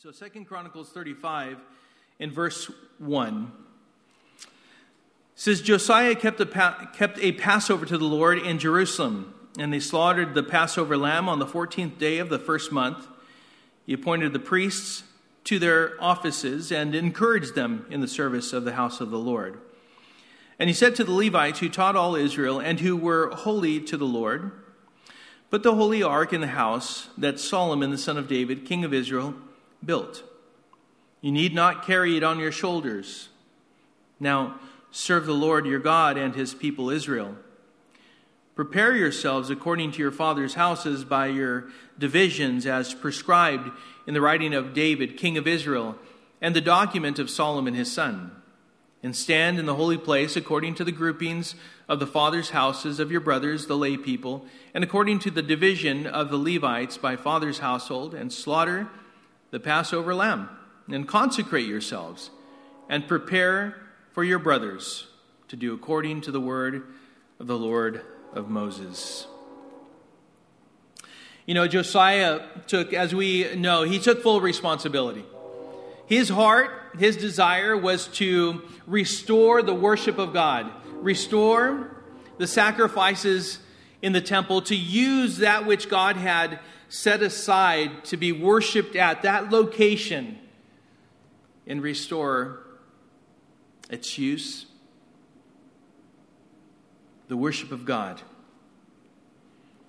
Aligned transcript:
So 0.00 0.12
Second 0.12 0.44
Chronicles 0.44 0.90
35 0.90 1.58
in 2.20 2.30
verse 2.30 2.70
1 2.98 3.50
says 5.34 5.60
Josiah 5.60 6.14
kept 6.14 6.38
a, 6.38 6.88
kept 6.94 7.18
a 7.18 7.32
Passover 7.32 7.84
to 7.84 7.98
the 7.98 8.04
Lord 8.04 8.38
in 8.38 8.60
Jerusalem, 8.60 9.34
and 9.58 9.72
they 9.72 9.80
slaughtered 9.80 10.34
the 10.34 10.44
Passover 10.44 10.96
lamb 10.96 11.28
on 11.28 11.40
the 11.40 11.46
14th 11.46 11.98
day 11.98 12.18
of 12.18 12.28
the 12.28 12.38
first 12.38 12.70
month. 12.70 13.08
He 13.86 13.92
appointed 13.92 14.32
the 14.32 14.38
priests 14.38 15.02
to 15.42 15.58
their 15.58 16.00
offices 16.00 16.70
and 16.70 16.94
encouraged 16.94 17.56
them 17.56 17.84
in 17.90 18.00
the 18.00 18.06
service 18.06 18.52
of 18.52 18.64
the 18.64 18.74
house 18.74 19.00
of 19.00 19.10
the 19.10 19.18
Lord. 19.18 19.58
And 20.60 20.70
he 20.70 20.74
said 20.74 20.94
to 20.94 21.02
the 21.02 21.10
Levites 21.10 21.58
who 21.58 21.68
taught 21.68 21.96
all 21.96 22.14
Israel 22.14 22.60
and 22.60 22.78
who 22.78 22.96
were 22.96 23.30
holy 23.30 23.80
to 23.80 23.96
the 23.96 24.06
Lord, 24.06 24.52
Put 25.50 25.64
the 25.64 25.74
holy 25.74 26.04
ark 26.04 26.32
in 26.32 26.40
the 26.40 26.46
house 26.46 27.08
that 27.18 27.40
Solomon 27.40 27.90
the 27.90 27.98
son 27.98 28.16
of 28.16 28.28
David, 28.28 28.64
king 28.64 28.84
of 28.84 28.94
Israel, 28.94 29.34
built. 29.84 30.22
You 31.20 31.32
need 31.32 31.54
not 31.54 31.84
carry 31.84 32.16
it 32.16 32.22
on 32.22 32.38
your 32.38 32.52
shoulders. 32.52 33.28
Now, 34.20 34.58
serve 34.90 35.26
the 35.26 35.32
Lord 35.32 35.66
your 35.66 35.80
God 35.80 36.16
and 36.16 36.34
his 36.34 36.54
people 36.54 36.90
Israel. 36.90 37.36
Prepare 38.54 38.96
yourselves 38.96 39.50
according 39.50 39.92
to 39.92 39.98
your 39.98 40.10
father's 40.10 40.54
houses 40.54 41.04
by 41.04 41.28
your 41.28 41.68
divisions, 41.96 42.66
as 42.66 42.92
prescribed 42.92 43.70
in 44.06 44.14
the 44.14 44.20
writing 44.20 44.52
of 44.52 44.74
David, 44.74 45.16
king 45.16 45.38
of 45.38 45.46
Israel, 45.46 45.96
and 46.40 46.56
the 46.56 46.60
document 46.60 47.20
of 47.20 47.30
Solomon 47.30 47.74
his 47.74 47.90
son. 47.90 48.32
And 49.00 49.14
stand 49.14 49.60
in 49.60 49.66
the 49.66 49.76
holy 49.76 49.96
place 49.96 50.34
according 50.34 50.74
to 50.76 50.84
the 50.84 50.90
groupings 50.90 51.54
of 51.88 52.00
the 52.00 52.06
fathers' 52.06 52.50
houses 52.50 52.98
of 52.98 53.12
your 53.12 53.20
brothers, 53.20 53.66
the 53.66 53.76
lay 53.76 53.96
people, 53.96 54.44
and 54.74 54.82
according 54.82 55.20
to 55.20 55.30
the 55.30 55.42
division 55.42 56.04
of 56.04 56.30
the 56.30 56.36
Levites 56.36 56.98
by 56.98 57.14
father's 57.14 57.60
household, 57.60 58.12
and 58.12 58.32
slaughter 58.32 58.88
the 59.50 59.60
Passover 59.60 60.14
lamb, 60.14 60.48
and 60.88 61.06
consecrate 61.06 61.66
yourselves, 61.66 62.30
and 62.88 63.06
prepare 63.06 63.76
for 64.12 64.24
your 64.24 64.38
brothers 64.38 65.06
to 65.48 65.56
do 65.56 65.74
according 65.74 66.20
to 66.22 66.30
the 66.30 66.40
word 66.40 66.82
of 67.38 67.46
the 67.46 67.58
Lord 67.58 68.02
of 68.32 68.48
Moses. 68.48 69.26
You 71.46 71.54
know, 71.54 71.66
Josiah 71.66 72.42
took, 72.66 72.92
as 72.92 73.14
we 73.14 73.54
know, 73.56 73.84
he 73.84 73.98
took 73.98 74.22
full 74.22 74.40
responsibility. 74.40 75.24
His 76.06 76.28
heart, 76.28 76.70
his 76.98 77.16
desire 77.16 77.76
was 77.76 78.06
to 78.08 78.62
restore 78.86 79.62
the 79.62 79.74
worship 79.74 80.18
of 80.18 80.32
God, 80.32 80.70
restore 80.94 81.96
the 82.36 82.46
sacrifices 82.46 83.58
in 84.02 84.12
the 84.12 84.20
temple, 84.20 84.62
to 84.62 84.76
use 84.76 85.38
that 85.38 85.64
which 85.66 85.88
God 85.88 86.16
had 86.16 86.60
set 86.88 87.22
aside 87.22 88.04
to 88.06 88.16
be 88.16 88.32
worshiped 88.32 88.96
at 88.96 89.22
that 89.22 89.50
location 89.50 90.38
and 91.66 91.82
restore 91.82 92.60
its 93.90 94.18
use, 94.18 94.66
the 97.28 97.36
worship 97.36 97.72
of 97.72 97.84
God. 97.84 98.22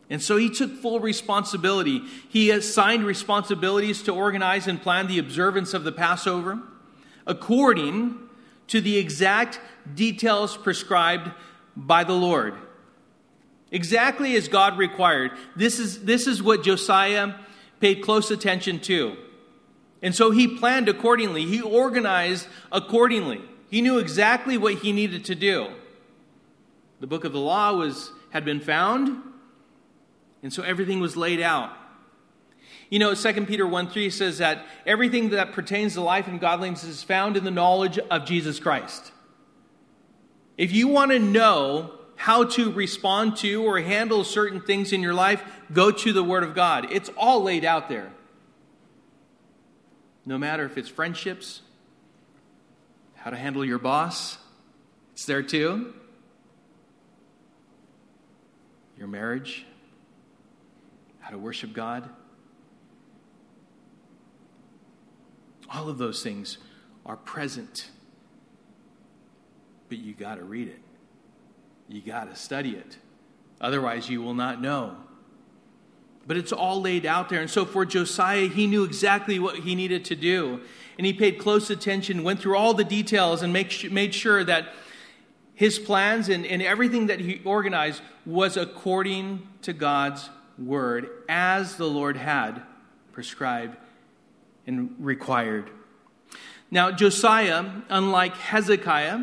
And 0.10 0.22
so 0.22 0.38
he 0.38 0.50
took 0.50 0.72
full 0.72 1.00
responsibility. 1.00 2.02
He 2.30 2.50
assigned 2.50 3.06
responsibilities 3.06 4.02
to 4.04 4.14
organize 4.14 4.68
and 4.68 4.82
plan 4.82 5.08
the 5.08 5.20
observance 5.20 5.74
of 5.74 5.84
the 5.84 5.92
Passover 5.92 6.60
according 7.28 8.18
to 8.68 8.82
the 8.82 8.98
exact 8.98 9.60
details 9.94 10.58
prescribed 10.58 11.32
by 11.76 12.04
the 12.04 12.14
Lord. 12.14 12.56
Exactly 13.72 14.36
as 14.36 14.48
God 14.48 14.78
required. 14.78 15.32
This 15.56 15.80
is, 15.80 16.04
this 16.04 16.28
is 16.28 16.42
what 16.42 16.64
Josiah 16.64 17.34
paid 17.80 18.02
close 18.02 18.32
attention 18.32 18.80
to. 18.82 19.16
And 20.02 20.16
so 20.16 20.32
he 20.32 20.48
planned 20.48 20.90
accordingly, 20.90 21.46
he 21.46 21.62
organized 21.62 22.48
accordingly. 22.72 23.42
He 23.70 23.82
knew 23.82 24.00
exactly 24.00 24.58
what 24.58 24.76
he 24.76 24.92
needed 24.92 25.26
to 25.26 25.36
do. 25.36 25.70
The 27.00 27.08
book 27.08 27.24
of 27.24 27.34
the 27.34 27.40
law 27.40 27.74
was, 27.74 28.12
had 28.32 28.44
been 28.44 28.60
found, 28.60 29.22
and 30.42 30.52
so 30.52 30.64
everything 30.64 31.00
was 31.00 31.16
laid 31.16 31.40
out. 31.40 31.72
You 32.90 32.98
know, 32.98 33.14
2 33.14 33.46
Peter 33.46 33.68
1 33.68 33.90
3 33.92 34.10
says 34.10 34.40
that 34.40 34.66
everything 34.86 35.30
that 35.30 35.52
pertains 35.52 35.94
to 35.94 36.02
life 36.02 36.28
and 36.28 36.40
godliness 36.40 36.84
is 36.84 37.04
found 37.04 37.38
in 37.38 37.44
the 37.44 37.52
knowledge 37.52 38.00
of 38.00 38.26
Jesus 38.26 38.60
Christ. 38.60 39.12
If 40.58 40.72
you 40.72 40.88
want 40.88 41.12
to 41.12 41.20
know 41.20 41.99
how 42.20 42.44
to 42.44 42.70
respond 42.74 43.38
to 43.38 43.64
or 43.64 43.80
handle 43.80 44.26
certain 44.26 44.60
things 44.60 44.92
in 44.92 45.02
your 45.02 45.14
life, 45.14 45.42
go 45.72 45.90
to 45.90 46.12
the 46.12 46.22
Word 46.22 46.44
of 46.44 46.54
God. 46.54 46.92
It's 46.92 47.10
all 47.16 47.42
laid 47.44 47.64
out 47.64 47.88
there. 47.88 48.12
No 50.26 50.38
matter 50.38 50.66
if 50.66 50.78
it's 50.78 50.90
friendships, 50.90 51.62
how 53.16 53.32
to 53.32 53.38
handle 53.38 53.64
your 53.64 53.80
boss, 53.80 54.38
it's 55.14 55.24
there 55.24 55.42
too. 55.42 55.94
Your 58.98 59.08
marriage, 59.08 59.66
how 61.22 61.30
to 61.30 61.38
worship 61.38 61.72
God. 61.72 62.10
All 65.72 65.88
of 65.88 65.98
those 65.98 66.22
things 66.22 66.58
are 67.06 67.16
present, 67.16 67.90
but 69.88 70.00
you 70.00 70.14
got 70.14 70.36
to 70.36 70.44
read 70.44 70.68
it. 70.68 70.82
You 71.90 72.02
got 72.02 72.30
to 72.30 72.36
study 72.36 72.76
it. 72.76 72.98
Otherwise, 73.60 74.10
you 74.10 74.22
will 74.22 74.36
not 74.36 74.62
know. 74.62 74.96
But 76.28 76.38
it's 76.38 76.52
all 76.52 76.80
laid 76.80 77.06
out 77.06 77.30
there. 77.30 77.42
And 77.42 77.50
so 77.50 77.66
for 77.66 77.84
Josiah, 77.86 78.48
he 78.48 78.68
knew 78.68 78.84
exactly 78.84 79.40
what 79.40 79.58
he 79.58 79.74
needed 79.74 80.06
to 80.06 80.16
do. 80.16 80.62
And 80.98 81.06
he 81.06 81.14
paid 81.14 81.40
close 81.40 81.72
attention, 81.72 82.24
went 82.24 82.40
through 82.40 82.56
all 82.56 82.76
the 82.76 82.84
details, 82.84 83.42
and 83.42 83.52
make, 83.52 83.92
made 83.92 84.14
sure 84.14 84.44
that 84.44 84.74
his 85.56 85.80
plans 85.80 86.30
and, 86.30 86.46
and 86.46 86.62
everything 86.62 87.08
that 87.08 87.20
he 87.20 87.42
organized 87.44 88.02
was 88.26 88.56
according 88.56 89.48
to 89.64 89.74
God's 89.74 90.30
word, 90.60 91.10
as 91.28 91.78
the 91.78 91.88
Lord 91.88 92.18
had 92.18 92.62
prescribed 93.12 93.76
and 94.68 94.94
required. 95.00 95.72
Now, 96.70 96.92
Josiah, 96.92 97.66
unlike 97.90 98.36
Hezekiah, 98.36 99.20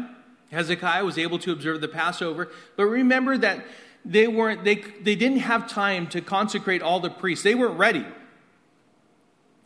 Hezekiah 0.50 1.04
was 1.04 1.18
able 1.18 1.38
to 1.40 1.52
observe 1.52 1.80
the 1.80 1.88
Passover, 1.88 2.48
but 2.76 2.84
remember 2.84 3.36
that 3.38 3.64
they 4.04 4.28
weren't 4.28 4.64
they, 4.64 4.76
they 4.76 5.16
didn't 5.16 5.40
have 5.40 5.68
time 5.68 6.06
to 6.08 6.20
consecrate 6.20 6.82
all 6.82 7.00
the 7.00 7.10
priests. 7.10 7.42
They 7.42 7.54
weren't 7.54 7.78
ready. 7.78 8.06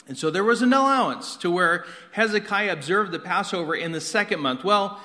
And 0.08 0.18
so 0.18 0.30
there 0.30 0.42
was 0.42 0.62
an 0.62 0.72
allowance 0.72 1.36
to 1.36 1.50
where 1.50 1.84
Hezekiah 2.12 2.72
observed 2.72 3.12
the 3.12 3.18
Passover 3.18 3.74
in 3.74 3.92
the 3.92 4.00
second 4.00 4.40
month. 4.40 4.64
Well, 4.64 5.00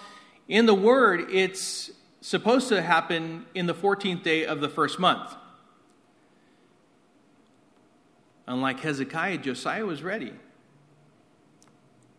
in 0.47 0.65
the 0.65 0.73
word, 0.73 1.27
it's 1.29 1.91
supposed 2.21 2.69
to 2.69 2.81
happen 2.81 3.45
in 3.53 3.67
the 3.67 3.75
14th 3.75 4.23
day 4.23 4.45
of 4.45 4.61
the 4.61 4.69
first 4.69 4.97
month. 4.97 5.35
Unlike 8.47 8.79
Hezekiah, 8.79 9.39
Josiah 9.39 9.85
was 9.85 10.01
ready. 10.01 10.33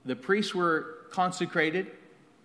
The 0.04 0.14
priests 0.14 0.54
were 0.54 0.98
consecrated, 1.10 1.90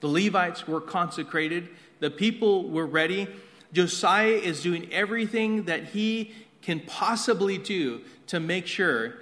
the 0.01 0.07
Levites 0.07 0.67
were 0.67 0.81
consecrated, 0.81 1.69
the 1.99 2.11
people 2.11 2.69
were 2.69 2.85
ready. 2.85 3.27
Josiah 3.71 4.27
is 4.27 4.61
doing 4.61 4.91
everything 4.91 5.63
that 5.63 5.85
he 5.85 6.33
can 6.61 6.81
possibly 6.81 7.57
do 7.57 8.01
to 8.27 8.39
make 8.39 8.67
sure 8.67 9.15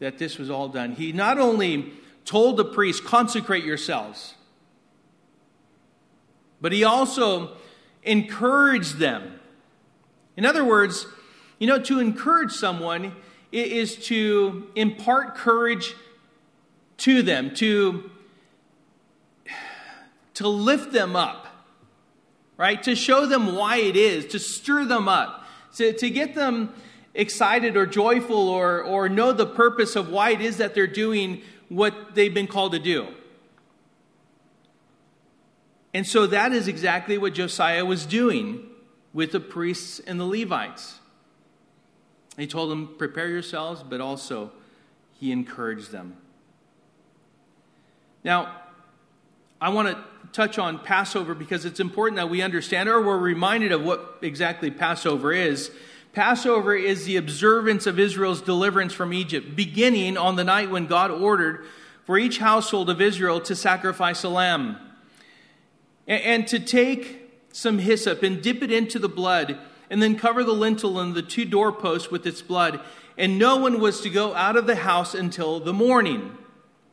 that 0.00 0.18
this 0.18 0.38
was 0.38 0.50
all 0.50 0.68
done. 0.68 0.92
He 0.92 1.12
not 1.12 1.38
only 1.38 1.92
told 2.24 2.56
the 2.56 2.64
priests, 2.64 3.00
consecrate 3.00 3.64
yourselves, 3.64 4.34
but 6.60 6.72
he 6.72 6.84
also 6.84 7.56
encouraged 8.02 8.98
them. 8.98 9.40
In 10.36 10.44
other 10.44 10.64
words, 10.64 11.06
you 11.58 11.66
know, 11.66 11.78
to 11.80 12.00
encourage 12.00 12.52
someone 12.52 13.14
is 13.52 13.96
to 14.06 14.68
impart 14.74 15.36
courage 15.36 15.94
to 16.98 17.22
them, 17.22 17.54
to 17.54 18.10
to 20.34 20.48
lift 20.48 20.92
them 20.92 21.16
up, 21.16 21.46
right? 22.56 22.82
To 22.82 22.94
show 22.94 23.26
them 23.26 23.54
why 23.54 23.76
it 23.78 23.96
is, 23.96 24.26
to 24.26 24.38
stir 24.38 24.84
them 24.84 25.08
up, 25.08 25.46
to, 25.76 25.92
to 25.92 26.10
get 26.10 26.34
them 26.34 26.74
excited 27.14 27.76
or 27.76 27.86
joyful 27.86 28.48
or, 28.48 28.82
or 28.82 29.08
know 29.08 29.32
the 29.32 29.46
purpose 29.46 29.96
of 29.96 30.08
why 30.08 30.30
it 30.30 30.40
is 30.40 30.56
that 30.58 30.74
they're 30.74 30.86
doing 30.86 31.42
what 31.68 32.14
they've 32.14 32.34
been 32.34 32.46
called 32.46 32.72
to 32.72 32.78
do. 32.78 33.08
And 35.92 36.04
so 36.06 36.26
that 36.26 36.52
is 36.52 36.66
exactly 36.66 37.16
what 37.18 37.34
Josiah 37.34 37.84
was 37.84 38.04
doing 38.04 38.68
with 39.12 39.30
the 39.30 39.38
priests 39.38 40.00
and 40.00 40.18
the 40.18 40.24
Levites. 40.24 40.98
He 42.36 42.48
told 42.48 42.70
them, 42.70 42.96
Prepare 42.98 43.28
yourselves, 43.28 43.84
but 43.84 44.00
also 44.00 44.50
he 45.12 45.30
encouraged 45.30 45.92
them. 45.92 46.16
Now, 48.24 48.56
I 49.60 49.68
want 49.68 49.88
to 49.88 50.04
touch 50.34 50.58
on 50.58 50.80
Passover 50.80 51.32
because 51.32 51.64
it's 51.64 51.78
important 51.78 52.16
that 52.16 52.28
we 52.28 52.42
understand 52.42 52.88
or 52.88 53.00
we're 53.00 53.16
reminded 53.16 53.70
of 53.70 53.84
what 53.84 54.18
exactly 54.20 54.68
Passover 54.68 55.32
is. 55.32 55.70
Passover 56.12 56.74
is 56.74 57.04
the 57.04 57.16
observance 57.16 57.86
of 57.86 58.00
Israel's 58.00 58.42
deliverance 58.42 58.92
from 58.92 59.12
Egypt, 59.12 59.54
beginning 59.54 60.16
on 60.16 60.34
the 60.34 60.42
night 60.42 60.70
when 60.70 60.86
God 60.86 61.12
ordered 61.12 61.64
for 62.04 62.18
each 62.18 62.38
household 62.38 62.90
of 62.90 63.00
Israel 63.00 63.40
to 63.42 63.54
sacrifice 63.54 64.24
a 64.24 64.28
lamb 64.28 64.76
and 66.08 66.46
to 66.48 66.58
take 66.58 67.30
some 67.52 67.78
hyssop 67.78 68.24
and 68.24 68.42
dip 68.42 68.60
it 68.60 68.72
into 68.72 68.98
the 68.98 69.08
blood 69.08 69.56
and 69.88 70.02
then 70.02 70.16
cover 70.16 70.42
the 70.42 70.52
lintel 70.52 70.98
and 70.98 71.14
the 71.14 71.22
two 71.22 71.44
doorposts 71.44 72.10
with 72.10 72.26
its 72.26 72.42
blood. 72.42 72.80
And 73.16 73.38
no 73.38 73.56
one 73.56 73.80
was 73.80 74.00
to 74.00 74.10
go 74.10 74.34
out 74.34 74.56
of 74.56 74.66
the 74.66 74.74
house 74.74 75.14
until 75.14 75.60
the 75.60 75.72
morning. 75.72 76.36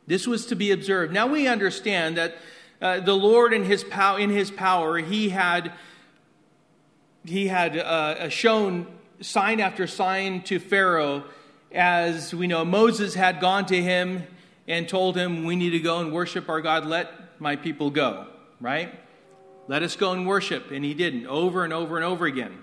This 0.06 0.28
was 0.28 0.46
to 0.48 0.56
be 0.56 0.70
observed. 0.70 1.12
Now 1.12 1.26
we 1.26 1.48
understand 1.48 2.18
that 2.18 2.36
uh, 2.82 3.00
the 3.00 3.14
Lord 3.14 3.54
in 3.54 3.64
his, 3.64 3.84
pow- 3.84 4.18
in 4.18 4.30
his 4.30 4.50
power, 4.50 4.98
he 4.98 5.30
had, 5.30 5.72
he 7.24 7.48
had 7.48 7.78
uh, 7.78 8.30
shown 8.30 8.88
sign 9.22 9.60
after 9.60 9.86
sign 9.86 10.42
to 10.44 10.60
Pharaoh 10.60 11.24
as 11.72 12.34
we 12.34 12.48
know 12.48 12.66
Moses 12.66 13.14
had 13.14 13.40
gone 13.40 13.66
to 13.68 13.82
him 13.82 14.26
and 14.68 14.90
told 14.90 15.16
him, 15.16 15.46
We 15.46 15.56
need 15.56 15.72
to 15.72 15.80
go 15.80 16.00
and 16.00 16.12
worship 16.12 16.50
our 16.50 16.62
God. 16.62 16.86
Let 16.86 17.40
my 17.40 17.56
people 17.56 17.90
go, 17.90 18.28
right? 18.60 18.94
Let 19.68 19.84
us 19.84 19.96
go 19.96 20.12
and 20.12 20.28
worship. 20.28 20.72
And 20.72 20.84
he 20.84 20.94
didn't, 20.94 21.28
over 21.28 21.64
and 21.64 21.72
over 21.72 21.96
and 21.96 22.06
over 22.06 22.26
again. 22.26 22.58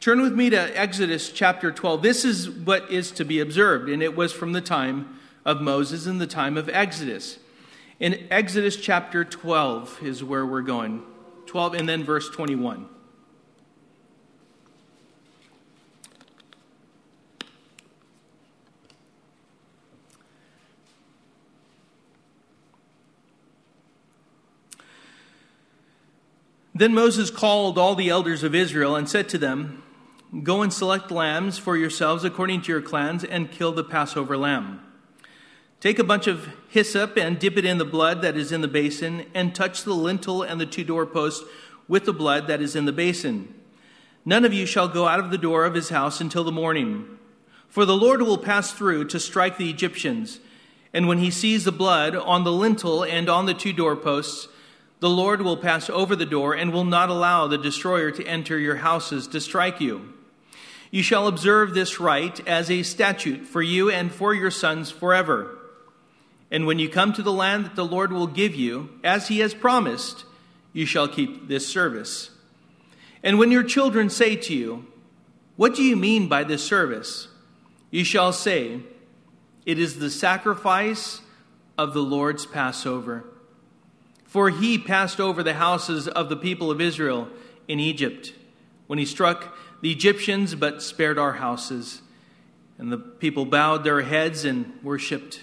Turn 0.00 0.20
with 0.20 0.32
me 0.32 0.50
to 0.50 0.78
Exodus 0.78 1.30
chapter 1.30 1.70
12. 1.70 2.02
This 2.02 2.24
is 2.24 2.50
what 2.50 2.90
is 2.90 3.10
to 3.12 3.24
be 3.24 3.40
observed, 3.40 3.88
and 3.88 4.02
it 4.02 4.16
was 4.16 4.32
from 4.32 4.52
the 4.52 4.60
time 4.60 5.18
of 5.44 5.60
Moses 5.60 6.06
and 6.06 6.20
the 6.20 6.26
time 6.26 6.56
of 6.56 6.68
Exodus. 6.68 7.38
In 8.02 8.26
Exodus 8.32 8.74
chapter 8.74 9.24
12 9.24 10.00
is 10.02 10.24
where 10.24 10.44
we're 10.44 10.62
going. 10.62 11.04
12 11.46 11.74
and 11.74 11.88
then 11.88 12.02
verse 12.02 12.28
21. 12.28 12.86
Then 26.74 26.92
Moses 26.92 27.30
called 27.30 27.78
all 27.78 27.94
the 27.94 28.08
elders 28.08 28.42
of 28.42 28.52
Israel 28.52 28.96
and 28.96 29.08
said 29.08 29.28
to 29.28 29.38
them, 29.38 29.84
Go 30.42 30.62
and 30.62 30.72
select 30.72 31.12
lambs 31.12 31.56
for 31.56 31.76
yourselves 31.76 32.24
according 32.24 32.62
to 32.62 32.72
your 32.72 32.82
clans 32.82 33.22
and 33.22 33.48
kill 33.48 33.70
the 33.70 33.84
Passover 33.84 34.36
lamb. 34.36 34.91
Take 35.82 35.98
a 35.98 36.04
bunch 36.04 36.28
of 36.28 36.48
hyssop 36.68 37.16
and 37.16 37.40
dip 37.40 37.58
it 37.58 37.64
in 37.64 37.78
the 37.78 37.84
blood 37.84 38.22
that 38.22 38.36
is 38.36 38.52
in 38.52 38.60
the 38.60 38.68
basin, 38.68 39.26
and 39.34 39.52
touch 39.52 39.82
the 39.82 39.92
lintel 39.92 40.40
and 40.40 40.60
the 40.60 40.64
two 40.64 40.84
doorposts 40.84 41.44
with 41.88 42.04
the 42.04 42.12
blood 42.12 42.46
that 42.46 42.62
is 42.62 42.76
in 42.76 42.84
the 42.84 42.92
basin. 42.92 43.52
None 44.24 44.44
of 44.44 44.52
you 44.52 44.64
shall 44.64 44.86
go 44.86 45.08
out 45.08 45.18
of 45.18 45.32
the 45.32 45.38
door 45.38 45.64
of 45.64 45.74
his 45.74 45.88
house 45.88 46.20
until 46.20 46.44
the 46.44 46.52
morning. 46.52 47.18
For 47.66 47.84
the 47.84 47.96
Lord 47.96 48.22
will 48.22 48.38
pass 48.38 48.70
through 48.70 49.06
to 49.06 49.18
strike 49.18 49.58
the 49.58 49.70
Egyptians. 49.70 50.38
And 50.94 51.08
when 51.08 51.18
he 51.18 51.32
sees 51.32 51.64
the 51.64 51.72
blood 51.72 52.14
on 52.14 52.44
the 52.44 52.52
lintel 52.52 53.02
and 53.02 53.28
on 53.28 53.46
the 53.46 53.52
two 53.52 53.72
doorposts, 53.72 54.46
the 55.00 55.10
Lord 55.10 55.42
will 55.42 55.56
pass 55.56 55.90
over 55.90 56.14
the 56.14 56.24
door 56.24 56.54
and 56.54 56.72
will 56.72 56.84
not 56.84 57.08
allow 57.08 57.48
the 57.48 57.58
destroyer 57.58 58.12
to 58.12 58.24
enter 58.24 58.56
your 58.56 58.76
houses 58.76 59.26
to 59.26 59.40
strike 59.40 59.80
you. 59.80 60.12
You 60.92 61.02
shall 61.02 61.26
observe 61.26 61.74
this 61.74 61.98
rite 61.98 62.46
as 62.46 62.70
a 62.70 62.84
statute 62.84 63.46
for 63.46 63.62
you 63.62 63.90
and 63.90 64.12
for 64.12 64.32
your 64.32 64.52
sons 64.52 64.88
forever. 64.88 65.58
And 66.52 66.66
when 66.66 66.78
you 66.78 66.90
come 66.90 67.14
to 67.14 67.22
the 67.22 67.32
land 67.32 67.64
that 67.64 67.76
the 67.76 67.84
Lord 67.84 68.12
will 68.12 68.26
give 68.26 68.54
you, 68.54 68.90
as 69.02 69.28
he 69.28 69.38
has 69.38 69.54
promised, 69.54 70.26
you 70.74 70.84
shall 70.84 71.08
keep 71.08 71.48
this 71.48 71.66
service. 71.66 72.28
And 73.22 73.38
when 73.38 73.50
your 73.50 73.62
children 73.62 74.10
say 74.10 74.36
to 74.36 74.54
you, 74.54 74.86
What 75.56 75.74
do 75.74 75.82
you 75.82 75.96
mean 75.96 76.28
by 76.28 76.44
this 76.44 76.62
service? 76.62 77.28
You 77.90 78.04
shall 78.04 78.34
say, 78.34 78.80
It 79.64 79.78
is 79.78 79.98
the 79.98 80.10
sacrifice 80.10 81.22
of 81.78 81.94
the 81.94 82.02
Lord's 82.02 82.44
Passover. 82.44 83.24
For 84.26 84.50
he 84.50 84.76
passed 84.76 85.20
over 85.20 85.42
the 85.42 85.54
houses 85.54 86.06
of 86.06 86.28
the 86.28 86.36
people 86.36 86.70
of 86.70 86.82
Israel 86.82 87.28
in 87.66 87.80
Egypt 87.80 88.34
when 88.88 88.98
he 88.98 89.06
struck 89.06 89.56
the 89.80 89.90
Egyptians, 89.90 90.54
but 90.54 90.82
spared 90.82 91.18
our 91.18 91.34
houses. 91.34 92.02
And 92.76 92.92
the 92.92 92.98
people 92.98 93.46
bowed 93.46 93.84
their 93.84 94.02
heads 94.02 94.44
and 94.44 94.78
worshipped. 94.82 95.40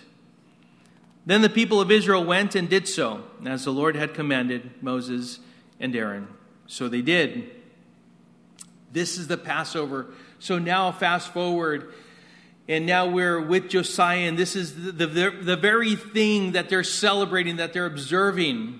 Then 1.30 1.44
the 1.44 1.50
people 1.50 1.80
of 1.80 1.92
Israel 1.92 2.24
went 2.26 2.56
and 2.56 2.68
did 2.68 2.88
so, 2.88 3.22
as 3.46 3.64
the 3.64 3.72
Lord 3.72 3.96
had 3.96 4.16
commanded 4.16 4.72
Moses 4.82 5.38
and 5.80 5.96
Aaron. 5.96 6.28
So 6.66 6.90
they 6.90 7.04
did. 7.04 7.52
This 8.92 9.20
is 9.20 9.28
the 9.28 9.38
Passover. 9.38 10.08
So 10.40 10.58
now, 10.58 10.92
fast 10.92 11.32
forward, 11.32 11.94
and 12.68 12.88
now 12.88 13.06
we're 13.06 13.40
with 13.40 13.70
Josiah, 13.70 14.28
and 14.28 14.40
this 14.40 14.56
is 14.56 14.74
the, 14.74 15.06
the, 15.06 15.30
the 15.30 15.56
very 15.56 15.96
thing 15.96 16.54
that 16.54 16.68
they're 16.68 16.84
celebrating, 16.84 17.58
that 17.58 17.74
they're 17.74 17.86
observing. 17.86 18.80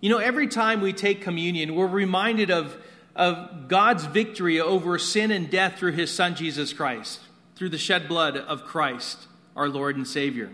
You 0.00 0.10
know, 0.10 0.18
every 0.18 0.46
time 0.46 0.80
we 0.80 0.92
take 0.92 1.22
communion, 1.22 1.74
we're 1.74 1.88
reminded 1.88 2.52
of, 2.52 2.76
of 3.16 3.66
God's 3.66 4.04
victory 4.04 4.60
over 4.60 4.96
sin 4.96 5.32
and 5.32 5.50
death 5.50 5.76
through 5.76 5.94
his 5.94 6.12
Son, 6.12 6.36
Jesus 6.36 6.72
Christ, 6.72 7.18
through 7.56 7.70
the 7.70 7.78
shed 7.78 8.06
blood 8.06 8.36
of 8.36 8.62
Christ, 8.62 9.26
our 9.56 9.68
Lord 9.68 9.96
and 9.96 10.06
Savior. 10.06 10.52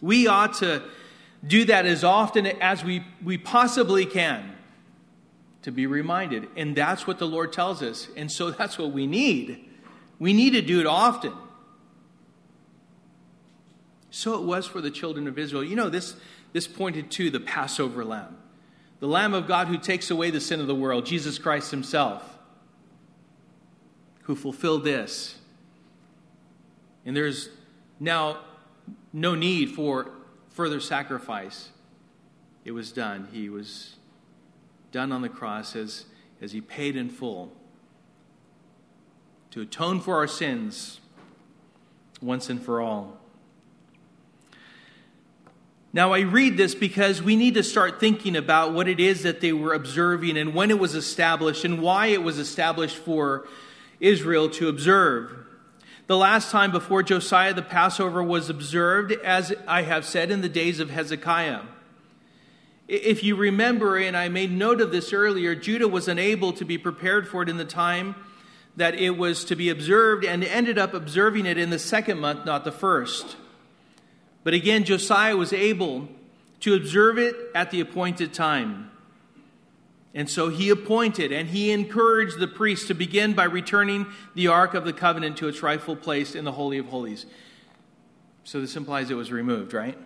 We 0.00 0.26
ought 0.26 0.54
to 0.54 0.82
do 1.46 1.64
that 1.66 1.86
as 1.86 2.04
often 2.04 2.46
as 2.46 2.84
we, 2.84 3.04
we 3.24 3.38
possibly 3.38 4.06
can 4.06 4.56
to 5.62 5.70
be 5.70 5.86
reminded. 5.86 6.48
And 6.56 6.74
that's 6.74 7.06
what 7.06 7.18
the 7.18 7.26
Lord 7.26 7.52
tells 7.52 7.82
us. 7.82 8.08
And 8.16 8.30
so 8.30 8.50
that's 8.50 8.78
what 8.78 8.92
we 8.92 9.06
need. 9.06 9.68
We 10.18 10.32
need 10.32 10.50
to 10.50 10.62
do 10.62 10.80
it 10.80 10.86
often. 10.86 11.32
So 14.10 14.34
it 14.34 14.42
was 14.42 14.66
for 14.66 14.80
the 14.80 14.90
children 14.90 15.28
of 15.28 15.38
Israel. 15.38 15.62
You 15.62 15.76
know, 15.76 15.88
this, 15.88 16.16
this 16.52 16.66
pointed 16.66 17.10
to 17.12 17.30
the 17.30 17.40
Passover 17.40 18.04
lamb, 18.04 18.36
the 18.98 19.06
Lamb 19.06 19.34
of 19.34 19.46
God 19.46 19.68
who 19.68 19.78
takes 19.78 20.10
away 20.10 20.30
the 20.30 20.40
sin 20.40 20.60
of 20.60 20.66
the 20.66 20.74
world, 20.74 21.06
Jesus 21.06 21.38
Christ 21.38 21.70
Himself, 21.70 22.38
who 24.22 24.34
fulfilled 24.34 24.84
this. 24.84 25.36
And 27.06 27.16
there's 27.16 27.48
now 27.98 28.40
no 29.12 29.34
need 29.34 29.70
for 29.70 30.10
further 30.50 30.80
sacrifice. 30.80 31.70
It 32.64 32.72
was 32.72 32.92
done. 32.92 33.28
He 33.32 33.48
was 33.48 33.96
done 34.92 35.12
on 35.12 35.22
the 35.22 35.28
cross 35.28 35.74
as, 35.76 36.04
as 36.40 36.52
He 36.52 36.60
paid 36.60 36.96
in 36.96 37.08
full 37.08 37.52
to 39.50 39.60
atone 39.60 40.00
for 40.00 40.16
our 40.16 40.28
sins 40.28 41.00
once 42.22 42.48
and 42.50 42.62
for 42.62 42.80
all. 42.80 43.18
Now, 45.92 46.12
I 46.12 46.20
read 46.20 46.56
this 46.56 46.76
because 46.76 47.20
we 47.20 47.34
need 47.34 47.54
to 47.54 47.64
start 47.64 47.98
thinking 47.98 48.36
about 48.36 48.72
what 48.72 48.86
it 48.86 49.00
is 49.00 49.24
that 49.24 49.40
they 49.40 49.52
were 49.52 49.74
observing 49.74 50.36
and 50.36 50.54
when 50.54 50.70
it 50.70 50.78
was 50.78 50.94
established 50.94 51.64
and 51.64 51.82
why 51.82 52.06
it 52.06 52.22
was 52.22 52.38
established 52.38 52.96
for 52.96 53.48
Israel 53.98 54.48
to 54.50 54.68
observe. 54.68 55.39
The 56.10 56.16
last 56.16 56.50
time 56.50 56.72
before 56.72 57.04
Josiah, 57.04 57.54
the 57.54 57.62
Passover 57.62 58.20
was 58.20 58.50
observed, 58.50 59.12
as 59.12 59.54
I 59.68 59.82
have 59.82 60.04
said, 60.04 60.32
in 60.32 60.40
the 60.40 60.48
days 60.48 60.80
of 60.80 60.90
Hezekiah. 60.90 61.60
If 62.88 63.22
you 63.22 63.36
remember, 63.36 63.96
and 63.96 64.16
I 64.16 64.28
made 64.28 64.50
note 64.50 64.80
of 64.80 64.90
this 64.90 65.12
earlier, 65.12 65.54
Judah 65.54 65.86
was 65.86 66.08
unable 66.08 66.52
to 66.54 66.64
be 66.64 66.78
prepared 66.78 67.28
for 67.28 67.44
it 67.44 67.48
in 67.48 67.58
the 67.58 67.64
time 67.64 68.16
that 68.74 68.96
it 68.96 69.10
was 69.10 69.44
to 69.44 69.54
be 69.54 69.68
observed 69.68 70.24
and 70.24 70.42
ended 70.42 70.78
up 70.78 70.94
observing 70.94 71.46
it 71.46 71.56
in 71.56 71.70
the 71.70 71.78
second 71.78 72.18
month, 72.18 72.44
not 72.44 72.64
the 72.64 72.72
first. 72.72 73.36
But 74.42 74.52
again, 74.52 74.82
Josiah 74.82 75.36
was 75.36 75.52
able 75.52 76.08
to 76.58 76.74
observe 76.74 77.18
it 77.18 77.36
at 77.54 77.70
the 77.70 77.78
appointed 77.78 78.34
time. 78.34 78.89
And 80.12 80.28
so 80.28 80.48
he 80.48 80.70
appointed 80.70 81.30
and 81.30 81.48
he 81.48 81.70
encouraged 81.70 82.38
the 82.38 82.48
priests 82.48 82.88
to 82.88 82.94
begin 82.94 83.32
by 83.32 83.44
returning 83.44 84.06
the 84.34 84.48
Ark 84.48 84.74
of 84.74 84.84
the 84.84 84.92
Covenant 84.92 85.36
to 85.38 85.48
its 85.48 85.62
rightful 85.62 85.94
place 85.94 86.34
in 86.34 86.44
the 86.44 86.52
Holy 86.52 86.78
of 86.78 86.86
Holies. 86.86 87.26
So 88.42 88.60
this 88.60 88.74
implies 88.74 89.10
it 89.10 89.14
was 89.14 89.30
removed, 89.30 89.72
right? 89.72 89.96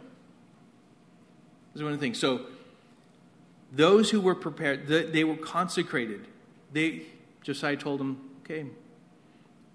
This 1.72 1.76
is 1.76 1.82
one 1.82 1.92
of 1.92 1.98
the 1.98 2.04
things. 2.04 2.18
So 2.18 2.42
those 3.72 4.10
who 4.10 4.20
were 4.20 4.34
prepared, 4.34 4.86
they 4.88 5.24
were 5.24 5.36
consecrated. 5.36 6.26
They, 6.72 7.02
Josiah 7.42 7.76
told 7.76 8.00
them, 8.00 8.30
okay, 8.42 8.66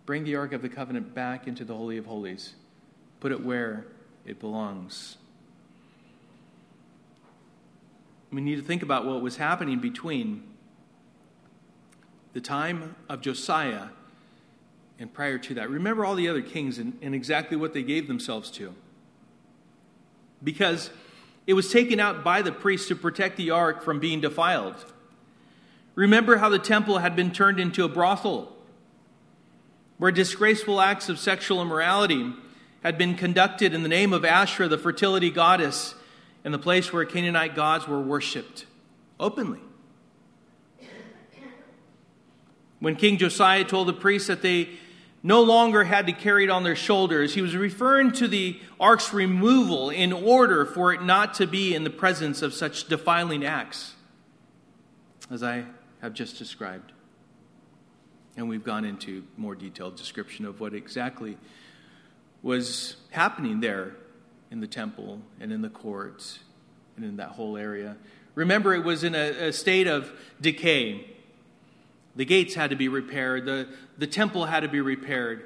bring 0.06 0.24
the 0.24 0.36
Ark 0.36 0.54
of 0.54 0.62
the 0.62 0.70
Covenant 0.70 1.16
back 1.16 1.48
into 1.48 1.66
the 1.66 1.76
Holy 1.76 1.98
of 1.98 2.06
Holies. 2.06 2.54
Put 3.20 3.32
it 3.32 3.44
where 3.44 3.88
it 4.26 4.40
belongs. 4.40 5.18
We 8.32 8.42
need 8.42 8.58
to 8.58 8.62
think 8.62 8.84
about 8.84 9.06
what 9.06 9.22
was 9.22 9.38
happening 9.38 9.80
between 9.80 10.44
the 12.34 12.42
time 12.42 12.96
of 13.08 13.22
Josiah 13.22 13.88
and 15.00 15.12
prior 15.12 15.38
to 15.40 15.54
that. 15.56 15.70
Remember 15.70 16.06
all 16.06 16.16
the 16.16 16.28
other 16.28 16.42
kings 16.42 16.78
and, 16.78 16.98
and, 17.02 17.16
exactly 17.16 17.58
what 17.58 17.74
they 17.74 17.82
gave 17.82 18.08
themselves 18.08 18.52
to. 18.52 18.76
Because 20.44 20.92
it 21.48 21.54
was 21.54 21.72
taken 21.72 22.00
out 22.00 22.24
by 22.24 22.42
the 22.42 22.52
priests 22.52 22.88
to 22.90 22.96
protect 22.96 23.38
the 23.38 23.50
ark 23.50 23.82
from 23.82 24.00
being 24.00 24.22
defiled. 24.22 24.76
Remember 25.96 26.38
how 26.38 26.50
the 26.50 26.60
temple 26.60 27.00
had 27.00 27.16
been 27.16 27.32
turned 27.32 27.60
into 27.60 27.84
a 27.84 27.90
brothel, 27.90 28.56
where 29.98 30.12
disgraceful 30.12 30.80
acts 30.80 31.10
of 31.10 31.18
sexual 31.18 31.62
immorality 31.62 32.34
had 32.84 32.98
been 32.98 33.16
conducted 33.16 33.74
in 33.74 33.84
the 33.84 33.90
name 33.90 34.14
of 34.14 34.24
Asherah, 34.24 34.68
the 34.68 34.78
fertility 34.78 35.30
goddess, 35.30 35.96
in 36.44 36.52
the 36.52 36.60
place 36.60 36.94
where 36.94 37.06
Canaanite 37.06 37.56
gods 37.56 37.88
were 37.88 38.02
worshipped 38.02 38.66
openly. 39.20 39.60
When 42.80 42.96
King 42.96 43.18
Josiah 43.18 43.66
told 43.66 43.88
the 43.88 43.94
priests 43.94 44.30
that 44.30 44.42
they 44.42 44.70
no 45.22 45.42
longer 45.42 45.84
had 45.84 46.08
to 46.08 46.14
carry 46.14 46.46
it 46.46 46.50
on 46.50 46.64
their 46.64 46.78
shoulders, 46.78 47.34
he 47.34 47.42
was 47.42 47.56
referring 47.56 48.14
to 48.14 48.28
the 48.28 48.58
ark's 48.80 49.14
removal 49.14 49.90
in 49.90 50.14
order 50.14 50.66
for 50.66 50.94
it 50.94 51.04
not 51.04 51.34
to 51.36 51.48
be 51.48 51.76
in 51.76 51.84
the 51.84 51.90
presence 51.90 52.42
of 52.42 52.54
such 52.54 52.88
defiling 52.88 53.46
acts, 53.46 53.96
as 55.30 55.44
I 55.44 55.66
have 56.02 56.14
just 56.14 56.38
described. 56.38 56.94
And 58.38 58.48
we've 58.48 58.64
gone 58.64 58.86
into 58.86 59.26
more 59.36 59.56
detailed 59.56 59.98
description 59.98 60.46
of 60.46 60.62
what 60.62 60.74
exactly 60.74 61.38
was 62.42 62.96
happening 63.10 63.60
there 63.60 63.96
in 64.52 64.60
the 64.60 64.68
temple 64.68 65.22
and 65.40 65.52
in 65.52 65.62
the 65.62 65.70
courts 65.70 66.40
and 66.96 67.06
in 67.06 67.18
that 67.18 67.30
whole 67.30 67.58
area. 67.58 67.96
Remember, 68.36 68.74
it 68.74 68.84
was 68.84 69.04
in 69.04 69.16
a, 69.16 69.48
a 69.48 69.54
state 69.54 69.88
of 69.88 70.12
decay. 70.42 71.06
The 72.16 72.26
gates 72.26 72.56
had 72.56 72.70
to 72.72 72.76
be 72.76 72.88
repaired, 72.88 73.46
the, 73.46 73.68
the 73.98 74.08
temple 74.08 74.46
had 74.46 74.62
to 74.62 74.68
be 74.68 74.82
repaired. 74.82 75.46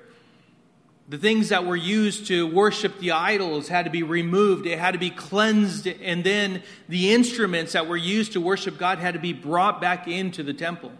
The 1.10 1.18
things 1.18 1.50
that 1.50 1.66
were 1.66 1.76
used 1.76 2.28
to 2.28 2.48
worship 2.48 3.00
the 3.00 3.12
idols 3.12 3.68
had 3.68 3.84
to 3.84 3.92
be 3.92 4.04
removed. 4.04 4.66
It 4.66 4.80
had 4.80 4.92
to 4.92 5.00
be 5.00 5.10
cleansed. 5.10 5.86
And 5.86 6.24
then 6.24 6.64
the 6.88 7.14
instruments 7.14 7.74
that 7.74 7.88
were 7.88 7.98
used 7.98 8.34
to 8.34 8.42
worship 8.42 8.78
God 8.78 9.00
had 9.00 9.14
to 9.14 9.20
be 9.20 9.34
brought 9.34 9.82
back 9.82 10.08
into 10.08 10.44
the 10.44 10.54
temple. 10.54 10.94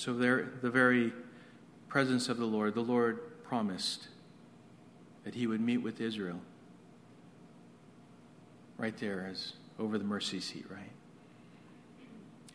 So, 0.00 0.14
there, 0.14 0.48
the 0.62 0.70
very 0.70 1.12
presence 1.86 2.30
of 2.30 2.38
the 2.38 2.46
Lord, 2.46 2.74
the 2.74 2.80
Lord 2.80 3.42
promised 3.44 4.08
that 5.24 5.34
he 5.34 5.46
would 5.46 5.60
meet 5.60 5.76
with 5.76 6.00
Israel 6.00 6.40
right 8.78 8.96
there 8.96 9.28
as 9.30 9.52
over 9.78 9.98
the 9.98 10.04
mercy 10.04 10.40
seat, 10.40 10.64
right? 10.70 10.90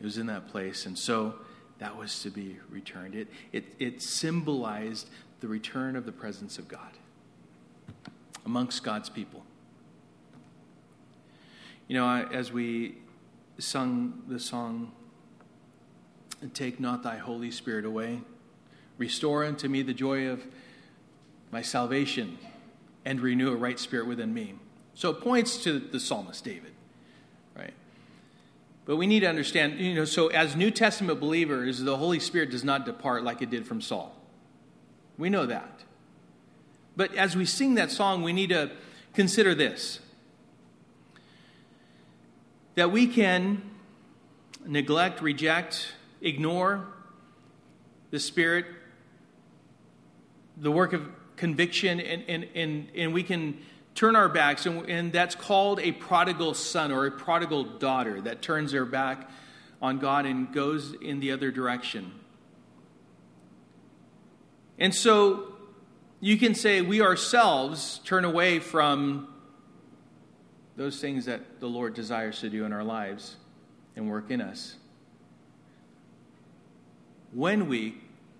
It 0.00 0.02
was 0.02 0.18
in 0.18 0.26
that 0.26 0.48
place. 0.48 0.86
And 0.86 0.98
so 0.98 1.36
that 1.78 1.96
was 1.96 2.20
to 2.24 2.30
be 2.30 2.56
returned. 2.68 3.14
It, 3.14 3.28
it, 3.52 3.64
it 3.78 4.02
symbolized 4.02 5.08
the 5.38 5.46
return 5.46 5.94
of 5.94 6.04
the 6.04 6.10
presence 6.10 6.58
of 6.58 6.66
God 6.66 6.98
amongst 8.44 8.82
God's 8.82 9.08
people. 9.08 9.44
You 11.86 11.94
know, 11.94 12.08
as 12.08 12.50
we 12.50 12.96
sung 13.56 14.24
the 14.26 14.40
song, 14.40 14.90
and 16.40 16.54
take 16.54 16.78
not 16.80 17.02
thy 17.02 17.16
Holy 17.16 17.50
Spirit 17.50 17.84
away. 17.84 18.20
Restore 18.98 19.44
unto 19.44 19.68
me 19.68 19.82
the 19.82 19.94
joy 19.94 20.28
of 20.28 20.42
my 21.50 21.62
salvation 21.62 22.38
and 23.04 23.20
renew 23.20 23.52
a 23.52 23.56
right 23.56 23.78
spirit 23.78 24.06
within 24.06 24.32
me. 24.34 24.54
So 24.94 25.10
it 25.10 25.20
points 25.20 25.62
to 25.64 25.78
the 25.78 26.00
psalmist 26.00 26.44
David, 26.44 26.72
right? 27.56 27.74
But 28.84 28.96
we 28.96 29.06
need 29.06 29.20
to 29.20 29.28
understand, 29.28 29.78
you 29.78 29.94
know, 29.94 30.04
so 30.04 30.28
as 30.28 30.56
New 30.56 30.70
Testament 30.70 31.20
believers, 31.20 31.80
the 31.80 31.96
Holy 31.96 32.20
Spirit 32.20 32.50
does 32.50 32.64
not 32.64 32.86
depart 32.86 33.22
like 33.22 33.42
it 33.42 33.50
did 33.50 33.66
from 33.66 33.80
Saul. 33.80 34.14
We 35.18 35.28
know 35.28 35.46
that. 35.46 35.84
But 36.96 37.14
as 37.14 37.36
we 37.36 37.44
sing 37.44 37.74
that 37.74 37.90
song, 37.90 38.22
we 38.22 38.32
need 38.32 38.48
to 38.50 38.70
consider 39.14 39.54
this 39.54 40.00
that 42.74 42.90
we 42.90 43.06
can 43.06 43.62
neglect, 44.66 45.22
reject, 45.22 45.94
ignore 46.20 46.86
the 48.10 48.20
Spirit, 48.20 48.66
the 50.56 50.70
work 50.70 50.92
of 50.92 51.08
conviction, 51.36 52.00
and, 52.00 52.22
and, 52.28 52.48
and, 52.54 52.88
and 52.94 53.12
we 53.12 53.22
can 53.22 53.58
turn 53.94 54.16
our 54.16 54.28
backs, 54.28 54.66
and, 54.66 54.88
and 54.88 55.12
that's 55.12 55.34
called 55.34 55.80
a 55.80 55.92
prodigal 55.92 56.54
son 56.54 56.92
or 56.92 57.06
a 57.06 57.10
prodigal 57.10 57.64
daughter 57.64 58.20
that 58.20 58.42
turns 58.42 58.72
their 58.72 58.84
back 58.84 59.30
on 59.82 59.98
God 59.98 60.26
and 60.26 60.52
goes 60.52 60.94
in 61.00 61.20
the 61.20 61.32
other 61.32 61.50
direction. 61.50 62.12
And 64.78 64.94
so 64.94 65.54
you 66.20 66.36
can 66.36 66.54
say 66.54 66.80
we 66.80 67.00
ourselves 67.00 68.00
turn 68.04 68.24
away 68.24 68.58
from 68.58 69.28
those 70.76 71.00
things 71.00 71.24
that 71.24 71.60
the 71.60 71.66
Lord 71.66 71.94
desires 71.94 72.40
to 72.40 72.50
do 72.50 72.64
in 72.64 72.72
our 72.72 72.84
lives 72.84 73.36
and 73.96 74.10
work 74.10 74.30
in 74.30 74.42
us 74.42 74.76
when 77.36 77.68
we 77.68 77.94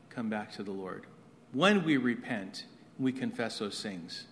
come 0.08 0.30
back 0.30 0.50
to 0.50 0.62
the 0.62 0.70
Lord, 0.70 1.04
when 1.52 1.84
we 1.84 1.98
repent, 1.98 2.64
we 2.98 3.12
confess 3.12 3.58
those 3.58 3.82
things, 3.82 4.24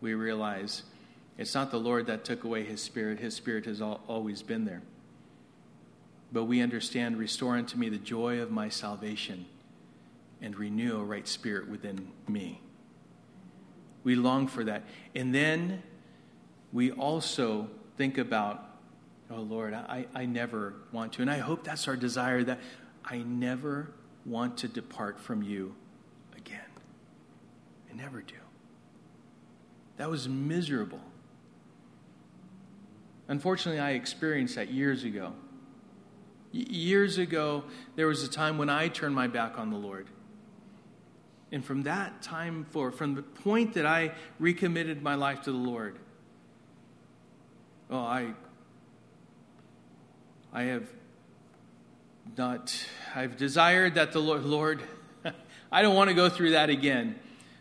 we 0.00 0.14
realize 0.14 0.84
it's 1.36 1.54
not 1.54 1.70
the 1.70 1.78
Lord 1.78 2.06
that 2.06 2.24
took 2.24 2.44
away 2.44 2.64
his 2.64 2.80
spirit, 2.82 3.20
his 3.20 3.34
spirit 3.34 3.66
has 3.66 3.82
always 3.82 4.42
been 4.42 4.64
there. 4.64 4.80
But 6.32 6.44
we 6.44 6.62
understand, 6.62 7.18
restore 7.18 7.56
unto 7.56 7.76
me 7.76 7.90
the 7.90 7.98
joy 7.98 8.40
of 8.40 8.50
my 8.50 8.70
salvation 8.70 9.44
and 10.40 10.56
renew 10.56 10.98
a 10.98 11.04
right 11.04 11.28
spirit 11.28 11.68
within 11.68 12.08
me. 12.26 12.62
We 14.02 14.14
long 14.14 14.46
for 14.48 14.64
that. 14.64 14.84
And 15.14 15.34
then 15.34 15.82
we 16.72 16.90
also 16.90 17.68
think 17.98 18.16
about, 18.16 18.64
oh 19.30 19.42
Lord, 19.42 19.74
I, 19.74 20.06
I 20.14 20.24
never 20.24 20.72
want 20.90 21.12
to. 21.14 21.22
And 21.22 21.30
I 21.30 21.38
hope 21.38 21.64
that's 21.64 21.86
our 21.86 21.96
desire 21.96 22.42
that 22.44 22.60
I 23.04 23.18
never 23.18 23.90
want 24.24 24.58
to 24.58 24.68
depart 24.68 25.20
from 25.20 25.42
you 25.42 25.74
again. 26.36 26.60
I 27.90 27.94
never 27.94 28.22
do. 28.22 28.34
That 29.96 30.10
was 30.10 30.28
miserable. 30.28 31.00
Unfortunately, 33.28 33.80
I 33.80 33.92
experienced 33.92 34.56
that 34.56 34.70
years 34.70 35.04
ago. 35.04 35.32
years 36.52 37.18
ago, 37.18 37.64
there 37.96 38.06
was 38.06 38.22
a 38.22 38.28
time 38.28 38.58
when 38.58 38.70
I 38.70 38.88
turned 38.88 39.14
my 39.14 39.26
back 39.26 39.58
on 39.58 39.70
the 39.70 39.76
Lord. 39.76 40.06
And 41.50 41.64
from 41.64 41.82
that 41.82 42.22
time 42.22 42.64
forward, 42.64 42.94
from 42.94 43.14
the 43.14 43.22
point 43.22 43.74
that 43.74 43.86
I 43.86 44.12
recommitted 44.38 45.02
my 45.02 45.14
life 45.14 45.42
to 45.42 45.52
the 45.52 45.58
Lord, 45.58 45.98
oh, 47.90 47.98
I, 47.98 48.34
I 50.52 50.62
have 50.64 50.88
not, 52.36 52.74
I've 53.14 53.36
desired 53.36 53.94
that 53.94 54.12
the 54.12 54.20
Lord, 54.20 54.44
Lord, 54.44 54.82
I 55.72 55.82
don't 55.82 55.94
want 55.94 56.08
to 56.08 56.14
go 56.14 56.28
through 56.28 56.50
that 56.52 56.70
again. 56.70 57.16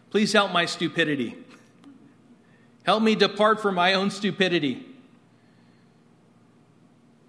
Please 0.09 0.33
help 0.33 0.51
my 0.51 0.65
stupidity. 0.65 1.35
Help 2.83 3.01
me 3.01 3.15
depart 3.15 3.61
from 3.61 3.75
my 3.75 3.93
own 3.93 4.11
stupidity. 4.11 4.85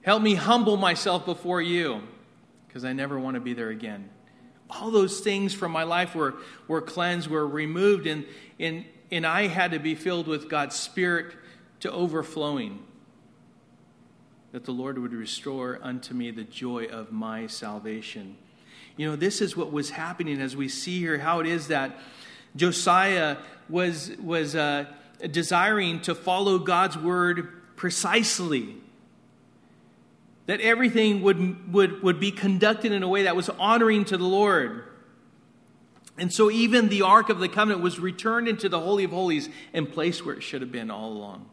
Help 0.02 0.22
me 0.22 0.34
humble 0.34 0.76
myself 0.76 1.24
before 1.24 1.62
you 1.62 2.02
because 2.66 2.84
I 2.84 2.92
never 2.92 3.18
want 3.18 3.34
to 3.34 3.40
be 3.40 3.54
there 3.54 3.70
again. 3.70 4.10
All 4.68 4.90
those 4.90 5.20
things 5.20 5.54
from 5.54 5.70
my 5.72 5.84
life 5.84 6.14
were, 6.14 6.34
were 6.66 6.80
cleansed, 6.80 7.28
were 7.28 7.46
removed, 7.46 8.06
and, 8.06 8.26
and, 8.58 8.84
and 9.10 9.24
I 9.24 9.46
had 9.46 9.70
to 9.70 9.78
be 9.78 9.94
filled 9.94 10.26
with 10.26 10.48
God's 10.48 10.74
Spirit 10.74 11.34
to 11.80 11.92
overflowing 11.92 12.82
that 14.54 14.64
the 14.64 14.70
Lord 14.70 14.99
would 14.99 15.12
restore 15.12 15.80
unto 15.82 16.14
me 16.14 16.30
the 16.30 16.44
joy 16.44 16.84
of 16.84 17.11
my 17.11 17.49
salvation. 17.49 18.37
You 18.96 19.11
know, 19.11 19.16
this 19.16 19.40
is 19.40 19.56
what 19.56 19.73
was 19.73 19.90
happening 19.90 20.40
as 20.40 20.54
we 20.54 20.68
see 20.68 21.00
here 21.00 21.18
how 21.18 21.40
it 21.40 21.49
is 21.49 21.66
that 21.66 21.99
Josiah 22.54 23.38
was, 23.68 24.12
was 24.23 24.54
uh, 24.54 24.84
desiring 25.28 26.00
to 26.02 26.14
follow 26.14 26.61
God's 26.61 26.96
word 26.96 27.49
precisely. 27.75 28.76
That 30.46 30.61
everything 30.61 31.23
would, 31.23 31.73
would, 31.73 32.04
would 32.04 32.20
be 32.20 32.30
conducted 32.30 32.92
in 32.92 33.02
a 33.02 33.08
way 33.08 33.25
that 33.25 33.34
was 33.34 33.49
honoring 33.49 34.04
to 34.04 34.16
the 34.16 34.23
Lord. 34.23 34.84
And 36.16 36.32
so, 36.32 36.49
even 36.49 36.90
the 36.90 37.02
Ark 37.02 37.28
of 37.28 37.40
the 37.40 37.49
Covenant 37.49 37.82
was 37.82 37.99
returned 37.99 38.46
into 38.46 38.68
the 38.68 38.78
Holy 38.78 39.02
of 39.02 39.11
Holies 39.11 39.49
and 39.73 39.90
placed 39.90 40.25
where 40.25 40.37
it 40.37 40.44
should 40.44 40.61
have 40.61 40.70
been 40.70 40.92
all 40.92 41.11
along. 41.11 41.50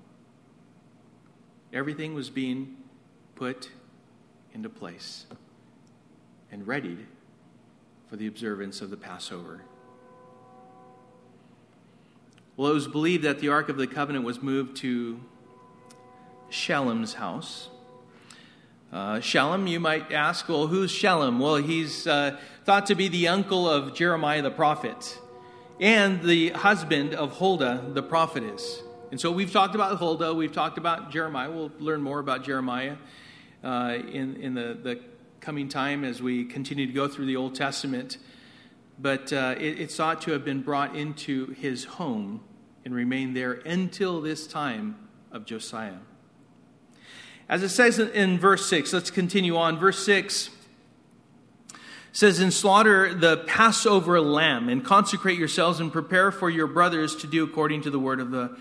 Everything 1.74 2.13
was 2.13 2.29
being 2.29 2.77
put 3.41 3.69
into 4.53 4.69
place 4.69 5.25
and 6.51 6.67
readied 6.67 7.07
for 8.07 8.15
the 8.15 8.27
observance 8.27 8.81
of 8.81 8.91
the 8.91 8.95
Passover. 8.95 9.62
Well, 12.55 12.69
it 12.69 12.75
was 12.75 12.88
believed 12.88 13.24
that 13.24 13.39
the 13.39 13.50
Ark 13.50 13.69
of 13.69 13.77
the 13.77 13.88
Covenant 13.88 14.25
was 14.25 14.43
moved 14.43 14.77
to 14.81 15.19
Shallum's 16.51 17.15
house. 17.15 17.69
Uh, 18.93 19.15
Shallum, 19.15 19.67
you 19.67 19.79
might 19.79 20.12
ask, 20.12 20.48
well, 20.48 20.67
who's 20.67 20.91
Shallum? 20.91 21.39
Well, 21.39 21.55
he's 21.55 22.05
uh, 22.05 22.38
thought 22.63 22.86
to 22.86 22.95
be 22.95 23.07
the 23.07 23.27
uncle 23.27 23.67
of 23.67 23.95
Jeremiah 23.95 24.43
the 24.43 24.51
prophet. 24.51 25.17
and 25.79 26.21
the 26.21 26.50
husband 26.50 27.15
of 27.15 27.39
Huldah, 27.39 27.86
the 27.95 28.03
prophetess. 28.03 28.83
And 29.10 29.19
so 29.19 29.31
we've 29.31 29.51
talked 29.51 29.74
about 29.74 29.98
Huldah, 29.98 30.36
we've 30.36 30.53
talked 30.53 30.77
about 30.77 31.10
Jeremiah. 31.10 31.50
We'll 31.50 31.71
learn 31.79 32.03
more 32.03 32.19
about 32.19 32.43
Jeremiah 32.43 32.98
uh, 33.63 33.98
in, 34.12 34.36
in 34.38 34.53
the, 34.53 34.77
the 34.82 35.00
coming 35.39 35.70
time 35.70 36.03
as 36.03 36.22
we 36.22 36.46
continue 36.46 36.86
to 36.88 36.94
go 36.94 37.08
through 37.08 37.25
the 37.25 37.36
Old 37.36 37.56
Testament. 37.56 38.18
But 39.00 39.34
uh, 39.34 39.56
it, 39.58 39.80
it 39.80 39.91
sought 39.91 40.22
to 40.24 40.32
have 40.32 40.46
been 40.46 40.62
brought 40.62 40.96
into 40.96 41.48
his 41.48 41.86
home 41.86 42.41
and 42.86 42.94
remained 42.94 43.36
there 43.36 43.53
until 43.53 44.22
this 44.22 44.48
time 44.48 44.96
of 45.32 45.46
Josiah. 45.46 45.98
As 47.50 47.63
it 47.63 47.70
says 47.70 48.00
in 48.00 48.39
verse 48.39 48.65
6, 48.68 48.94
let's 48.94 49.12
continue 49.12 49.58
on. 49.58 49.77
Verse 49.77 50.06
6 50.06 50.50
says, 52.13 52.39
And 52.39 52.53
slaughter 52.53 53.13
the 53.13 53.38
Passover 53.38 54.22
lamb, 54.22 54.70
and 54.70 54.84
consecrate 54.86 55.38
yourselves, 55.38 55.80
and 55.80 55.91
prepare 55.91 56.32
for 56.32 56.50
your 56.50 56.68
brothers 56.68 57.15
to 57.18 57.27
do 57.27 57.44
according 57.44 57.82
to 57.82 57.89
the 57.89 58.00
word 58.00 58.20
of 58.20 58.32
the 58.32 58.58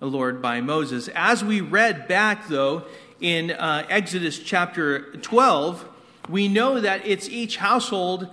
Lord 0.00 0.42
by 0.42 0.60
Moses. 0.60 1.08
As 1.14 1.44
we 1.44 1.60
read 1.60 2.08
back, 2.08 2.48
though, 2.48 2.84
in 3.20 3.50
uh, 3.50 3.86
Exodus 3.88 4.38
chapter 4.38 5.12
12, 5.16 5.88
we 6.28 6.48
know 6.48 6.80
that 6.80 7.06
it's 7.06 7.28
each 7.28 7.56
household 7.56 8.28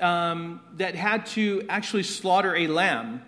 um, 0.00 0.60
that 0.74 0.94
had 0.94 1.26
to 1.26 1.64
actually 1.68 2.02
slaughter 2.02 2.56
a 2.56 2.66
lamb, 2.66 3.22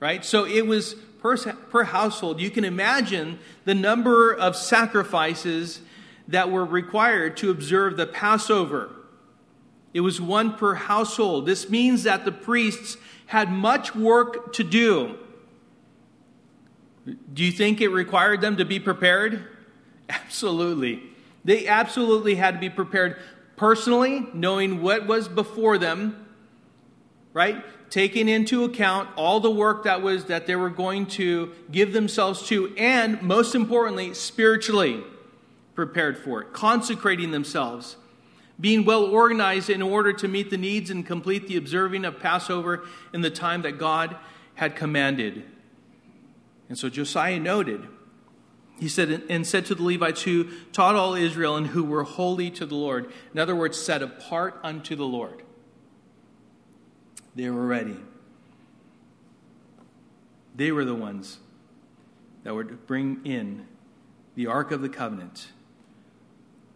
right? 0.00 0.24
So 0.24 0.44
it 0.44 0.66
was 0.66 0.94
per, 1.20 1.36
per 1.36 1.84
household. 1.84 2.40
You 2.40 2.50
can 2.50 2.64
imagine 2.64 3.38
the 3.64 3.74
number 3.74 4.32
of 4.32 4.56
sacrifices 4.56 5.80
that 6.28 6.50
were 6.50 6.64
required 6.64 7.36
to 7.38 7.50
observe 7.50 7.96
the 7.96 8.06
Passover. 8.06 8.90
It 9.92 10.00
was 10.00 10.20
one 10.20 10.56
per 10.56 10.74
household. 10.74 11.46
This 11.46 11.70
means 11.70 12.02
that 12.02 12.24
the 12.24 12.32
priests 12.32 12.96
had 13.26 13.50
much 13.50 13.94
work 13.94 14.52
to 14.54 14.64
do. 14.64 15.18
Do 17.06 17.44
you 17.44 17.52
think 17.52 17.80
it 17.80 17.88
required 17.88 18.40
them 18.40 18.56
to 18.56 18.64
be 18.64 18.80
prepared? 18.80 19.44
Absolutely. 20.08 21.02
They 21.44 21.66
absolutely 21.66 22.36
had 22.36 22.54
to 22.54 22.60
be 22.60 22.70
prepared 22.70 23.18
personally, 23.56 24.26
knowing 24.32 24.82
what 24.82 25.06
was 25.06 25.28
before 25.28 25.78
them, 25.78 26.26
right? 27.32 27.62
Taking 27.90 28.28
into 28.28 28.64
account 28.64 29.10
all 29.16 29.40
the 29.40 29.50
work 29.50 29.84
that 29.84 30.02
was 30.02 30.24
that 30.26 30.46
they 30.46 30.56
were 30.56 30.70
going 30.70 31.06
to 31.06 31.52
give 31.70 31.92
themselves 31.92 32.46
to, 32.48 32.74
and 32.76 33.20
most 33.22 33.54
importantly, 33.54 34.14
spiritually 34.14 35.02
prepared 35.74 36.16
for 36.16 36.42
it, 36.42 36.52
consecrating 36.52 37.30
themselves, 37.30 37.96
being 38.58 38.84
well 38.84 39.04
organized 39.04 39.68
in 39.68 39.82
order 39.82 40.12
to 40.12 40.28
meet 40.28 40.50
the 40.50 40.56
needs 40.56 40.90
and 40.90 41.06
complete 41.06 41.48
the 41.48 41.56
observing 41.56 42.04
of 42.04 42.18
Passover 42.18 42.86
in 43.12 43.20
the 43.20 43.30
time 43.30 43.62
that 43.62 43.78
God 43.78 44.16
had 44.54 44.76
commanded. 44.76 45.44
And 46.68 46.78
so 46.78 46.88
Josiah 46.88 47.38
noted 47.38 47.86
he 48.78 48.88
said, 48.88 49.22
and 49.28 49.46
said 49.46 49.66
to 49.66 49.74
the 49.74 49.82
Levites 49.82 50.22
who 50.22 50.48
taught 50.72 50.96
all 50.96 51.14
Israel 51.14 51.56
and 51.56 51.68
who 51.68 51.84
were 51.84 52.02
holy 52.02 52.50
to 52.50 52.66
the 52.66 52.74
Lord. 52.74 53.12
In 53.32 53.38
other 53.38 53.54
words, 53.54 53.80
set 53.80 54.02
apart 54.02 54.58
unto 54.64 54.96
the 54.96 55.06
Lord. 55.06 55.42
They 57.36 57.48
were 57.50 57.66
ready. 57.66 57.96
They 60.56 60.72
were 60.72 60.84
the 60.84 60.94
ones 60.94 61.38
that 62.42 62.54
were 62.54 62.64
to 62.64 62.74
bring 62.74 63.20
in 63.24 63.66
the 64.34 64.48
Ark 64.48 64.72
of 64.72 64.82
the 64.82 64.88
Covenant 64.88 65.48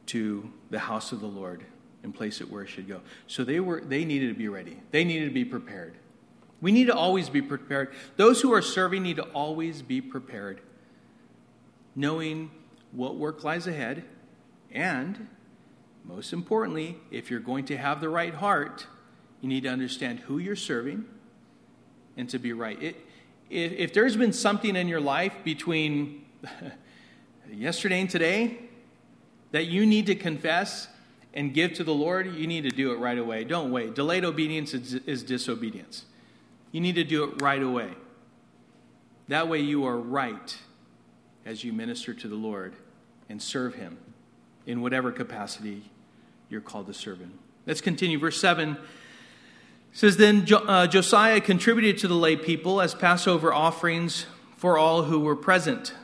to 0.06 0.50
the 0.70 0.78
house 0.78 1.12
of 1.12 1.20
the 1.20 1.26
Lord 1.26 1.64
and 2.02 2.14
place 2.14 2.40
it 2.40 2.50
where 2.50 2.62
it 2.62 2.68
should 2.68 2.88
go. 2.88 3.00
So 3.26 3.44
they 3.44 3.60
were 3.60 3.80
they 3.80 4.04
needed 4.04 4.28
to 4.28 4.38
be 4.38 4.48
ready. 4.48 4.80
They 4.92 5.04
needed 5.04 5.26
to 5.26 5.34
be 5.34 5.44
prepared. 5.44 5.97
We 6.60 6.72
need 6.72 6.86
to 6.86 6.94
always 6.94 7.28
be 7.28 7.42
prepared. 7.42 7.94
Those 8.16 8.40
who 8.40 8.52
are 8.52 8.62
serving 8.62 9.02
need 9.02 9.16
to 9.16 9.24
always 9.24 9.82
be 9.82 10.00
prepared 10.00 10.60
knowing 11.98 12.48
what 12.92 13.16
work 13.16 13.42
lies 13.42 13.66
ahead, 13.66 14.04
and 14.70 15.28
most 16.04 16.32
importantly, 16.32 16.96
if 17.10 17.28
you're 17.28 17.40
going 17.40 17.64
to 17.64 17.76
have 17.76 18.00
the 18.00 18.08
right 18.08 18.32
heart, 18.32 18.86
you 19.40 19.48
need 19.48 19.64
to 19.64 19.68
understand 19.68 20.20
who 20.20 20.38
you're 20.38 20.56
serving 20.56 21.04
and 22.16 22.30
to 22.30 22.38
be 22.38 22.52
right. 22.52 22.80
It, 22.80 22.96
if, 23.50 23.72
if 23.72 23.94
there's 23.94 24.16
been 24.16 24.32
something 24.32 24.76
in 24.76 24.86
your 24.86 25.00
life 25.00 25.34
between 25.42 26.24
yesterday 27.52 28.00
and 28.00 28.08
today 28.08 28.58
that 29.50 29.66
you 29.66 29.84
need 29.84 30.06
to 30.06 30.14
confess 30.14 30.86
and 31.34 31.52
give 31.52 31.74
to 31.74 31.84
the 31.84 31.94
Lord, 31.94 32.32
you 32.36 32.46
need 32.46 32.62
to 32.62 32.70
do 32.70 32.92
it 32.92 32.98
right 33.00 33.18
away. 33.18 33.42
Don't 33.42 33.72
wait. 33.72 33.96
Delayed 33.96 34.24
obedience 34.24 34.72
is, 34.72 34.94
is 34.94 35.24
disobedience. 35.24 36.04
You 36.72 36.80
need 36.80 36.96
to 36.96 37.04
do 37.04 37.24
it 37.24 37.40
right 37.40 37.62
away. 37.62 37.90
That 39.28 39.48
way 39.48 39.60
you 39.60 39.86
are 39.86 39.98
right 39.98 40.56
as 41.44 41.64
you 41.64 41.72
minister 41.72 42.14
to 42.14 42.28
the 42.28 42.34
Lord 42.34 42.74
and 43.28 43.40
serve 43.40 43.74
Him 43.74 43.98
in 44.66 44.80
whatever 44.82 45.12
capacity 45.12 45.90
you're 46.48 46.60
called 46.60 46.86
to 46.86 46.94
serve 46.94 47.20
in. 47.20 47.32
Let's 47.66 47.80
continue. 47.80 48.18
Verse 48.18 48.40
7 48.40 48.76
says 49.92 50.16
Then 50.16 50.46
uh, 50.52 50.86
Josiah 50.86 51.40
contributed 51.40 51.98
to 51.98 52.08
the 52.08 52.14
lay 52.14 52.36
people 52.36 52.80
as 52.80 52.94
Passover 52.94 53.52
offerings 53.52 54.26
for 54.56 54.78
all 54.78 55.04
who 55.04 55.20
were 55.20 55.36
present 55.36 55.94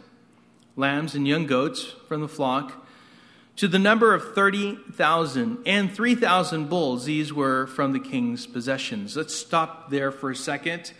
lambs 0.76 1.14
and 1.14 1.26
young 1.26 1.46
goats 1.46 1.94
from 2.08 2.20
the 2.20 2.28
flock 2.28 2.83
to 3.56 3.68
the 3.68 3.78
number 3.78 4.14
of 4.14 4.34
30,000 4.34 5.58
and 5.66 5.92
3,000 5.92 6.68
bulls. 6.68 7.04
These 7.04 7.32
were 7.32 7.66
from 7.68 7.92
the 7.92 8.00
king's 8.00 8.46
possessions. 8.46 9.16
Let's 9.16 9.34
stop 9.34 9.90
there 9.90 10.10
for 10.10 10.30
a 10.30 10.36
second 10.36 10.92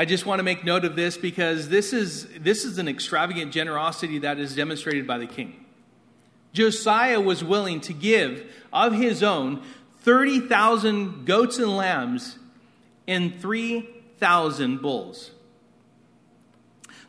I 0.00 0.06
just 0.06 0.24
want 0.24 0.38
to 0.38 0.42
make 0.42 0.64
note 0.64 0.86
of 0.86 0.96
this 0.96 1.18
because 1.18 1.68
this 1.68 1.92
is, 1.92 2.26
this 2.38 2.64
is 2.64 2.78
an 2.78 2.88
extravagant 2.88 3.52
generosity 3.52 4.20
that 4.20 4.38
is 4.38 4.54
demonstrated 4.54 5.06
by 5.06 5.18
the 5.18 5.26
king. 5.26 5.64
Josiah 6.54 7.20
was 7.20 7.44
willing 7.44 7.82
to 7.82 7.92
give 7.92 8.50
of 8.72 8.94
his 8.94 9.22
own 9.22 9.62
30,000 9.98 11.26
goats 11.26 11.58
and 11.58 11.76
lambs 11.76 12.38
and 13.06 13.38
3,000 13.40 14.80
bulls. 14.80 15.32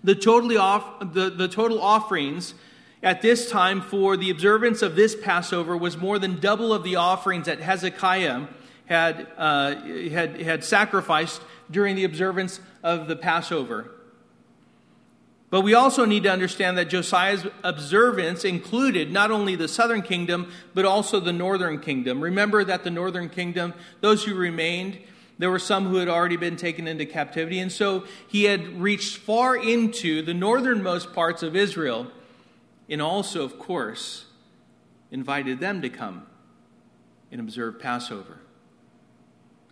The, 0.03 0.15
totally 0.15 0.57
off, 0.57 1.13
the, 1.13 1.29
the 1.29 1.47
total 1.47 1.81
offerings 1.81 2.55
at 3.03 3.21
this 3.21 3.49
time 3.49 3.81
for 3.81 4.15
the 4.15 4.29
observance 4.29 4.81
of 4.81 4.95
this 4.95 5.15
Passover 5.15 5.75
was 5.75 5.97
more 5.97 6.19
than 6.19 6.39
double 6.39 6.73
of 6.73 6.83
the 6.83 6.97
offerings 6.97 7.47
that 7.47 7.59
Hezekiah 7.59 8.47
had, 8.85 9.27
uh, 9.37 9.75
had, 10.09 10.41
had 10.41 10.63
sacrificed 10.63 11.41
during 11.69 11.95
the 11.95 12.03
observance 12.03 12.59
of 12.83 13.07
the 13.07 13.15
Passover. 13.15 13.91
But 15.49 15.61
we 15.61 15.73
also 15.73 16.05
need 16.05 16.23
to 16.23 16.31
understand 16.31 16.77
that 16.77 16.89
Josiah's 16.89 17.45
observance 17.63 18.45
included 18.45 19.11
not 19.11 19.31
only 19.31 19.55
the 19.55 19.67
southern 19.67 20.01
kingdom, 20.01 20.51
but 20.73 20.85
also 20.85 21.19
the 21.19 21.33
northern 21.33 21.79
kingdom. 21.79 22.21
Remember 22.21 22.63
that 22.63 22.85
the 22.85 22.89
northern 22.89 23.27
kingdom, 23.27 23.73
those 23.99 24.23
who 24.23 24.33
remained, 24.33 24.99
there 25.39 25.49
were 25.49 25.59
some 25.59 25.87
who 25.87 25.97
had 25.97 26.07
already 26.07 26.37
been 26.37 26.55
taken 26.55 26.87
into 26.87 27.05
captivity. 27.05 27.59
And 27.59 27.71
so 27.71 28.05
he 28.27 28.45
had 28.45 28.79
reached 28.79 29.17
far 29.17 29.57
into 29.57 30.21
the 30.21 30.33
northernmost 30.33 31.13
parts 31.13 31.43
of 31.43 31.55
Israel, 31.55 32.07
and 32.91 33.01
also, 33.01 33.43
of 33.43 33.57
course, 33.57 34.25
invited 35.11 35.61
them 35.61 35.81
to 35.81 35.89
come 35.89 36.27
and 37.31 37.39
observe 37.39 37.79
Passover. 37.79 38.39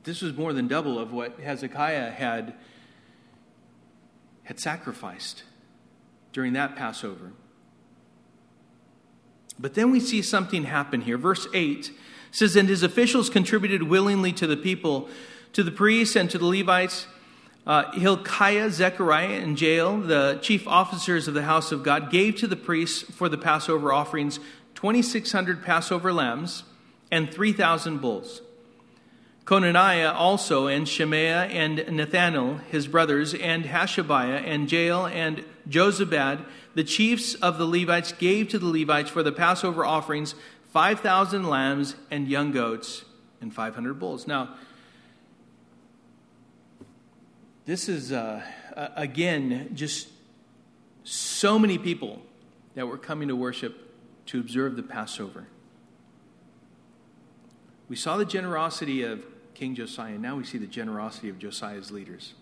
This 0.03 0.21
was 0.21 0.36
more 0.38 0.53
than 0.53 0.69
double 0.69 0.97
of 0.97 1.12
what 1.12 1.38
Hezekiah 1.39 2.12
had, 2.12 2.53
had 4.43 4.58
sacrificed 4.60 5.43
during 6.32 6.53
that 6.53 6.77
Passover. 6.77 7.34
But 9.60 9.73
then 9.73 9.91
we 9.91 9.99
see 9.99 10.21
something 10.21 10.63
happen 10.63 11.01
here. 11.01 11.17
Verse 11.17 11.45
8 11.53 11.91
says, 12.32 12.55
And 12.55 12.69
his 12.69 12.84
officials 12.84 13.29
contributed 13.29 13.84
willingly 13.84 14.32
to 14.34 14.47
the 14.47 14.55
people, 14.55 15.10
to 15.51 15.63
the 15.63 15.71
priests, 15.71 16.15
and 16.15 16.29
to 16.29 16.38
the 16.38 16.45
Levites. 16.45 17.08
Uh, 17.67 17.91
Hilkiah, 17.91 18.72
Zechariah, 18.72 19.39
and 19.41 19.58
Jehiel, 19.58 20.00
the 20.00 20.39
chief 20.41 20.67
officers 20.67 21.28
of 21.28 21.34
the 21.34 21.43
house 21.43 21.72
of 21.72 21.84
God, 21.84 22.10
gave 22.10 22.36
to 22.38 22.48
the 22.48 22.56
priests 22.56 23.04
for 23.04 23.30
the 23.30 23.38
Passover 23.38 23.93
offerings 23.93 24.39
2,600 24.76 25.63
Passover 25.63 26.12
lambs 26.12 26.63
and 27.12 27.32
3,000 27.32 28.00
bulls. 28.00 28.41
Conaniah 29.45 30.13
also, 30.13 30.67
and 30.67 30.88
Shemaiah, 30.88 31.45
and 31.45 31.78
Nathanael, 31.89 32.58
his 32.69 32.88
brothers, 32.88 33.34
and 33.34 33.65
Hashabiah, 33.65 34.43
and 34.45 34.69
Jeiel, 34.69 35.12
and 35.12 35.43
Jozabad, 35.67 36.45
the 36.76 36.84
chiefs 36.84 37.34
of 37.36 37.58
the 37.58 37.65
Levites, 37.65 38.12
gave 38.12 38.50
to 38.50 38.60
the 38.60 38.67
Levites 38.67 39.10
for 39.10 39.24
the 39.24 39.32
Passover 39.32 39.84
offerings 39.84 40.36
5,000 40.72 41.50
lambs 41.50 41.95
and 42.12 42.28
young 42.28 42.52
goats 42.52 43.04
and 43.41 43.54
500 43.54 44.00
bulls. 44.00 44.28
Now, 44.28 44.56
this 47.69 47.88
is, 47.88 48.12
uh, 48.12 48.41
again, 48.95 49.69
just 49.75 50.08
so 51.03 51.60
many 51.60 51.77
people 51.77 52.19
that 52.73 52.88
were 52.88 52.97
coming 52.97 53.27
to 53.27 53.36
worship 53.36 53.93
to 54.25 54.39
observe 54.39 54.75
the 54.75 54.82
Passover. 54.82 55.45
We 57.88 57.95
saw 57.95 58.17
the 58.17 58.25
generosity 58.25 59.03
of 59.03 59.23
King 59.53 59.75
Josiah. 59.75 60.13
and 60.13 60.21
Now 60.23 60.36
we 60.36 60.45
see 60.45 60.58
the 60.58 60.65
generosity 60.65 61.29
of 61.29 61.38
Josiah's 61.38 61.91
leaders. 61.91 62.34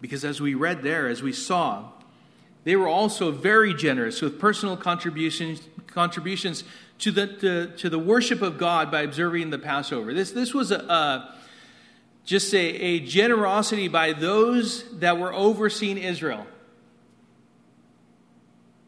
Because 0.00 0.24
as 0.24 0.40
we 0.40 0.54
read 0.54 0.82
there, 0.82 1.06
as 1.06 1.22
we 1.22 1.32
saw, 1.32 1.92
they 2.64 2.74
were 2.74 2.88
also 2.88 3.30
very 3.30 3.72
generous 3.72 4.20
with 4.20 4.40
personal 4.40 4.76
contributions, 4.76 5.60
contributions 5.86 6.64
to, 6.98 7.12
the, 7.12 7.28
to, 7.28 7.66
to 7.76 7.88
the 7.88 8.00
worship 8.00 8.42
of 8.42 8.58
God 8.58 8.90
by 8.90 9.02
observing 9.02 9.50
the 9.50 9.60
Passover. 9.60 10.12
This, 10.12 10.32
this 10.32 10.52
was 10.52 10.72
a, 10.72 10.80
a 10.80 11.34
just 12.24 12.54
a, 12.54 12.58
a 12.58 13.00
generosity 13.00 13.88
by 13.88 14.12
those 14.12 14.84
that 14.98 15.18
were 15.18 15.32
overseeing 15.32 15.98
Israel. 15.98 16.46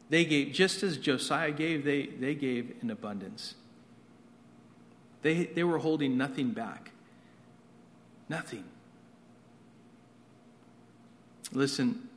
They 0.09 0.25
gave, 0.25 0.53
just 0.53 0.83
as 0.83 0.97
Josiah 0.97 1.51
gave, 1.51 1.85
they, 1.85 2.07
they 2.07 2.35
gave 2.35 2.77
in 2.83 2.91
abundance. 2.91 3.55
They, 5.23 5.45
they 5.45 5.65
were 5.65 5.79
holding 5.79 6.17
nothing 6.17 6.51
back. 6.51 6.93
Nothing. 8.29 8.65
Listen, 11.53 12.09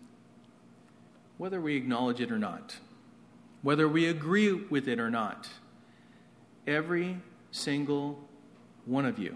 whether 1.37 1.59
we 1.59 1.75
acknowledge 1.75 2.21
it 2.21 2.31
or 2.31 2.39
not, 2.39 2.77
whether 3.61 3.87
we 3.87 4.05
agree 4.05 4.53
with 4.53 4.87
it 4.87 4.99
or 4.99 5.09
not, 5.09 5.49
every 6.65 7.17
single 7.51 8.19
one 8.85 9.05
of 9.05 9.19
you 9.19 9.35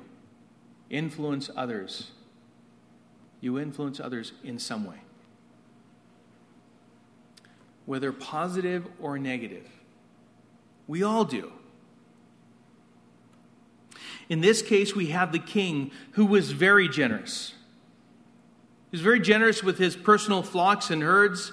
influence 0.93 1.49
others. 1.55 2.11
You 3.41 3.59
influence 3.59 3.99
others 3.99 4.31
in 4.43 4.57
some 4.59 4.85
way 4.85 5.01
whether 7.85 8.11
positive 8.11 8.87
or 8.99 9.19
negative. 9.19 9.67
We 10.87 11.03
all 11.03 11.25
do. 11.25 11.51
In 14.29 14.41
this 14.41 14.61
case, 14.61 14.95
we 14.95 15.07
have 15.07 15.31
the 15.31 15.39
king 15.39 15.91
who 16.11 16.25
was 16.25 16.51
very 16.51 16.87
generous. 16.87 17.53
He 18.89 18.97
was 18.97 19.01
very 19.01 19.19
generous 19.19 19.63
with 19.63 19.77
his 19.77 19.95
personal 19.95 20.43
flocks 20.43 20.89
and 20.89 21.01
herds 21.03 21.51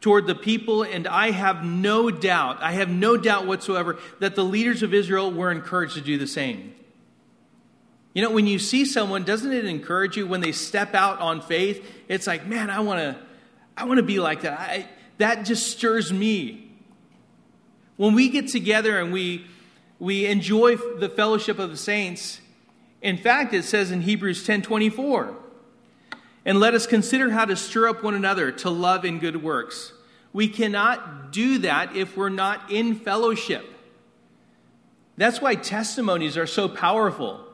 toward 0.00 0.26
the 0.26 0.34
people, 0.34 0.82
and 0.82 1.06
I 1.06 1.30
have 1.30 1.64
no 1.64 2.10
doubt, 2.10 2.62
I 2.62 2.72
have 2.72 2.88
no 2.88 3.16
doubt 3.16 3.46
whatsoever 3.46 3.98
that 4.18 4.34
the 4.34 4.44
leaders 4.44 4.82
of 4.82 4.92
Israel 4.94 5.30
were 5.30 5.50
encouraged 5.50 5.94
to 5.94 6.00
do 6.00 6.18
the 6.18 6.26
same. 6.26 6.74
You 8.12 8.22
know, 8.22 8.30
when 8.30 8.46
you 8.46 8.58
see 8.58 8.84
someone, 8.84 9.24
doesn't 9.24 9.52
it 9.52 9.64
encourage 9.64 10.16
you 10.16 10.26
when 10.26 10.40
they 10.40 10.52
step 10.52 10.94
out 10.94 11.20
on 11.20 11.40
faith? 11.40 11.86
It's 12.08 12.26
like, 12.26 12.46
man, 12.46 12.68
I 12.68 12.80
want 12.80 13.00
to, 13.00 13.16
I 13.76 13.84
want 13.84 13.98
to 13.98 14.02
be 14.02 14.18
like 14.18 14.42
that. 14.42 14.58
I, 14.58 14.88
that 15.18 15.44
just 15.44 15.70
stirs 15.70 16.12
me. 16.12 16.72
When 17.96 18.14
we 18.14 18.28
get 18.30 18.48
together 18.48 18.98
and 18.98 19.12
we, 19.12 19.46
we 19.98 20.26
enjoy 20.26 20.76
the 20.76 21.08
fellowship 21.08 21.58
of 21.58 21.70
the 21.70 21.76
saints, 21.76 22.40
in 23.00 23.16
fact, 23.16 23.54
it 23.54 23.64
says 23.64 23.90
in 23.90 24.02
Hebrews 24.02 24.44
10 24.44 24.62
24, 24.62 25.34
and 26.44 26.58
let 26.58 26.74
us 26.74 26.86
consider 26.86 27.30
how 27.30 27.44
to 27.44 27.54
stir 27.54 27.88
up 27.88 28.02
one 28.02 28.14
another 28.14 28.50
to 28.50 28.70
love 28.70 29.04
and 29.04 29.20
good 29.20 29.42
works. 29.42 29.92
We 30.32 30.48
cannot 30.48 31.32
do 31.32 31.58
that 31.58 31.94
if 31.94 32.16
we're 32.16 32.28
not 32.28 32.70
in 32.70 32.94
fellowship. 32.94 33.66
That's 35.16 35.40
why 35.40 35.54
testimonies 35.54 36.36
are 36.36 36.46
so 36.46 36.68
powerful. 36.68 37.44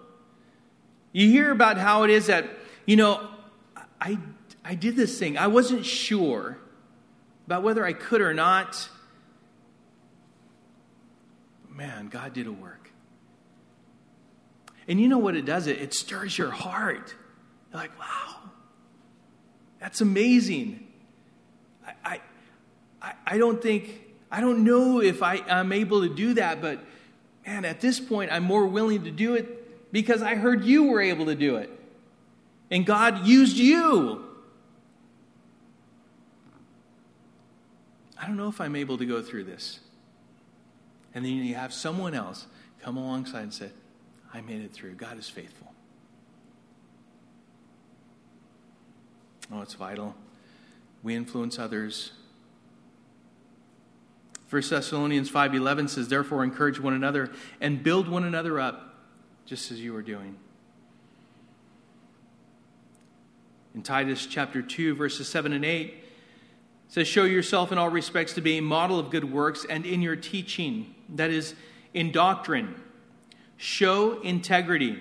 You 1.16 1.30
hear 1.30 1.50
about 1.50 1.78
how 1.78 2.02
it 2.02 2.10
is 2.10 2.26
that, 2.26 2.46
you 2.84 2.94
know, 2.94 3.26
I, 3.98 4.18
I 4.62 4.74
did 4.74 4.96
this 4.96 5.18
thing, 5.18 5.38
I 5.38 5.46
wasn't 5.46 5.86
sure 5.86 6.58
about 7.46 7.62
whether 7.62 7.86
I 7.86 7.94
could 7.94 8.20
or 8.20 8.34
not. 8.34 8.90
Man, 11.70 12.08
God 12.08 12.34
did 12.34 12.46
a 12.46 12.52
work. 12.52 12.90
And 14.86 15.00
you 15.00 15.08
know 15.08 15.16
what 15.16 15.34
it 15.36 15.46
does? 15.46 15.66
It, 15.66 15.80
it 15.80 15.94
stirs 15.94 16.36
your 16.36 16.50
heart. 16.50 17.14
You're 17.72 17.80
like, 17.80 17.98
wow, 17.98 18.50
that's 19.80 20.02
amazing. 20.02 20.86
I, 22.04 22.20
I, 23.00 23.12
I 23.26 23.38
don't 23.38 23.62
think, 23.62 24.02
I 24.30 24.42
don't 24.42 24.64
know 24.64 25.00
if 25.00 25.22
I, 25.22 25.36
I'm 25.48 25.72
able 25.72 26.02
to 26.02 26.14
do 26.14 26.34
that, 26.34 26.60
but 26.60 26.84
man, 27.46 27.64
at 27.64 27.80
this 27.80 28.00
point, 28.00 28.30
I'm 28.30 28.44
more 28.44 28.66
willing 28.66 29.04
to 29.04 29.10
do 29.10 29.34
it 29.34 29.55
because 29.96 30.20
I 30.20 30.34
heard 30.34 30.62
you 30.62 30.88
were 30.88 31.00
able 31.00 31.24
to 31.24 31.34
do 31.34 31.56
it. 31.56 31.70
And 32.70 32.84
God 32.84 33.26
used 33.26 33.56
you. 33.56 34.26
I 38.20 38.26
don't 38.26 38.36
know 38.36 38.48
if 38.48 38.60
I'm 38.60 38.76
able 38.76 38.98
to 38.98 39.06
go 39.06 39.22
through 39.22 39.44
this. 39.44 39.80
And 41.14 41.24
then 41.24 41.32
you 41.32 41.54
have 41.54 41.72
someone 41.72 42.12
else 42.12 42.46
come 42.82 42.98
alongside 42.98 43.44
and 43.44 43.54
say, 43.54 43.70
I 44.34 44.42
made 44.42 44.60
it 44.60 44.74
through. 44.74 44.96
God 44.96 45.18
is 45.18 45.30
faithful. 45.30 45.72
Oh, 49.50 49.62
it's 49.62 49.72
vital. 49.72 50.14
We 51.02 51.14
influence 51.14 51.58
others. 51.58 52.12
1 54.50 54.68
Thessalonians 54.68 55.30
5:11 55.30 55.88
says, 55.88 56.08
"Therefore 56.08 56.44
encourage 56.44 56.80
one 56.80 56.92
another 56.92 57.32
and 57.62 57.82
build 57.82 58.08
one 58.08 58.24
another 58.24 58.60
up, 58.60 58.95
just 59.46 59.70
as 59.70 59.80
you 59.80 59.96
are 59.96 60.02
doing." 60.02 60.36
In 63.74 63.82
Titus 63.82 64.26
chapter 64.26 64.62
2 64.62 64.94
verses 64.94 65.28
7 65.28 65.52
and 65.52 65.64
8, 65.64 65.94
says, 66.88 67.08
Show 67.08 67.24
yourself 67.24 67.72
in 67.72 67.78
all 67.78 67.90
respects 67.90 68.32
to 68.34 68.40
be 68.40 68.58
a 68.58 68.62
model 68.62 68.98
of 68.98 69.10
good 69.10 69.30
works 69.30 69.66
and 69.68 69.84
in 69.84 70.02
your 70.02 70.16
teaching, 70.16 70.94
that 71.10 71.30
is, 71.30 71.54
in 71.94 72.12
doctrine. 72.12 72.74
Show 73.56 74.20
integrity, 74.20 74.98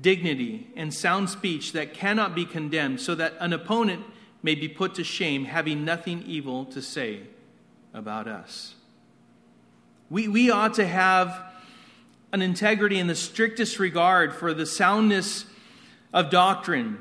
dignity, 0.00 0.68
and 0.76 0.92
sound 0.92 1.30
speech 1.30 1.72
that 1.72 1.94
cannot 1.94 2.34
be 2.34 2.44
condemned, 2.44 3.00
so 3.00 3.14
that 3.14 3.34
an 3.40 3.52
opponent 3.52 4.04
may 4.42 4.54
be 4.54 4.68
put 4.68 4.94
to 4.94 5.04
shame, 5.04 5.44
having 5.44 5.84
nothing 5.84 6.22
evil 6.26 6.64
to 6.66 6.80
say 6.80 7.20
about 7.92 8.26
us. 8.26 8.74
We, 10.08 10.26
we 10.28 10.50
ought 10.50 10.74
to 10.74 10.86
have 10.86 11.49
an 12.32 12.42
integrity 12.42 12.98
in 12.98 13.06
the 13.06 13.14
strictest 13.14 13.78
regard 13.78 14.34
for 14.34 14.54
the 14.54 14.66
soundness 14.66 15.46
of 16.12 16.30
doctrine 16.30 16.98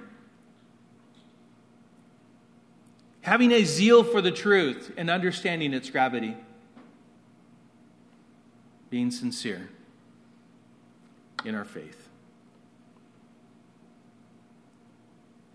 having 3.29 3.51
a 3.51 3.63
zeal 3.63 4.03
for 4.03 4.21
the 4.21 4.31
truth 4.31 4.91
and 4.97 5.07
understanding 5.07 5.73
its 5.73 5.89
gravity, 5.89 6.35
being 8.89 9.11
sincere 9.11 9.69
in 11.45 11.53
our 11.53 11.63
faith. 11.65 12.09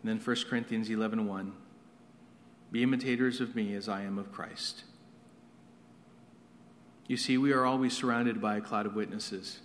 And 0.03 0.11
then 0.11 0.25
1 0.25 0.37
Corinthians 0.49 0.89
11 0.89 1.27
1. 1.27 1.53
Be 2.71 2.83
imitators 2.83 3.41
of 3.41 3.57
me 3.57 3.75
as 3.75 3.89
I 3.89 4.03
am 4.03 4.19
of 4.19 4.31
Christ. 4.31 4.85
You 7.07 7.17
see, 7.17 7.37
we 7.37 7.53
are 7.53 7.65
always 7.65 7.93
surrounded 7.93 8.41
by 8.41 8.57
a 8.57 8.61
cloud 8.61 8.87
of 8.87 8.95
witnesses. 8.95 9.61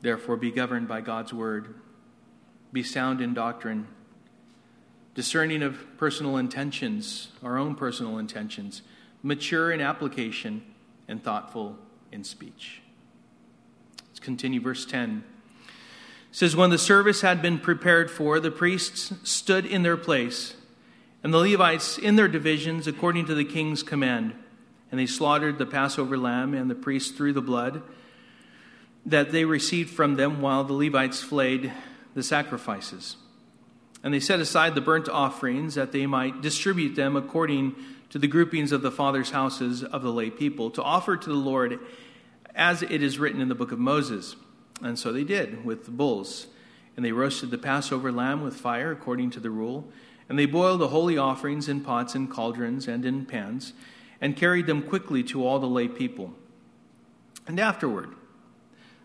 Therefore, 0.00 0.36
be 0.36 0.50
governed 0.50 0.88
by 0.88 1.00
God's 1.00 1.32
word, 1.32 1.74
be 2.72 2.82
sound 2.82 3.20
in 3.20 3.34
doctrine 3.34 3.88
discerning 5.16 5.62
of 5.62 5.96
personal 5.96 6.36
intentions, 6.36 7.28
our 7.42 7.56
own 7.56 7.74
personal 7.74 8.18
intentions, 8.18 8.82
mature 9.22 9.72
in 9.72 9.80
application, 9.80 10.62
and 11.08 11.24
thoughtful 11.24 11.76
in 12.12 12.22
speech. 12.22 12.82
Let's 14.08 14.20
continue 14.20 14.60
verse 14.60 14.84
10. 14.84 15.24
It 15.66 15.72
says, 16.30 16.54
When 16.54 16.68
the 16.68 16.76
service 16.76 17.22
had 17.22 17.40
been 17.40 17.58
prepared 17.58 18.10
for, 18.10 18.38
the 18.38 18.50
priests 18.50 19.14
stood 19.24 19.64
in 19.64 19.82
their 19.82 19.96
place, 19.96 20.54
and 21.24 21.32
the 21.32 21.38
Levites 21.38 21.96
in 21.96 22.16
their 22.16 22.28
divisions 22.28 22.86
according 22.86 23.24
to 23.26 23.34
the 23.34 23.44
king's 23.44 23.82
command. 23.82 24.34
And 24.90 25.00
they 25.00 25.06
slaughtered 25.06 25.58
the 25.58 25.66
Passover 25.66 26.16
lamb, 26.16 26.54
and 26.54 26.70
the 26.70 26.74
priests 26.74 27.10
threw 27.10 27.32
the 27.32 27.40
blood 27.40 27.82
that 29.04 29.30
they 29.30 29.44
received 29.44 29.90
from 29.90 30.16
them 30.16 30.40
while 30.40 30.64
the 30.64 30.72
Levites 30.72 31.22
flayed 31.22 31.72
the 32.14 32.22
sacrifices. 32.22 33.16
And 34.02 34.12
they 34.12 34.20
set 34.20 34.40
aside 34.40 34.74
the 34.74 34.80
burnt 34.80 35.08
offerings 35.08 35.74
that 35.74 35.92
they 35.92 36.06
might 36.06 36.40
distribute 36.40 36.94
them 36.94 37.16
according 37.16 37.74
to 38.10 38.18
the 38.18 38.28
groupings 38.28 38.72
of 38.72 38.82
the 38.82 38.90
fathers' 38.90 39.30
houses 39.30 39.82
of 39.82 40.02
the 40.02 40.12
lay 40.12 40.30
people 40.30 40.70
to 40.70 40.82
offer 40.82 41.16
to 41.16 41.28
the 41.28 41.34
Lord 41.34 41.78
as 42.54 42.82
it 42.82 43.02
is 43.02 43.18
written 43.18 43.40
in 43.40 43.48
the 43.48 43.54
book 43.54 43.72
of 43.72 43.78
Moses. 43.78 44.36
And 44.82 44.98
so 44.98 45.12
they 45.12 45.24
did 45.24 45.64
with 45.64 45.84
the 45.84 45.90
bulls. 45.90 46.46
And 46.96 47.04
they 47.04 47.12
roasted 47.12 47.50
the 47.50 47.58
Passover 47.58 48.10
lamb 48.10 48.42
with 48.42 48.56
fire 48.56 48.90
according 48.90 49.30
to 49.32 49.40
the 49.40 49.50
rule. 49.50 49.88
And 50.28 50.38
they 50.38 50.46
boiled 50.46 50.80
the 50.80 50.88
holy 50.88 51.18
offerings 51.18 51.68
in 51.68 51.82
pots 51.82 52.14
and 52.14 52.30
cauldrons 52.30 52.88
and 52.88 53.04
in 53.04 53.26
pans, 53.26 53.72
and 54.20 54.36
carried 54.36 54.66
them 54.66 54.82
quickly 54.82 55.22
to 55.24 55.46
all 55.46 55.58
the 55.58 55.66
lay 55.66 55.88
people. 55.88 56.34
And 57.46 57.60
afterward, 57.60 58.14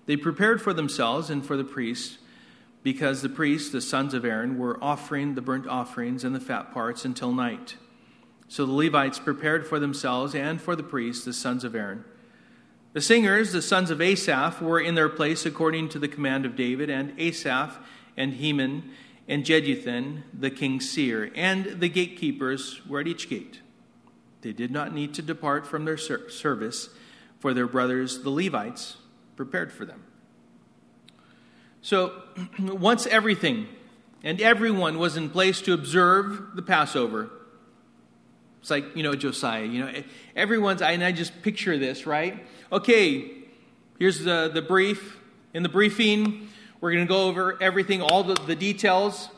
they 0.06 0.18
prepared 0.18 0.62
for 0.62 0.74
themselves 0.74 1.30
and 1.30 1.46
for 1.46 1.56
the 1.56 1.64
priests 1.64 2.18
because 2.84 3.22
the 3.22 3.30
priests, 3.30 3.72
the 3.72 3.82
sons 3.82 4.14
of 4.14 4.26
Aaron, 4.26 4.58
were 4.58 4.84
offering 4.84 5.36
the 5.36 5.42
burnt 5.42 5.68
offerings 5.68 6.24
and 6.24 6.36
the 6.36 6.40
fat 6.40 6.74
parts 6.74 7.06
until 7.06 7.32
night. 7.32 7.76
So 8.48 8.66
the 8.66 8.72
Levites 8.72 9.20
prepared 9.20 9.68
for 9.68 9.80
themselves 9.80 10.34
and 10.34 10.60
for 10.60 10.76
the 10.76 10.84
priests, 10.84 11.24
the 11.24 11.34
sons 11.34 11.64
of 11.64 11.76
Aaron. 11.76 12.04
The 12.94 13.02
singers, 13.02 13.54
the 13.54 13.62
sons 13.62 13.90
of 13.92 14.02
Asaph, 14.02 14.62
were 14.62 14.80
in 14.80 14.96
their 14.96 15.08
place 15.08 15.46
according 15.46 15.90
to 15.90 16.00
the 16.00 16.10
command 16.10 16.46
of 16.46 16.58
David, 16.58 16.90
and 16.90 17.18
Asaph 17.18 17.78
and 18.18 18.34
Heman 18.34 18.92
and 19.28 19.46
Jeduthun, 19.46 20.24
the 20.38 20.50
king's 20.50 20.90
seer, 20.90 21.32
and 21.36 21.80
the 21.80 21.88
gatekeepers 21.88 22.86
were 22.86 23.00
at 23.00 23.08
each 23.08 23.30
gate. 23.30 23.62
They 24.42 24.54
did 24.54 24.72
not 24.72 24.94
need 24.94 25.14
to 25.16 25.22
depart 25.22 25.68
from 25.68 25.86
their 25.86 25.98
service, 25.98 26.90
for 27.40 27.54
their 27.54 27.68
brothers, 27.68 28.24
the 28.24 28.30
Levites, 28.30 28.98
prepared 29.36 29.72
for 29.72 29.86
them. 29.86 30.04
So, 31.82 32.22
once 32.60 33.08
everything 33.08 33.68
and 34.24 34.40
everyone 34.42 35.00
was 35.00 35.18
in 35.18 35.30
place 35.30 35.62
to 35.62 35.74
observe 35.74 36.56
the 36.56 36.62
Passover, 36.62 37.30
it's 38.62 38.70
like, 38.70 38.96
you 38.96 39.02
know, 39.02 39.16
Josiah, 39.16 39.66
you 39.66 39.84
know, 39.84 40.04
everyone's, 40.36 40.84
and 40.84 41.04
I 41.04 41.12
just 41.12 41.42
picture 41.42 41.80
this, 41.80 42.06
right? 42.06 42.46
Okay, 42.72 43.32
here's 43.98 44.24
the, 44.24 44.52
the 44.54 44.62
brief. 44.62 45.18
In 45.54 45.64
the 45.64 45.70
briefing, 45.70 46.48
we're 46.80 46.92
going 46.92 47.06
to 47.06 47.10
go 47.10 47.28
over 47.28 47.62
everything, 47.62 48.02
all 48.02 48.24
the, 48.24 48.36
the 48.36 48.56
details, 48.56 49.30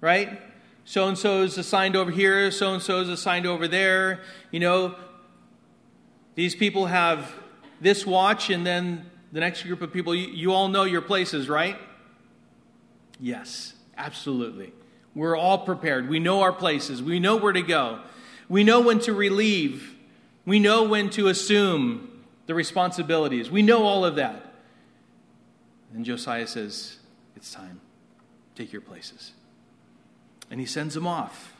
right? 0.00 0.40
So 0.84 1.08
and 1.08 1.16
so 1.16 1.42
is 1.42 1.58
assigned 1.58 1.96
over 1.96 2.10
here, 2.10 2.50
so 2.50 2.74
and 2.74 2.82
so 2.82 3.00
is 3.00 3.08
assigned 3.08 3.46
over 3.46 3.68
there. 3.68 4.22
You 4.50 4.60
know, 4.60 4.96
these 6.34 6.54
people 6.54 6.86
have 6.86 7.32
this 7.80 8.06
watch, 8.06 8.50
and 8.50 8.66
then 8.66 9.10
the 9.32 9.40
next 9.40 9.62
group 9.62 9.82
of 9.82 9.92
people, 9.92 10.14
you, 10.14 10.28
you 10.28 10.52
all 10.52 10.68
know 10.68 10.84
your 10.84 11.02
places, 11.02 11.48
right? 11.48 11.76
Yes, 13.20 13.74
absolutely. 13.96 14.72
We're 15.14 15.36
all 15.36 15.58
prepared. 15.58 16.08
We 16.08 16.18
know 16.18 16.42
our 16.42 16.52
places, 16.52 17.02
we 17.02 17.20
know 17.20 17.36
where 17.36 17.52
to 17.52 17.62
go, 17.62 18.00
we 18.48 18.64
know 18.64 18.80
when 18.80 18.98
to 19.00 19.12
relieve, 19.12 19.94
we 20.44 20.58
know 20.58 20.84
when 20.84 21.10
to 21.10 21.28
assume 21.28 22.10
the 22.50 22.54
responsibilities. 22.56 23.48
We 23.48 23.62
know 23.62 23.84
all 23.84 24.04
of 24.04 24.16
that. 24.16 24.54
And 25.94 26.04
Josiah 26.04 26.48
says, 26.48 26.98
It's 27.36 27.52
time. 27.52 27.80
Take 28.56 28.72
your 28.72 28.82
places. 28.82 29.30
And 30.50 30.58
he 30.60 30.66
sends 30.66 30.94
them 30.94 31.06
off. 31.06 31.54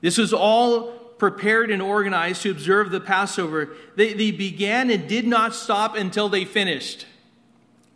This 0.00 0.18
was 0.18 0.32
all 0.32 0.92
prepared 1.18 1.70
and 1.70 1.82
organized 1.82 2.42
to 2.42 2.50
observe 2.50 2.90
the 2.90 3.00
Passover. 3.00 3.70
They, 3.96 4.12
they 4.12 4.30
began 4.30 4.90
and 4.90 5.08
did 5.08 5.26
not 5.26 5.54
stop 5.54 5.96
until 5.96 6.28
they 6.28 6.44
finished. 6.44 7.06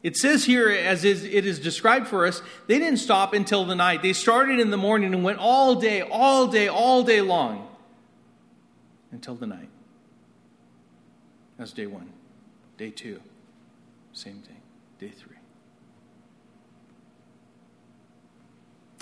It 0.03 0.17
says 0.17 0.45
here, 0.45 0.69
as 0.69 1.05
it 1.05 1.47
is 1.47 1.61
described 1.61 2.09
for 2.09 2.27
us, 2.27 2.43
they 2.67 2.81
didn't 2.81 2.99
stop 2.99 3.35
until 3.35 3.65
the 3.65 3.77
night. 3.77 4.03
They 4.03 4.13
started 4.13 4.59
in 4.59 4.71
the 4.71 4.77
morning 4.77 5.15
and 5.15 5.23
went 5.23 5.39
all 5.39 5.77
day, 5.77 6.03
all 6.03 6.49
day, 6.49 6.67
all 6.67 7.05
day 7.05 7.21
long 7.21 7.69
until 9.13 9.37
the 9.37 9.47
night. 9.47 9.69
That's 11.57 11.73
day 11.73 11.87
one. 11.87 12.09
Day 12.79 12.91
two, 12.91 13.21
same 14.13 14.41
thing. 14.41 14.61
Day 14.99 15.11
three. 15.11 15.32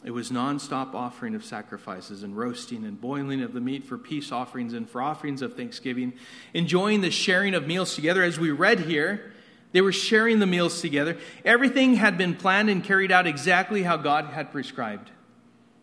It 0.02 0.12
was 0.12 0.30
nonstop 0.30 0.94
offering 0.94 1.34
of 1.34 1.44
sacrifices 1.44 2.22
and 2.22 2.36
roasting 2.36 2.84
and 2.84 2.98
boiling 2.98 3.42
of 3.42 3.52
the 3.52 3.60
meat 3.60 3.84
for 3.84 3.98
peace 3.98 4.32
offerings 4.32 4.72
and 4.72 4.88
for 4.88 5.02
offerings 5.02 5.42
of 5.42 5.56
thanksgiving, 5.56 6.14
enjoying 6.54 7.02
the 7.02 7.10
sharing 7.10 7.54
of 7.54 7.66
meals 7.66 7.94
together. 7.94 8.22
As 8.22 8.38
we 8.38 8.50
read 8.50 8.80
here, 8.80 9.32
they 9.72 9.82
were 9.82 9.92
sharing 9.92 10.38
the 10.38 10.46
meals 10.46 10.80
together. 10.80 11.18
Everything 11.44 11.96
had 11.96 12.16
been 12.16 12.34
planned 12.34 12.70
and 12.70 12.82
carried 12.82 13.12
out 13.12 13.26
exactly 13.26 13.82
how 13.82 13.98
God 13.98 14.26
had 14.26 14.50
prescribed. 14.50 15.10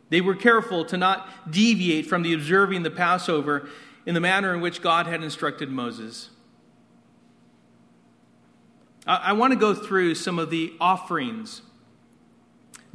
They 0.10 0.22
were 0.22 0.36
careful 0.36 0.84
to 0.86 0.98
not 0.98 1.52
deviate 1.52 2.08
from 2.08 2.24
the 2.24 2.34
observing 2.34 2.84
the 2.84 2.92
Passover 2.92 3.70
in 4.06 4.16
the 4.16 4.22
manner 4.22 4.54
in 4.54 4.62
which 4.62 4.82
God 4.82 5.06
had 5.06 5.22
instructed 5.22 5.70
Moses. 5.70 6.30
I, 9.06 9.34
want 9.34 9.54
to 9.54 9.60
go 9.60 9.74
through 9.74 10.16
some 10.16 10.38
of 10.38 10.50
the 10.50 10.74
offerings 10.82 11.62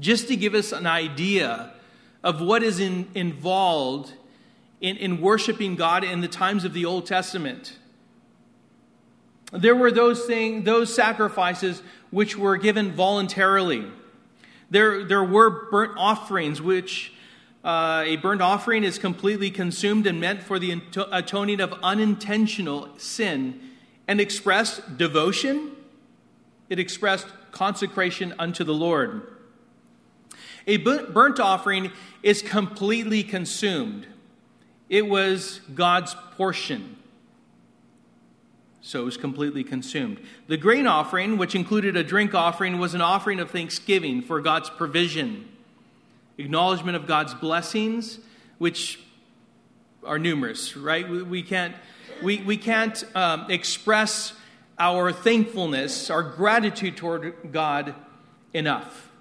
just 0.01 0.29
to 0.29 0.37
give 0.37 0.55
us 0.55 0.73
an 0.73 0.87
idea 0.87 1.73
of 2.23 2.41
what 2.41 2.63
is 2.63 2.79
in, 2.79 3.09
involved 3.15 4.13
in, 4.81 4.97
in 4.97 5.21
worshiping 5.21 5.77
God 5.77 6.05
in 6.05 6.21
the 6.21 6.29
times 6.29 6.65
of 6.65 6.73
the 6.73 6.85
Old 6.85 7.07
Testament. 7.07 7.79
There 9.53 9.77
were 9.77 9.91
those 9.91 10.25
things, 10.25 10.65
those 10.65 10.95
sacrifices 10.95 11.83
which 12.11 12.37
were 12.37 12.57
given 12.57 12.93
voluntarily. 12.93 13.87
There, 14.71 15.05
there 15.05 15.25
were 15.25 15.69
burnt 15.71 15.93
offerings, 15.97 16.63
which 16.63 17.13
uh, 17.63 18.03
a 18.07 18.17
burnt 18.17 18.41
offering 18.41 18.83
is 18.83 18.99
completely 18.99 19.51
consumed 19.51 20.07
and 20.07 20.21
meant 20.21 20.43
for 20.43 20.59
the 20.59 20.81
atoning 21.13 21.61
of 21.61 21.75
unintentional 21.83 22.89
sin 22.99 23.61
and 24.09 24.21
expressed 24.21 24.97
devotion. 24.97 25.73
It 26.69 26.79
expressed 26.79 27.27
consecration 27.53 28.35
unto 28.39 28.65
the 28.65 28.75
Lord. 28.75 29.29
A 30.67 30.77
burnt 30.77 31.41
offering 31.41 31.93
is 32.23 32.43
completely 32.43 33.23
consumed, 33.23 34.07
it 34.89 35.07
was 35.07 35.61
God's 35.75 36.15
portion. 36.37 36.97
So 38.85 39.03
it 39.03 39.05
was 39.05 39.17
completely 39.17 39.63
consumed. 39.63 40.19
The 40.49 40.57
grain 40.57 40.89
offering, 40.89 41.39
which 41.39 41.55
included 41.55 41.97
a 41.97 42.03
drink 42.03 42.35
offering, 42.35 42.79
was 42.79 42.95
an 42.95 43.01
offering 43.01 43.39
of 43.39 43.49
thanksgiving 43.49 44.23
for 44.23 44.41
God's 44.41 44.71
provision, 44.71 45.49
acknowledgement 46.37 46.97
of 46.97 47.07
God's 47.07 47.33
blessings, 47.33 48.19
which 48.59 48.99
are 50.05 50.19
numerous, 50.19 50.77
right? 50.77 51.09
We, 51.09 51.45
can't, 51.45 51.77
we, 52.25 52.39
we 52.39 52.57
can't 52.57 53.05
um, 53.15 53.49
express 53.49 54.33
our 54.81 55.13
thankfulness, 55.13 56.11
our 56.11 56.25
gratitude 56.25 56.97
toward 56.97 57.53
God 57.53 57.95
enough. 58.53 59.12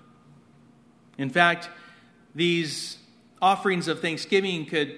In 1.21 1.29
fact, 1.29 1.69
these 2.34 2.97
offerings 3.41 3.88
of 3.88 4.01
thanksgiving 4.01 4.65
could 4.65 4.97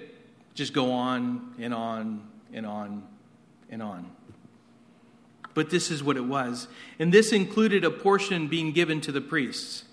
just 0.54 0.72
go 0.72 0.90
on 0.92 1.54
and 1.58 1.74
on 1.74 2.26
and 2.50 2.64
on 2.64 3.02
and 3.68 3.82
on. 3.82 4.10
But 5.52 5.68
this 5.68 5.90
is 5.90 6.02
what 6.02 6.16
it 6.16 6.24
was. 6.24 6.66
And 6.98 7.12
this 7.12 7.30
included 7.30 7.84
a 7.84 7.90
portion 7.90 8.48
being 8.48 8.72
given 8.72 9.02
to 9.02 9.12
the 9.12 9.20
priests. 9.20 9.84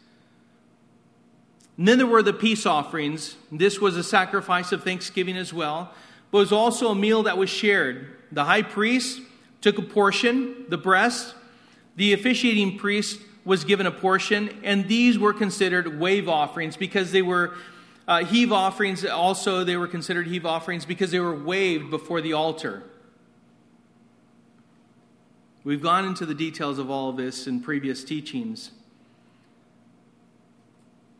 And 1.77 1.85
then 1.85 1.97
there 1.97 2.07
were 2.07 2.23
the 2.23 2.31
peace 2.31 2.65
offerings. 2.65 3.35
This 3.51 3.81
was 3.81 3.97
a 3.97 4.03
sacrifice 4.03 4.71
of 4.71 4.85
thanksgiving 4.85 5.35
as 5.35 5.53
well, 5.53 5.93
but 6.31 6.37
was 6.37 6.53
also 6.53 6.91
a 6.91 6.95
meal 6.95 7.23
that 7.23 7.37
was 7.37 7.49
shared. 7.49 8.07
The 8.31 8.45
high 8.45 8.61
priest 8.61 9.19
took 9.59 9.77
a 9.77 9.81
portion, 9.81 10.65
the 10.69 10.77
breast. 10.77 11.35
The 11.97 12.13
officiating 12.13 12.77
priest 12.77 13.19
was 13.43 13.63
given 13.63 13.85
a 13.85 13.91
portion, 13.91 14.49
and 14.63 14.87
these 14.87 15.17
were 15.17 15.33
considered 15.33 15.99
wave 15.99 16.29
offerings 16.29 16.77
because 16.77 17.11
they 17.11 17.21
were 17.21 17.55
uh, 18.07 18.23
heave 18.23 18.51
offerings. 18.51 19.03
Also, 19.05 19.63
they 19.63 19.77
were 19.77 19.87
considered 19.87 20.27
heave 20.27 20.45
offerings 20.45 20.85
because 20.85 21.11
they 21.11 21.19
were 21.19 21.35
waved 21.35 21.89
before 21.89 22.21
the 22.21 22.33
altar. 22.33 22.83
We've 25.63 25.81
gone 25.81 26.05
into 26.05 26.25
the 26.25 26.33
details 26.33 26.79
of 26.79 26.89
all 26.89 27.09
of 27.09 27.17
this 27.17 27.45
in 27.47 27.61
previous 27.61 28.03
teachings. 28.03 28.71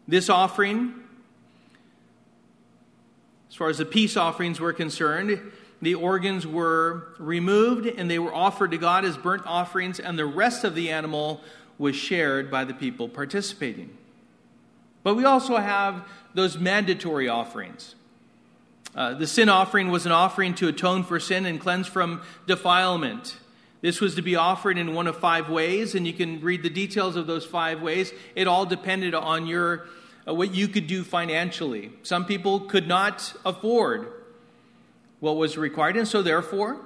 This 0.07 0.29
offering, 0.29 0.95
as 3.49 3.55
far 3.55 3.69
as 3.69 3.77
the 3.77 3.85
peace 3.85 4.17
offerings 4.17 4.59
were 4.59 4.73
concerned, 4.73 5.51
the 5.81 5.95
organs 5.95 6.45
were 6.45 7.13
removed 7.19 7.85
and 7.85 8.09
they 8.09 8.19
were 8.19 8.33
offered 8.33 8.71
to 8.71 8.77
God 8.77 9.05
as 9.05 9.15
burnt 9.15 9.43
offerings, 9.45 9.99
and 9.99 10.17
the 10.17 10.25
rest 10.25 10.63
of 10.63 10.75
the 10.75 10.89
animal 10.89 11.41
was 11.81 11.95
shared 11.95 12.51
by 12.51 12.63
the 12.63 12.75
people 12.75 13.09
participating. 13.09 13.89
But 15.01 15.15
we 15.15 15.25
also 15.25 15.57
have 15.57 16.07
those 16.35 16.59
mandatory 16.59 17.27
offerings. 17.27 17.95
Uh, 18.95 19.15
the 19.15 19.25
sin 19.25 19.49
offering 19.49 19.89
was 19.89 20.05
an 20.05 20.11
offering 20.11 20.53
to 20.53 20.67
atone 20.67 21.03
for 21.03 21.19
sin 21.19 21.47
and 21.47 21.59
cleanse 21.59 21.87
from 21.87 22.21
defilement. 22.45 23.35
This 23.81 23.99
was 23.99 24.13
to 24.13 24.21
be 24.21 24.35
offered 24.35 24.77
in 24.77 24.93
one 24.93 25.07
of 25.07 25.17
five 25.17 25.49
ways, 25.49 25.95
and 25.95 26.05
you 26.05 26.13
can 26.13 26.39
read 26.41 26.61
the 26.61 26.69
details 26.69 27.15
of 27.15 27.25
those 27.25 27.47
five 27.47 27.81
ways. 27.81 28.13
It 28.35 28.47
all 28.47 28.67
depended 28.67 29.15
on 29.15 29.47
your 29.47 29.87
uh, 30.27 30.35
what 30.35 30.53
you 30.53 30.67
could 30.67 30.85
do 30.85 31.03
financially. 31.03 31.91
Some 32.03 32.25
people 32.25 32.59
could 32.59 32.87
not 32.87 33.33
afford 33.43 34.07
what 35.19 35.35
was 35.35 35.57
required, 35.57 35.97
and 35.97 36.07
so 36.07 36.21
therefore, 36.21 36.79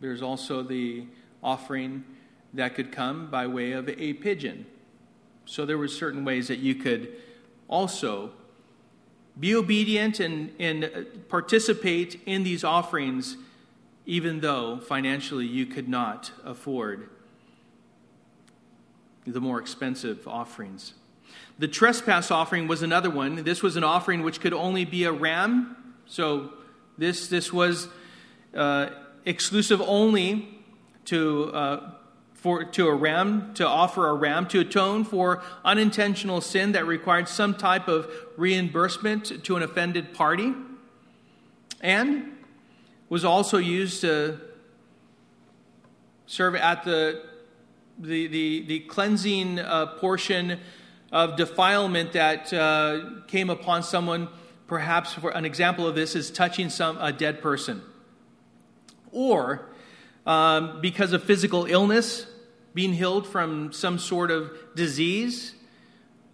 there's 0.00 0.22
also 0.22 0.62
the 0.62 1.04
offering 1.42 2.04
that 2.54 2.74
could 2.74 2.92
come 2.92 3.30
by 3.30 3.46
way 3.46 3.72
of 3.72 3.88
a 3.88 4.12
pigeon. 4.14 4.66
So 5.44 5.66
there 5.66 5.78
were 5.78 5.88
certain 5.88 6.24
ways 6.24 6.48
that 6.48 6.58
you 6.58 6.74
could 6.74 7.12
also 7.68 8.30
be 9.38 9.54
obedient 9.54 10.20
and, 10.20 10.52
and 10.58 11.28
participate 11.28 12.20
in 12.26 12.42
these 12.42 12.64
offerings, 12.64 13.36
even 14.04 14.40
though 14.40 14.78
financially 14.78 15.46
you 15.46 15.66
could 15.66 15.88
not 15.88 16.30
afford 16.44 17.08
the 19.26 19.40
more 19.40 19.60
expensive 19.60 20.26
offerings. 20.26 20.94
The 21.58 21.68
trespass 21.68 22.30
offering 22.30 22.66
was 22.66 22.82
another 22.82 23.10
one. 23.10 23.44
This 23.44 23.62
was 23.62 23.76
an 23.76 23.84
offering 23.84 24.22
which 24.22 24.40
could 24.40 24.52
only 24.52 24.84
be 24.84 25.04
a 25.04 25.12
ram. 25.12 25.76
So 26.06 26.52
this, 26.98 27.28
this 27.28 27.52
was 27.52 27.88
uh, 28.54 28.90
exclusive 29.24 29.80
only 29.80 30.58
to 31.06 31.52
uh, 31.54 31.90
for, 32.42 32.64
to 32.64 32.88
a 32.88 32.94
ram, 32.94 33.54
to 33.54 33.66
offer 33.66 34.08
a 34.08 34.14
ram 34.14 34.46
to 34.48 34.58
atone 34.58 35.04
for 35.04 35.40
unintentional 35.64 36.40
sin 36.40 36.72
that 36.72 36.84
required 36.86 37.28
some 37.28 37.54
type 37.54 37.86
of 37.86 38.10
reimbursement 38.36 39.44
to 39.44 39.56
an 39.56 39.62
offended 39.62 40.12
party, 40.12 40.52
and 41.80 42.32
was 43.08 43.24
also 43.24 43.58
used 43.58 44.00
to 44.00 44.40
serve 46.26 46.56
at 46.56 46.82
the, 46.82 47.22
the, 47.96 48.26
the, 48.26 48.66
the 48.66 48.80
cleansing 48.80 49.60
uh, 49.60 49.86
portion 49.98 50.58
of 51.12 51.36
defilement 51.36 52.12
that 52.12 52.52
uh, 52.52 53.20
came 53.28 53.50
upon 53.50 53.84
someone. 53.84 54.28
Perhaps 54.66 55.12
for 55.12 55.30
an 55.30 55.44
example 55.44 55.86
of 55.86 55.94
this 55.94 56.16
is 56.16 56.30
touching 56.30 56.70
some 56.70 56.98
a 56.98 57.12
dead 57.12 57.40
person, 57.40 57.82
or 59.12 59.68
um, 60.26 60.80
because 60.80 61.12
of 61.12 61.22
physical 61.22 61.66
illness, 61.66 62.26
being 62.74 62.92
healed 62.92 63.26
from 63.26 63.72
some 63.72 63.98
sort 63.98 64.30
of 64.30 64.50
disease. 64.74 65.54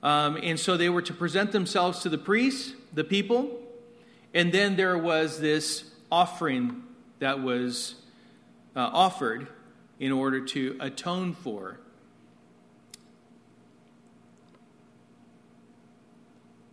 Um, 0.02 0.38
and 0.42 0.58
so 0.58 0.76
they 0.76 0.88
were 0.88 1.02
to 1.02 1.12
present 1.12 1.52
themselves 1.52 2.00
to 2.00 2.08
the 2.08 2.18
priests, 2.18 2.72
the 2.92 3.04
people, 3.04 3.58
and 4.32 4.52
then 4.52 4.76
there 4.76 4.96
was 4.96 5.40
this 5.40 5.90
offering 6.10 6.82
that 7.18 7.42
was 7.42 7.96
uh, 8.76 8.90
offered 8.92 9.48
in 9.98 10.12
order 10.12 10.40
to 10.40 10.76
atone 10.80 11.34
for. 11.34 11.80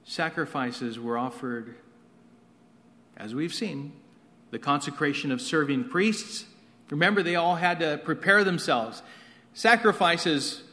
Sacrifices 0.04 1.00
were 1.00 1.18
offered, 1.18 1.76
as 3.18 3.34
we've 3.34 3.54
seen, 3.54 3.92
the 4.52 4.60
consecration 4.60 5.32
of 5.32 5.42
serving 5.42 5.86
priests. 5.86 6.46
Remember, 6.92 7.24
they 7.24 7.36
all 7.36 7.56
had 7.56 7.80
to 7.80 7.98
prepare 7.98 8.44
themselves. 8.44 9.02
Sacrifices 9.56 10.64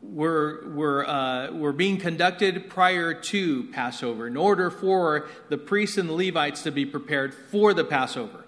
were, 0.00 0.68
were, 0.68 1.08
uh, 1.08 1.50
were 1.50 1.72
being 1.72 1.98
conducted 1.98 2.70
prior 2.70 3.12
to 3.12 3.64
Passover 3.64 4.28
in 4.28 4.36
order 4.36 4.70
for 4.70 5.28
the 5.48 5.58
priests 5.58 5.98
and 5.98 6.08
the 6.08 6.12
Levites 6.12 6.62
to 6.62 6.70
be 6.70 6.86
prepared 6.86 7.34
for 7.34 7.74
the 7.74 7.84
Passover. 7.84 8.44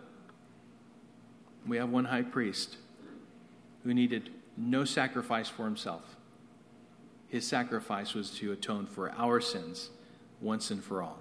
We 1.66 1.78
have 1.78 1.90
one 1.90 2.04
high 2.04 2.22
priest 2.22 2.76
who 3.82 3.92
needed 3.92 4.30
no 4.56 4.84
sacrifice 4.84 5.48
for 5.48 5.64
himself. 5.64 6.14
His 7.26 7.44
sacrifice 7.44 8.14
was 8.14 8.30
to 8.38 8.52
atone 8.52 8.86
for 8.86 9.10
our 9.18 9.40
sins 9.40 9.90
once 10.40 10.70
and 10.70 10.82
for 10.82 11.02
all. 11.02 11.18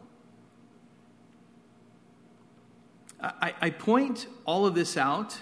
I, 3.20 3.56
I 3.60 3.70
point 3.72 4.28
all 4.46 4.68
of 4.68 4.76
this 4.76 4.98
out 4.98 5.42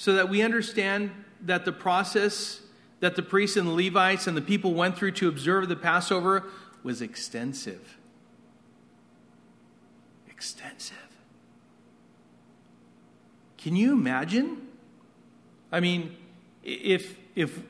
so 0.00 0.14
that 0.14 0.30
we 0.30 0.40
understand 0.40 1.10
that 1.42 1.66
the 1.66 1.72
process 1.72 2.62
that 3.00 3.16
the 3.16 3.22
priests 3.22 3.58
and 3.58 3.68
the 3.68 3.72
Levites 3.72 4.26
and 4.26 4.34
the 4.34 4.40
people 4.40 4.72
went 4.72 4.96
through 4.96 5.10
to 5.10 5.28
observe 5.28 5.68
the 5.68 5.76
Passover 5.76 6.44
was 6.82 7.02
extensive. 7.02 7.98
Extensive. 10.26 10.96
Can 13.58 13.76
you 13.76 13.92
imagine? 13.92 14.68
I 15.70 15.80
mean, 15.80 16.16
if, 16.64 17.14
if 17.34 17.60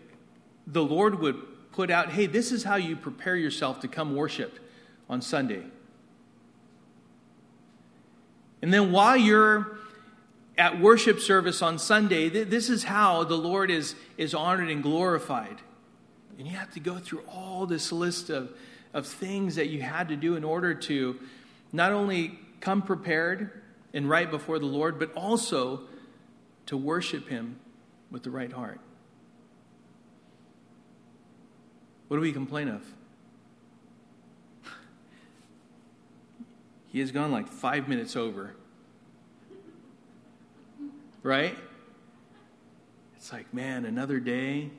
the 0.68 0.84
Lord 0.84 1.18
would 1.18 1.72
put 1.72 1.90
out, 1.90 2.10
hey, 2.10 2.26
this 2.26 2.52
is 2.52 2.62
how 2.62 2.76
you 2.76 2.94
prepare 2.94 3.34
yourself 3.34 3.80
to 3.80 3.88
come 3.88 4.14
worship 4.14 4.60
on 5.08 5.20
Sunday. 5.20 5.64
And 8.62 8.72
then 8.72 8.92
while 8.92 9.16
you're 9.16 9.79
at 10.58 10.80
worship 10.80 11.20
service 11.20 11.62
on 11.62 11.78
Sunday, 11.78 12.28
this 12.28 12.68
is 12.68 12.84
how 12.84 13.24
the 13.24 13.36
Lord 13.36 13.70
is, 13.70 13.94
is 14.16 14.34
honored 14.34 14.68
and 14.68 14.82
glorified. 14.82 15.56
And 16.38 16.46
you 16.46 16.56
have 16.56 16.72
to 16.72 16.80
go 16.80 16.98
through 16.98 17.22
all 17.28 17.66
this 17.66 17.92
list 17.92 18.30
of, 18.30 18.50
of 18.92 19.06
things 19.06 19.56
that 19.56 19.68
you 19.68 19.82
had 19.82 20.08
to 20.08 20.16
do 20.16 20.36
in 20.36 20.44
order 20.44 20.74
to 20.74 21.18
not 21.72 21.92
only 21.92 22.38
come 22.60 22.82
prepared 22.82 23.62
and 23.92 24.08
right 24.08 24.30
before 24.30 24.58
the 24.58 24.66
Lord, 24.66 24.98
but 24.98 25.12
also 25.14 25.82
to 26.66 26.76
worship 26.76 27.28
Him 27.28 27.58
with 28.10 28.22
the 28.22 28.30
right 28.30 28.52
heart. 28.52 28.80
What 32.08 32.16
do 32.16 32.20
we 32.20 32.32
complain 32.32 32.68
of? 32.68 32.84
He 36.88 36.98
has 36.98 37.12
gone 37.12 37.30
like 37.30 37.46
five 37.48 37.88
minutes 37.88 38.16
over 38.16 38.54
right? 41.22 41.56
It's 43.16 43.32
like, 43.32 43.52
man, 43.52 43.84
another 43.84 44.20
day. 44.20 44.70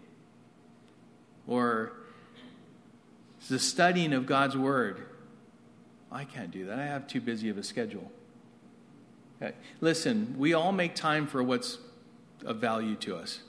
Or 1.47 1.93
the 3.49 3.59
studying 3.59 4.13
of 4.13 4.25
God's 4.25 4.55
Word. 4.55 5.05
Oh, 6.11 6.15
I 6.15 6.25
can't 6.25 6.51
do 6.51 6.65
that. 6.65 6.79
I 6.79 6.85
have 6.85 7.07
too 7.07 7.21
busy 7.21 7.49
of 7.49 7.57
a 7.57 7.63
schedule. 7.63 8.11
Okay. 9.41 9.55
Listen, 9.79 10.35
we 10.37 10.53
all 10.53 10.71
make 10.71 10.93
time 10.93 11.25
for 11.25 11.41
what's 11.41 11.79
of 12.45 12.57
value 12.57 12.95
to 12.97 13.15
us. 13.15 13.39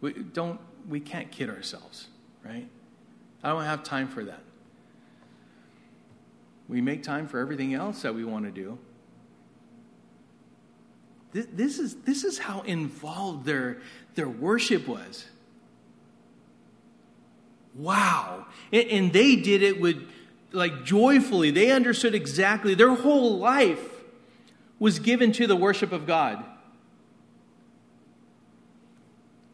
We 0.00 0.12
don't 0.12 0.60
we 0.88 1.00
can't 1.00 1.30
kid 1.30 1.50
ourselves, 1.50 2.08
right? 2.44 2.68
I 3.42 3.50
don't 3.50 3.64
have 3.64 3.82
time 3.82 4.08
for 4.08 4.24
that. 4.24 4.42
We 6.68 6.80
make 6.80 7.02
time 7.02 7.26
for 7.26 7.38
everything 7.38 7.74
else 7.74 8.02
that 8.02 8.14
we 8.14 8.24
want 8.24 8.44
to 8.44 8.50
do. 8.50 8.78
This 11.32 11.78
is, 11.78 11.96
this 12.02 12.24
is 12.24 12.38
how 12.38 12.62
involved 12.62 13.44
their, 13.44 13.78
their 14.14 14.28
worship 14.28 14.88
was. 14.88 15.26
Wow. 17.74 18.46
And, 18.72 18.88
and 18.88 19.12
they 19.12 19.36
did 19.36 19.62
it 19.62 19.80
with, 19.80 20.08
like, 20.50 20.84
joyfully. 20.84 21.52
They 21.52 21.70
understood 21.70 22.14
exactly. 22.14 22.74
Their 22.74 22.94
whole 22.94 23.38
life 23.38 23.78
was 24.80 24.98
given 24.98 25.30
to 25.32 25.46
the 25.46 25.54
worship 25.54 25.92
of 25.92 26.06
God. 26.06 26.44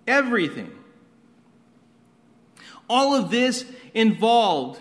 Everything. 0.06 0.72
All 2.88 3.14
of 3.14 3.30
this 3.30 3.66
involved 3.92 4.80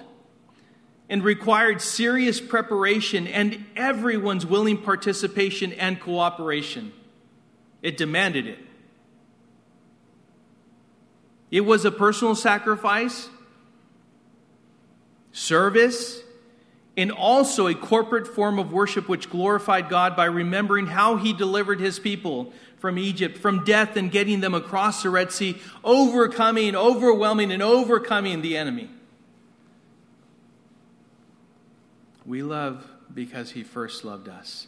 and 1.09 1.23
required 1.23 1.81
serious 1.81 2.41
preparation 2.41 3.27
and 3.27 3.65
everyone's 3.75 4.45
willing 4.45 4.77
participation 4.77 5.71
and 5.73 5.99
cooperation. 5.99 6.91
It 7.81 7.97
demanded 7.97 8.47
it. 8.47 8.59
It 11.51 11.61
was 11.61 11.85
a 11.85 11.91
personal 11.91 12.35
sacrifice, 12.35 13.29
service, 15.31 16.21
and 16.97 17.11
also 17.11 17.67
a 17.67 17.75
corporate 17.75 18.27
form 18.27 18.57
of 18.57 18.71
worship 18.71 19.07
which 19.07 19.29
glorified 19.29 19.89
God 19.89 20.15
by 20.15 20.25
remembering 20.25 20.87
how 20.87 21.17
He 21.17 21.33
delivered 21.33 21.79
His 21.79 21.99
people 21.99 22.51
from 22.77 22.97
Egypt, 22.97 23.37
from 23.37 23.63
death, 23.63 23.95
and 23.95 24.11
getting 24.11 24.39
them 24.39 24.53
across 24.53 25.03
the 25.03 25.09
Red 25.09 25.31
Sea, 25.31 25.61
overcoming, 25.83 26.75
overwhelming, 26.75 27.51
and 27.51 27.61
overcoming 27.61 28.41
the 28.41 28.57
enemy. 28.57 28.89
We 32.25 32.41
love 32.41 32.87
because 33.13 33.51
he 33.51 33.63
first 33.63 34.03
loved 34.03 34.27
us. 34.27 34.67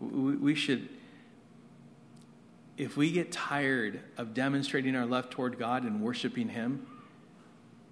We 0.00 0.54
should, 0.54 0.88
if 2.76 2.96
we 2.96 3.10
get 3.10 3.32
tired 3.32 4.00
of 4.16 4.34
demonstrating 4.34 4.96
our 4.96 5.06
love 5.06 5.30
toward 5.30 5.58
God 5.58 5.84
and 5.84 6.00
worshiping 6.00 6.48
him, 6.50 6.86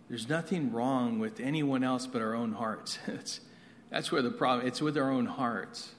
there's 0.08 0.28
nothing 0.28 0.72
wrong 0.72 1.18
with 1.18 1.40
anyone 1.40 1.82
else 1.82 2.06
but 2.06 2.20
our 2.20 2.34
own 2.34 2.52
hearts. 2.52 2.98
It's, 3.08 3.40
that's 3.90 4.10
where 4.10 4.22
the 4.22 4.30
problem 4.30 4.66
it's 4.66 4.80
with 4.80 4.96
our 4.96 5.10
own 5.10 5.26
hearts. 5.26 5.92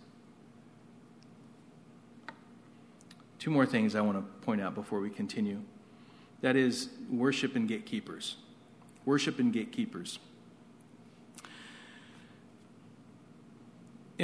Two 3.38 3.52
more 3.52 3.68
things 3.68 3.94
I 3.94 4.02
want 4.02 4.18
to 4.18 4.46
point 4.46 4.62
out 4.62 4.74
before 4.74 5.00
we 5.00 5.12
continue. 5.12 5.62
That 6.42 6.56
is 6.56 6.90
worship 7.12 7.56
and 7.56 7.68
gatekeepers. 7.68 8.38
Worship 9.06 9.38
and 9.38 9.54
gatekeepers. 9.54 10.18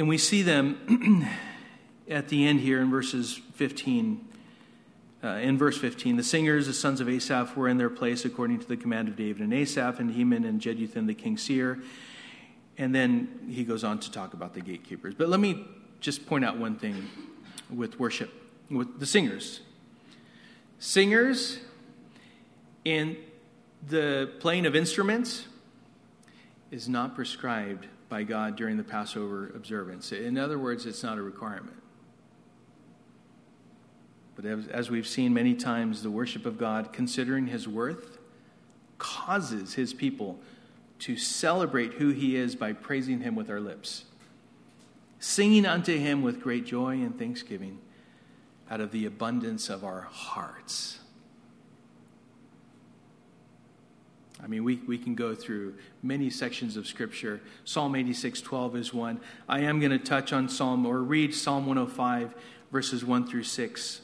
And 0.00 0.08
we 0.08 0.16
see 0.16 0.40
them 0.40 1.28
at 2.08 2.28
the 2.28 2.46
end 2.46 2.60
here 2.60 2.80
in 2.80 2.90
verses 2.90 3.38
15. 3.56 4.26
Uh, 5.22 5.28
in 5.28 5.58
verse 5.58 5.76
15, 5.76 6.16
the 6.16 6.22
singers, 6.22 6.66
the 6.66 6.72
sons 6.72 7.02
of 7.02 7.08
Asaph, 7.10 7.54
were 7.54 7.68
in 7.68 7.76
their 7.76 7.90
place 7.90 8.24
according 8.24 8.60
to 8.60 8.66
the 8.66 8.78
command 8.78 9.08
of 9.08 9.16
David 9.16 9.42
and 9.42 9.52
Asaph, 9.52 10.00
and 10.00 10.12
Heman 10.12 10.46
and 10.46 10.58
Jeduthun 10.58 11.06
the 11.06 11.12
king 11.12 11.36
seer. 11.36 11.80
And 12.78 12.94
then 12.94 13.46
he 13.50 13.62
goes 13.62 13.84
on 13.84 14.00
to 14.00 14.10
talk 14.10 14.32
about 14.32 14.54
the 14.54 14.62
gatekeepers. 14.62 15.14
But 15.16 15.28
let 15.28 15.38
me 15.38 15.66
just 16.00 16.26
point 16.26 16.46
out 16.46 16.56
one 16.56 16.76
thing 16.76 17.06
with 17.68 18.00
worship, 18.00 18.32
with 18.70 19.00
the 19.00 19.06
singers. 19.06 19.60
Singers 20.78 21.58
in 22.86 23.18
the 23.86 24.32
playing 24.40 24.64
of 24.64 24.74
instruments 24.74 25.46
is 26.70 26.88
not 26.88 27.14
prescribed 27.14 27.86
by 28.10 28.24
God 28.24 28.56
during 28.56 28.76
the 28.76 28.84
Passover 28.84 29.52
observance. 29.54 30.12
In 30.12 30.36
other 30.36 30.58
words, 30.58 30.84
it's 30.84 31.02
not 31.02 31.16
a 31.16 31.22
requirement. 31.22 31.76
But 34.36 34.44
as, 34.44 34.90
we've 34.90 35.06
seen 35.06 35.32
many 35.34 35.54
times, 35.54 36.02
the 36.02 36.10
worship 36.10 36.46
of 36.46 36.58
God, 36.58 36.92
considering 36.92 37.46
his 37.46 37.68
worth, 37.68 38.18
causes 38.98 39.74
his 39.74 39.92
people 39.92 40.38
to 41.00 41.16
celebrate 41.16 41.94
who 41.94 42.10
he 42.10 42.36
is 42.36 42.54
by 42.54 42.72
praising 42.72 43.20
him 43.20 43.34
with 43.34 43.50
our 43.50 43.60
lips, 43.60 44.04
singing 45.18 45.66
unto 45.66 45.96
him 45.96 46.22
with 46.22 46.40
great 46.40 46.64
joy 46.64 46.94
and 46.94 47.18
thanksgiving 47.18 47.78
out 48.70 48.80
of 48.80 48.92
the 48.92 49.04
abundance 49.04 49.68
of 49.68 49.84
our 49.84 50.02
hearts. 50.02 50.99
I 54.42 54.46
mean, 54.46 54.64
we, 54.64 54.76
we 54.86 54.96
can 54.96 55.14
go 55.14 55.34
through 55.34 55.74
many 56.02 56.30
sections 56.30 56.76
of 56.76 56.86
Scripture. 56.86 57.40
Psalm 57.64 57.94
86 57.94 58.40
12 58.40 58.76
is 58.76 58.94
one. 58.94 59.20
I 59.48 59.60
am 59.60 59.80
going 59.80 59.92
to 59.92 59.98
touch 59.98 60.32
on 60.32 60.48
Psalm 60.48 60.86
or 60.86 61.02
read 61.02 61.34
Psalm 61.34 61.66
105, 61.66 62.34
verses 62.72 63.04
1 63.04 63.26
through 63.26 63.44
6, 63.44 64.00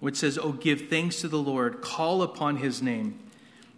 which 0.00 0.16
says, 0.16 0.38
Oh, 0.38 0.52
give 0.52 0.88
thanks 0.88 1.20
to 1.22 1.28
the 1.28 1.38
Lord, 1.38 1.80
call 1.82 2.22
upon 2.22 2.58
his 2.58 2.80
name, 2.80 3.18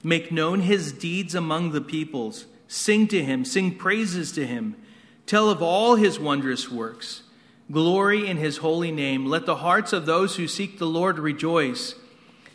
make 0.02 0.30
known 0.30 0.60
his 0.60 0.92
deeds 0.92 1.34
among 1.34 1.72
the 1.72 1.80
peoples, 1.80 2.46
sing 2.66 3.06
to 3.08 3.24
him, 3.24 3.44
sing 3.44 3.74
praises 3.74 4.32
to 4.32 4.46
him, 4.46 4.76
tell 5.24 5.48
of 5.48 5.62
all 5.62 5.96
his 5.96 6.18
wondrous 6.18 6.70
works. 6.70 7.22
Glory 7.70 8.26
in 8.26 8.38
his 8.38 8.58
holy 8.58 8.90
name. 8.90 9.26
Let 9.26 9.44
the 9.44 9.56
hearts 9.56 9.92
of 9.92 10.06
those 10.06 10.36
who 10.36 10.48
seek 10.48 10.78
the 10.78 10.86
Lord 10.86 11.18
rejoice. 11.18 11.94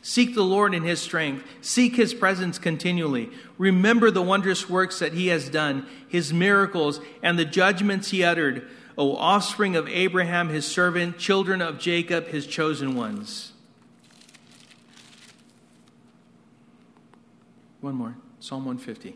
Seek 0.05 0.35
the 0.35 0.43
Lord 0.43 0.75
in 0.75 0.83
his 0.83 1.01
strength. 1.01 1.45
Seek 1.61 1.95
his 1.95 2.13
presence 2.13 2.59
continually. 2.59 3.31
Remember 3.57 4.11
the 4.11 4.21
wondrous 4.21 4.69
works 4.69 4.99
that 4.99 5.13
he 5.13 5.27
has 5.27 5.47
done, 5.47 5.87
his 6.09 6.33
miracles, 6.33 6.99
and 7.23 7.39
the 7.39 7.45
judgments 7.45 8.11
he 8.11 8.21
uttered, 8.21 8.67
O 8.97 9.15
offspring 9.15 9.77
of 9.77 9.87
Abraham, 9.87 10.49
his 10.49 10.65
servant, 10.65 11.17
children 11.17 11.61
of 11.61 11.79
Jacob, 11.79 12.27
his 12.27 12.45
chosen 12.45 12.95
ones. 12.95 13.53
One 17.79 17.95
more 17.95 18.17
Psalm 18.41 18.65
150. 18.65 19.15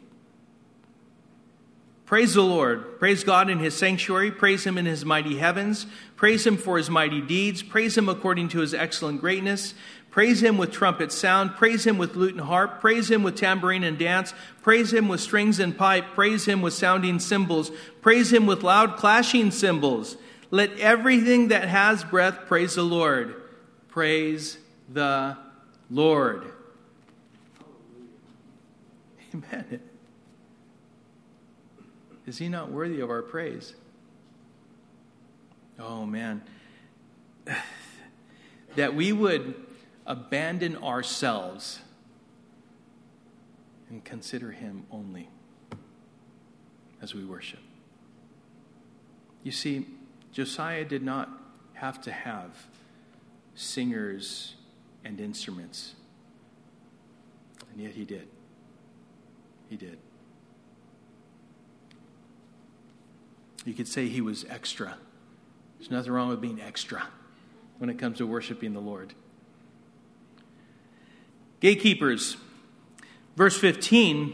Praise 2.08 2.36
the 2.36 2.42
Lord. 2.42 3.00
Praise 3.00 3.26
God 3.26 3.50
in 3.50 3.60
his 3.60 3.76
sanctuary. 3.76 4.32
Praise 4.32 4.66
him 4.66 4.78
in 4.78 4.86
his 4.86 5.04
mighty 5.04 5.36
heavens. 5.36 5.88
Praise 6.16 6.48
him 6.48 6.56
for 6.56 6.78
his 6.78 6.90
mighty 6.90 7.20
deeds. 7.20 7.62
Praise 7.62 7.98
him 7.98 8.08
according 8.08 8.48
to 8.48 8.60
his 8.60 8.74
excellent 8.74 9.20
greatness. 9.20 9.74
Praise 10.18 10.42
him 10.42 10.58
with 10.58 10.72
trumpet 10.72 11.12
sound. 11.12 11.54
Praise 11.58 11.86
him 11.86 12.00
with 12.00 12.16
lute 12.16 12.34
and 12.34 12.42
harp. 12.42 12.82
Praise 12.82 13.12
him 13.12 13.22
with 13.22 13.36
tambourine 13.36 13.84
and 13.84 14.00
dance. 14.00 14.34
Praise 14.64 14.92
him 14.92 15.08
with 15.08 15.20
strings 15.20 15.60
and 15.60 15.78
pipe. 15.78 16.16
Praise 16.16 16.46
him 16.46 16.64
with 16.64 16.74
sounding 16.74 17.20
cymbals. 17.20 17.70
Praise 18.02 18.34
him 18.34 18.48
with 18.48 18.64
loud 18.64 18.98
clashing 18.98 19.52
cymbals. 19.52 20.18
Let 20.50 20.72
everything 20.80 21.50
that 21.50 21.68
has 21.68 22.04
breath 22.04 22.48
praise 22.48 22.74
the 22.74 22.82
Lord. 22.82 23.36
Praise 23.90 24.58
the 24.92 25.38
Lord. 25.92 26.52
Amen. 29.36 29.80
Is 32.26 32.40
he 32.40 32.50
not 32.50 32.72
worthy 32.72 33.02
of 33.02 33.12
our 33.12 33.22
praise? 33.22 33.76
Oh, 35.78 36.08
man. 36.08 36.42
that 38.76 38.96
we 38.96 39.12
would 39.12 39.67
abandon 40.08 40.78
ourselves 40.78 41.80
and 43.90 44.04
consider 44.04 44.52
him 44.52 44.86
only 44.90 45.30
as 47.02 47.14
we 47.14 47.24
worship. 47.24 47.60
You 49.44 49.52
see, 49.52 49.86
Josiah 50.32 50.86
did 50.86 51.04
not 51.04 51.30
have 51.74 52.02
to 52.02 52.12
have 52.12 52.68
singers 53.54 54.56
and 55.04 55.20
instruments, 55.20 55.94
and 57.72 57.82
yet 57.82 57.92
he 57.92 58.04
did. 58.04 58.28
He 59.70 59.76
did. 59.76 59.98
You 63.66 63.74
could 63.74 63.88
say 63.88 64.08
he 64.08 64.22
was 64.22 64.46
extra. 64.50 64.98
There's 65.78 65.92
nothing 65.92 66.12
wrong 66.12 66.30
with 66.30 66.40
being 66.40 66.62
extra 66.62 67.04
when 67.78 67.90
it 67.90 68.00
comes 68.00 68.18
to 68.20 68.26
worshiping 68.26 68.74
the 68.74 68.80
Lord. 68.80 69.14
Gatekeepers, 71.60 72.38
verse 73.36 73.58
15 73.58 74.34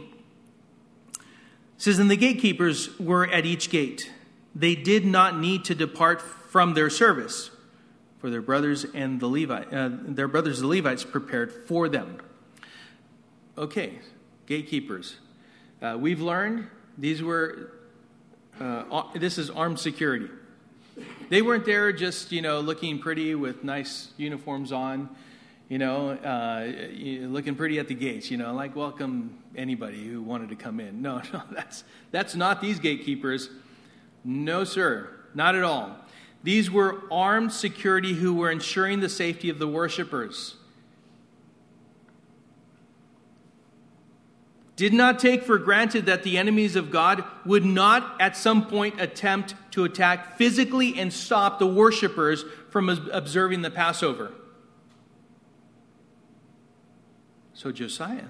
says, 1.78 2.00
And 2.00 2.12
the 2.12 2.18
gatekeepers 2.18 2.98
were 3.00 3.28
at 3.28 3.46
each 3.46 3.70
gate. 3.70 4.12
They 4.56 4.76
did 4.76 5.06
not 5.06 5.40
need 5.40 5.66
to 5.66 5.76
depart 5.76 6.22
from 6.22 6.74
their 6.74 6.90
service, 6.90 7.50
for 8.20 8.30
their 8.30 8.42
brothers 8.42 8.86
and 8.94 9.20
the 9.20 9.28
Levi, 9.28 9.64
uh, 9.64 9.90
their 9.92 10.28
brothers 10.28 10.60
the 10.62 10.68
Levites 10.68 11.04
prepared 11.04 11.66
for 11.68 11.90
them. 11.90 12.20
Okay, 13.58 14.00
gatekeepers. 14.46 15.16
Uh, 15.82 15.98
we've 16.00 16.22
learned 16.22 16.68
these 16.98 17.22
were 17.22 17.72
uh, 18.60 19.04
this 19.16 19.38
is 19.38 19.50
armed 19.50 19.80
security. 19.80 20.30
They 21.30 21.42
weren't 21.42 21.66
there 21.66 21.92
just, 21.92 22.32
you 22.32 22.42
know, 22.42 22.60
looking 22.60 23.00
pretty 23.00 23.34
with 23.34 23.64
nice 23.64 24.10
uniforms 24.18 24.72
on, 24.72 25.10
you 25.74 25.80
know, 25.80 26.10
uh, 26.12 26.72
looking 27.26 27.56
pretty 27.56 27.80
at 27.80 27.88
the 27.88 27.96
gates, 27.96 28.30
you 28.30 28.38
know, 28.38 28.54
like 28.54 28.76
welcome 28.76 29.40
anybody 29.56 30.08
who 30.08 30.22
wanted 30.22 30.50
to 30.50 30.56
come 30.56 30.80
in. 30.80 31.02
No, 31.02 31.20
no, 31.34 31.42
that's, 31.50 31.84
that's 32.12 32.36
not 32.36 32.62
these 32.62 32.78
gatekeepers. 32.78 33.50
No, 34.24 34.66
sir, 34.66 35.10
not 35.34 35.56
at 35.56 35.64
all. 35.64 35.96
These 36.44 36.70
were 36.70 37.02
armed 37.12 37.52
security 37.52 38.14
who 38.14 38.36
were 38.36 38.52
ensuring 38.52 39.00
the 39.00 39.10
safety 39.10 39.50
of 39.50 39.58
the 39.58 39.68
worshipers. 39.68 40.58
did 44.76 44.94
not 44.94 45.18
take 45.18 45.44
for 45.44 45.58
granted 45.58 46.06
that 46.08 46.24
the 46.24 46.38
enemies 46.38 46.76
of 46.76 46.92
God 46.92 47.24
would 47.46 47.66
not 47.66 48.16
at 48.20 48.38
some 48.38 48.68
point 48.68 49.02
attempt 49.02 49.56
to 49.72 49.86
attack 49.86 50.38
physically 50.38 51.00
and 51.00 51.12
stop 51.12 51.58
the 51.58 51.68
worshippers 51.68 52.44
from 52.70 52.90
observing 52.90 53.62
the 53.62 53.72
Passover. 53.72 54.32
So 57.54 57.72
Josiah 57.72 58.28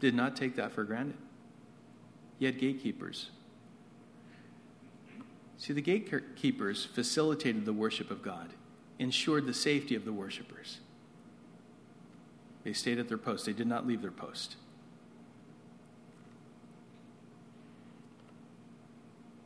did 0.00 0.14
not 0.14 0.36
take 0.36 0.56
that 0.56 0.72
for 0.72 0.84
granted. 0.84 1.16
He 2.38 2.44
had 2.44 2.58
gatekeepers. 2.58 3.30
See, 5.58 5.72
the 5.72 5.80
gatekeepers 5.80 6.84
facilitated 6.84 7.64
the 7.64 7.72
worship 7.72 8.10
of 8.10 8.20
God, 8.20 8.50
ensured 8.98 9.46
the 9.46 9.54
safety 9.54 9.94
of 9.94 10.04
the 10.04 10.12
worshipers. 10.12 10.80
They 12.64 12.72
stayed 12.72 12.98
at 12.98 13.08
their 13.08 13.18
post, 13.18 13.46
they 13.46 13.52
did 13.52 13.68
not 13.68 13.86
leave 13.86 14.02
their 14.02 14.10
post. 14.10 14.56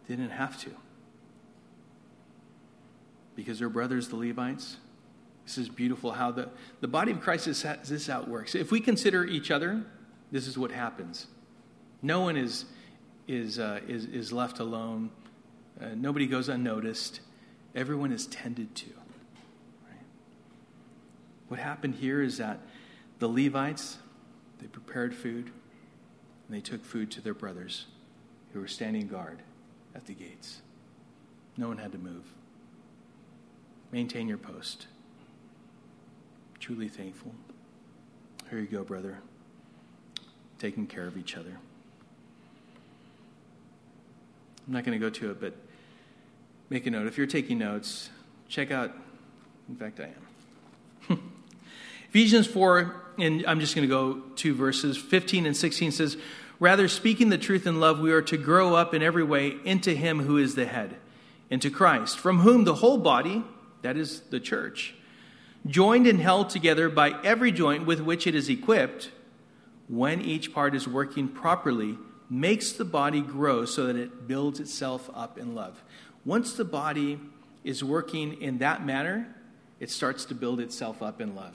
They 0.09 0.17
didn't 0.17 0.31
have 0.31 0.59
to. 0.63 0.71
Because 3.35 3.59
their 3.59 3.69
brothers, 3.69 4.09
the 4.09 4.17
Levites, 4.17 4.77
this 5.47 5.59
is 5.59 5.69
beautiful 5.69 6.11
how 6.11 6.33
the, 6.33 6.49
the 6.81 6.89
body 6.89 7.13
of 7.13 7.21
Christ 7.21 7.47
is 7.47 7.63
this 7.63 7.91
is 7.93 8.07
how 8.09 8.23
works. 8.25 8.57
If 8.57 8.73
we 8.73 8.81
consider 8.81 9.25
each 9.25 9.53
other, 9.53 9.81
this 10.33 10.49
is 10.49 10.59
what 10.59 10.73
happens. 10.73 11.29
No 12.03 12.23
one 12.23 12.37
is, 12.37 12.65
is, 13.29 13.61
uh, 13.61 13.79
is, 13.87 14.07
is 14.07 14.33
left 14.33 14.59
alone. 14.59 15.11
Uh, 15.81 15.91
nobody 15.95 16.27
goes 16.27 16.49
unnoticed. 16.49 17.21
Everyone 17.77 18.11
is 18.11 18.27
tended 18.27 18.75
to. 18.75 18.87
Right? 19.89 20.05
What 21.47 21.61
happened 21.61 21.95
here 21.95 22.21
is 22.21 22.39
that 22.39 22.59
the 23.21 23.29
Levites, 23.29 23.99
they 24.59 24.67
prepared 24.67 25.15
food, 25.15 25.53
and 26.49 26.57
they 26.57 26.61
took 26.61 26.85
food 26.85 27.13
to 27.13 27.21
their 27.21 27.35
brothers 27.35 27.87
who 28.53 28.59
were 28.59 28.69
standing 28.69 29.07
guard 29.07 29.43
at 29.95 30.07
the 30.07 30.13
gates. 30.13 30.61
No 31.57 31.69
one 31.69 31.79
had 31.79 31.93
to 31.93 31.99
move. 31.99 32.25
Maintain 33.93 34.27
your 34.27 34.39
post. 34.39 34.89
Truly 36.67 36.89
thankful. 36.89 37.33
Here 38.51 38.59
you 38.59 38.67
go, 38.67 38.83
brother. 38.83 39.19
Taking 40.59 40.89
care 40.89 41.07
of 41.07 41.17
each 41.17 41.37
other. 41.37 41.57
I'm 44.67 44.73
not 44.73 44.83
going 44.83 44.99
to 44.99 45.05
go 45.05 45.09
to 45.09 45.31
it, 45.31 45.41
but 45.41 45.55
make 46.69 46.85
a 46.87 46.91
note. 46.91 47.07
If 47.07 47.19
you're 47.19 47.29
taking 47.29 47.59
notes, 47.59 48.11
check 48.49 48.73
out, 48.73 48.91
in 49.69 49.77
fact, 49.77 50.01
I 50.01 50.11
am. 51.09 51.23
Ephesians 52.09 52.49
4, 52.49 53.01
and 53.21 53.47
I'm 53.47 53.61
just 53.61 53.77
going 53.77 53.89
to 53.89 53.95
go 53.95 54.23
two 54.35 54.53
verses, 54.53 54.97
15 54.97 55.47
and 55.47 55.57
16 55.57 55.93
says, 55.93 56.17
Rather, 56.59 56.89
speaking 56.89 57.29
the 57.29 57.39
truth 57.39 57.69
in 57.69 57.79
love, 57.79 58.01
we 58.01 58.11
are 58.11 58.23
to 58.23 58.37
grow 58.37 58.75
up 58.75 58.93
in 58.93 59.05
every 59.05 59.23
way 59.23 59.55
into 59.65 59.95
Him 59.95 60.19
who 60.19 60.37
is 60.37 60.57
the 60.57 60.67
head, 60.67 60.97
into 61.49 61.71
Christ, 61.71 62.19
from 62.19 62.41
whom 62.41 62.65
the 62.65 62.75
whole 62.75 62.99
body, 62.99 63.45
that 63.83 63.97
is 63.97 64.23
the 64.31 64.41
church, 64.41 64.97
joined 65.67 66.07
and 66.07 66.21
held 66.21 66.51
together 66.51 66.89
by 66.89 67.21
every 67.23 67.53
joint 67.53 67.87
with 67.87 68.01
which 68.01 68.27
it 68.27 68.35
is 68.35 68.49
equipped, 68.49 69.11
when 69.89 70.21
each 70.21 70.53
part 70.53 70.75
is 70.75 70.89
working 70.89 71.29
properly, 71.29 71.99
makes 72.29 72.73
the 72.73 72.85
body 72.85 73.21
grow 73.21 73.65
so 73.65 73.87
that 73.87 73.97
it 73.97 74.27
builds 74.27 74.59
itself 74.61 75.11
up 75.15 75.39
in 75.39 75.55
love. 75.55 75.83
Once 76.25 76.55
the 76.55 76.65
body 76.65 77.21
is 77.63 77.85
working 77.85 78.41
in 78.43 78.59
that 78.59 78.85
manner, 78.85 79.35
it 79.79 79.91
starts 79.91 80.25
to 80.25 80.35
build 80.35 80.61
itself 80.61 81.03
up 81.03 81.21
in 81.21 81.35
love. 81.35 81.55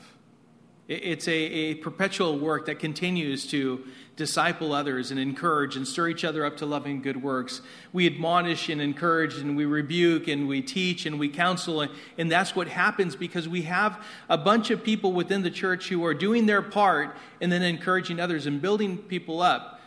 It's 0.88 1.28
a, 1.28 1.32
a, 1.32 1.76
perpetual 1.76 2.38
work 2.38 2.66
that 2.66 2.80
continues 2.80 3.48
to 3.48 3.86
disciple 4.22 4.72
others 4.72 5.10
and 5.10 5.20
encourage 5.20 5.76
and 5.76 5.88
stir 5.88 6.10
each 6.10 6.24
other 6.24 6.46
up 6.46 6.56
to 6.56 6.64
loving 6.64 7.02
good 7.02 7.24
works. 7.24 7.62
We 7.92 8.06
admonish 8.06 8.70
and 8.70 8.80
encourage 8.80 9.40
and 9.40 9.58
we 9.58 9.66
rebuke 9.66 10.28
and 10.28 10.48
we 10.48 10.62
teach 10.62 11.08
and 11.08 11.20
we 11.20 11.28
counsel. 11.28 11.88
And 12.20 12.32
that's 12.32 12.56
what 12.56 12.68
happens 12.68 13.16
because 13.16 13.50
we 13.50 13.64
have 13.64 14.06
a 14.30 14.38
bunch 14.38 14.70
of 14.70 14.84
people 14.84 15.12
within 15.12 15.42
the 15.42 15.50
church 15.50 15.90
who 15.90 16.06
are 16.06 16.14
doing 16.14 16.46
their 16.46 16.62
part 16.62 17.18
and 17.42 17.52
then 17.52 17.64
encouraging 17.64 18.20
others 18.20 18.46
and 18.46 18.62
building 18.62 19.00
people 19.00 19.42
up 19.42 19.82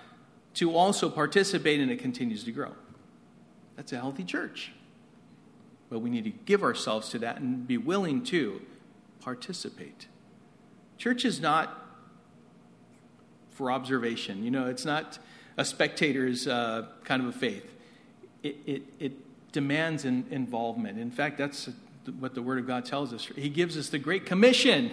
to 0.54 0.74
also 0.74 1.08
participate 1.08 1.78
and 1.78 1.92
it 1.92 2.00
continues 2.00 2.42
to 2.42 2.50
grow. 2.50 2.72
That's 3.76 3.92
a 3.92 4.00
healthy 4.00 4.24
church. 4.24 4.72
But 5.90 6.00
we 6.00 6.10
need 6.10 6.24
to 6.24 6.30
give 6.30 6.64
ourselves 6.64 7.08
to 7.10 7.20
that 7.20 7.38
and 7.38 7.68
be 7.68 7.78
willing 7.78 8.24
to 8.24 8.60
participate. 9.20 10.08
Church 10.98 11.24
is 11.24 11.40
not 11.40 11.83
for 13.54 13.70
observation. 13.70 14.44
You 14.44 14.50
know, 14.50 14.66
it's 14.66 14.84
not 14.84 15.18
a 15.56 15.64
spectator's 15.64 16.46
uh, 16.46 16.86
kind 17.04 17.22
of 17.22 17.28
a 17.28 17.32
faith. 17.32 17.72
It, 18.42 18.56
it, 18.66 18.82
it 18.98 19.52
demands 19.52 20.04
an 20.04 20.26
involvement. 20.30 20.98
In 20.98 21.10
fact, 21.10 21.38
that's 21.38 21.70
what 22.18 22.34
the 22.34 22.42
Word 22.42 22.58
of 22.58 22.66
God 22.66 22.84
tells 22.84 23.12
us. 23.12 23.26
He 23.36 23.48
gives 23.48 23.76
us 23.76 23.88
the 23.88 23.98
Great 23.98 24.26
Commission 24.26 24.92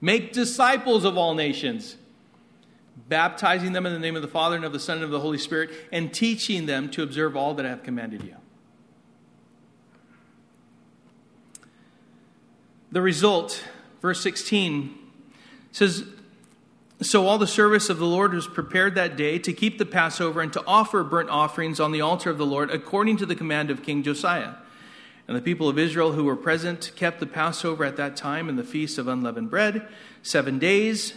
make 0.00 0.32
disciples 0.32 1.04
of 1.04 1.18
all 1.18 1.34
nations, 1.34 1.96
baptizing 3.08 3.72
them 3.72 3.86
in 3.86 3.92
the 3.92 3.98
name 3.98 4.16
of 4.16 4.22
the 4.22 4.28
Father 4.28 4.56
and 4.56 4.64
of 4.64 4.72
the 4.72 4.80
Son 4.80 4.96
and 4.96 5.04
of 5.04 5.10
the 5.10 5.20
Holy 5.20 5.38
Spirit, 5.38 5.70
and 5.92 6.12
teaching 6.12 6.66
them 6.66 6.90
to 6.90 7.02
observe 7.02 7.36
all 7.36 7.54
that 7.54 7.66
I 7.66 7.68
have 7.68 7.82
commanded 7.82 8.24
you. 8.24 8.34
The 12.92 13.02
result 13.02 13.62
Verse 14.00 14.22
16 14.22 14.96
says, 15.72 16.04
So 17.02 17.26
all 17.26 17.38
the 17.38 17.46
service 17.46 17.88
of 17.88 17.96
the 17.96 18.06
Lord 18.06 18.34
was 18.34 18.46
prepared 18.46 18.94
that 18.96 19.16
day 19.16 19.38
to 19.38 19.54
keep 19.54 19.78
the 19.78 19.86
Passover 19.86 20.42
and 20.42 20.52
to 20.52 20.62
offer 20.66 21.02
burnt 21.02 21.30
offerings 21.30 21.80
on 21.80 21.92
the 21.92 22.02
altar 22.02 22.28
of 22.28 22.36
the 22.36 22.44
Lord 22.44 22.70
according 22.70 23.16
to 23.18 23.26
the 23.26 23.34
command 23.34 23.70
of 23.70 23.82
King 23.82 24.02
Josiah. 24.02 24.52
And 25.26 25.34
the 25.34 25.40
people 25.40 25.66
of 25.66 25.78
Israel 25.78 26.12
who 26.12 26.24
were 26.24 26.36
present 26.36 26.92
kept 26.96 27.18
the 27.18 27.26
Passover 27.26 27.86
at 27.86 27.96
that 27.96 28.16
time 28.16 28.50
and 28.50 28.58
the 28.58 28.64
feast 28.64 28.98
of 28.98 29.08
unleavened 29.08 29.48
bread 29.48 29.88
seven 30.22 30.58
days. 30.58 31.14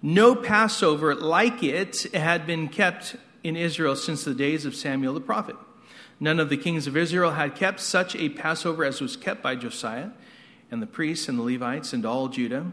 No 0.00 0.36
Passover 0.36 1.16
like 1.16 1.64
it 1.64 2.14
had 2.14 2.46
been 2.46 2.68
kept 2.68 3.16
in 3.42 3.56
Israel 3.56 3.96
since 3.96 4.22
the 4.22 4.34
days 4.34 4.64
of 4.64 4.76
Samuel 4.76 5.14
the 5.14 5.20
prophet. 5.20 5.56
None 6.20 6.38
of 6.38 6.48
the 6.48 6.56
kings 6.56 6.86
of 6.86 6.96
Israel 6.96 7.32
had 7.32 7.56
kept 7.56 7.80
such 7.80 8.14
a 8.14 8.28
Passover 8.28 8.84
as 8.84 9.00
was 9.00 9.16
kept 9.16 9.42
by 9.42 9.56
Josiah 9.56 10.10
and 10.70 10.80
the 10.80 10.86
priests 10.86 11.28
and 11.28 11.36
the 11.36 11.42
Levites 11.42 11.92
and 11.92 12.06
all 12.06 12.28
Judah 12.28 12.72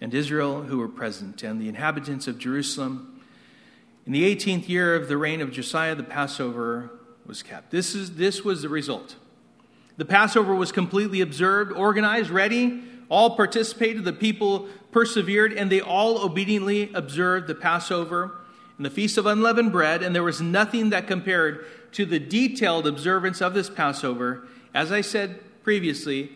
and 0.00 0.14
Israel 0.14 0.62
who 0.62 0.78
were 0.78 0.88
present, 0.88 1.42
and 1.42 1.60
the 1.60 1.68
inhabitants 1.68 2.26
of 2.26 2.38
Jerusalem. 2.38 3.20
In 4.06 4.12
the 4.12 4.34
18th 4.34 4.68
year 4.68 4.94
of 4.94 5.08
the 5.08 5.16
reign 5.16 5.40
of 5.40 5.52
Josiah, 5.52 5.94
the 5.94 6.02
Passover 6.02 6.90
was 7.26 7.42
kept. 7.42 7.70
This, 7.70 7.94
is, 7.94 8.16
this 8.16 8.44
was 8.44 8.62
the 8.62 8.68
result. 8.68 9.16
The 9.96 10.04
Passover 10.04 10.54
was 10.54 10.72
completely 10.72 11.20
observed, 11.20 11.72
organized, 11.72 12.30
ready. 12.30 12.82
All 13.10 13.36
participated. 13.36 14.04
The 14.04 14.12
people 14.12 14.68
persevered, 14.92 15.52
and 15.52 15.70
they 15.70 15.80
all 15.80 16.24
obediently 16.24 16.90
observed 16.94 17.46
the 17.46 17.54
Passover 17.54 18.38
and 18.76 18.86
the 18.86 18.90
Feast 18.90 19.18
of 19.18 19.26
Unleavened 19.26 19.72
Bread. 19.72 20.02
And 20.02 20.14
there 20.14 20.22
was 20.22 20.40
nothing 20.40 20.90
that 20.90 21.06
compared 21.06 21.66
to 21.92 22.06
the 22.06 22.18
detailed 22.18 22.86
observance 22.86 23.42
of 23.42 23.52
this 23.52 23.68
Passover. 23.68 24.46
As 24.72 24.90
I 24.90 25.02
said 25.02 25.40
previously, 25.62 26.32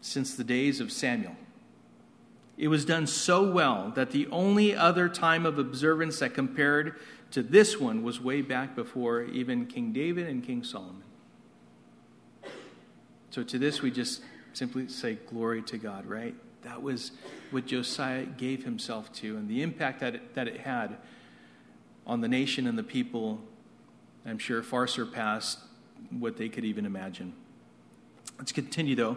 since 0.00 0.34
the 0.34 0.44
days 0.44 0.80
of 0.80 0.92
Samuel. 0.92 1.34
It 2.60 2.68
was 2.68 2.84
done 2.84 3.06
so 3.06 3.50
well 3.50 3.90
that 3.94 4.10
the 4.10 4.26
only 4.26 4.76
other 4.76 5.08
time 5.08 5.46
of 5.46 5.58
observance 5.58 6.18
that 6.18 6.34
compared 6.34 6.94
to 7.30 7.42
this 7.42 7.80
one 7.80 8.02
was 8.02 8.20
way 8.20 8.42
back 8.42 8.76
before 8.76 9.22
even 9.22 9.64
King 9.64 9.94
David 9.94 10.26
and 10.26 10.44
King 10.44 10.62
Solomon. 10.62 11.02
So 13.30 13.42
to 13.42 13.58
this, 13.58 13.80
we 13.80 13.90
just 13.90 14.20
simply 14.52 14.88
say, 14.88 15.14
Glory 15.30 15.62
to 15.62 15.78
God, 15.78 16.04
right? 16.04 16.34
That 16.60 16.82
was 16.82 17.12
what 17.50 17.64
Josiah 17.64 18.26
gave 18.26 18.62
himself 18.62 19.10
to, 19.14 19.38
and 19.38 19.48
the 19.48 19.62
impact 19.62 20.00
that 20.00 20.16
it, 20.16 20.34
that 20.34 20.46
it 20.46 20.60
had 20.60 20.98
on 22.06 22.20
the 22.20 22.28
nation 22.28 22.66
and 22.66 22.76
the 22.76 22.82
people, 22.82 23.40
I'm 24.26 24.38
sure, 24.38 24.62
far 24.62 24.86
surpassed 24.86 25.60
what 26.10 26.36
they 26.36 26.50
could 26.50 26.66
even 26.66 26.84
imagine. 26.84 27.32
Let's 28.36 28.52
continue, 28.52 28.96
though. 28.96 29.16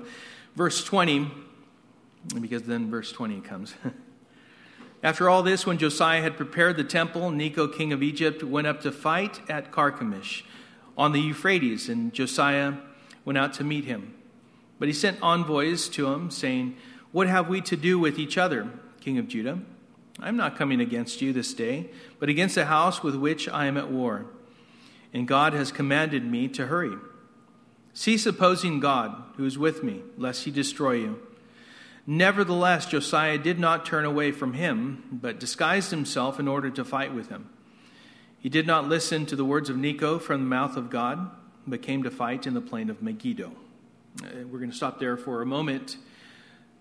Verse 0.55 0.81
20, 0.81 1.29
because 2.39 2.63
then 2.63 2.89
verse 2.89 3.11
20 3.11 3.41
comes. 3.41 3.75
After 5.03 5.29
all 5.29 5.43
this, 5.43 5.65
when 5.65 5.77
Josiah 5.77 6.21
had 6.21 6.37
prepared 6.37 6.77
the 6.77 6.83
temple, 6.83 7.29
Necho, 7.29 7.67
king 7.67 7.91
of 7.91 8.01
Egypt, 8.01 8.41
went 8.41 8.67
up 8.67 8.81
to 8.81 8.91
fight 8.91 9.41
at 9.49 9.71
Carchemish 9.71 10.43
on 10.97 11.11
the 11.11 11.19
Euphrates, 11.19 11.89
and 11.89 12.13
Josiah 12.13 12.75
went 13.25 13.37
out 13.37 13.53
to 13.55 13.63
meet 13.63 13.83
him. 13.83 14.13
But 14.79 14.87
he 14.87 14.93
sent 14.93 15.21
envoys 15.21 15.89
to 15.89 16.07
him, 16.13 16.31
saying, 16.31 16.77
What 17.11 17.27
have 17.27 17.49
we 17.49 17.59
to 17.61 17.75
do 17.75 17.99
with 17.99 18.17
each 18.17 18.37
other, 18.37 18.69
king 19.01 19.17
of 19.17 19.27
Judah? 19.27 19.59
I 20.19 20.29
am 20.29 20.37
not 20.37 20.57
coming 20.57 20.79
against 20.79 21.21
you 21.21 21.33
this 21.33 21.53
day, 21.53 21.89
but 22.19 22.29
against 22.29 22.55
the 22.55 22.65
house 22.65 23.03
with 23.03 23.15
which 23.15 23.49
I 23.49 23.65
am 23.65 23.77
at 23.77 23.91
war. 23.91 24.25
And 25.11 25.27
God 25.27 25.53
has 25.53 25.71
commanded 25.71 26.25
me 26.25 26.47
to 26.49 26.67
hurry. 26.67 26.95
Cease 27.93 28.25
opposing 28.25 28.79
God, 28.79 29.21
who 29.37 29.45
is 29.45 29.57
with 29.57 29.83
me, 29.83 30.01
lest 30.17 30.45
he 30.45 30.51
destroy 30.51 30.93
you. 30.93 31.19
Nevertheless, 32.05 32.85
Josiah 32.85 33.37
did 33.37 33.59
not 33.59 33.85
turn 33.85 34.03
away 34.03 34.31
from 34.31 34.53
him, 34.53 35.03
but 35.11 35.39
disguised 35.39 35.91
himself 35.91 36.39
in 36.39 36.47
order 36.47 36.69
to 36.69 36.83
fight 36.83 37.13
with 37.13 37.29
him. 37.29 37.49
He 38.39 38.49
did 38.49 38.67
not 38.67 38.89
listen 38.89 39.25
to 39.27 39.37
the 39.37 39.45
words 39.45 39.69
of 39.69 39.77
Necho 39.77 40.19
from 40.19 40.41
the 40.41 40.47
mouth 40.47 40.75
of 40.75 40.89
God, 40.89 41.31
but 41.65 41.81
came 41.81 42.03
to 42.03 42.11
fight 42.11 42.45
in 42.45 42.53
the 42.53 42.61
plain 42.61 42.89
of 42.89 43.01
Megiddo. 43.01 43.53
Uh, 44.21 44.27
we're 44.51 44.59
going 44.59 44.69
to 44.69 44.75
stop 44.75 44.99
there 44.99 45.15
for 45.15 45.41
a 45.41 45.45
moment. 45.45 45.95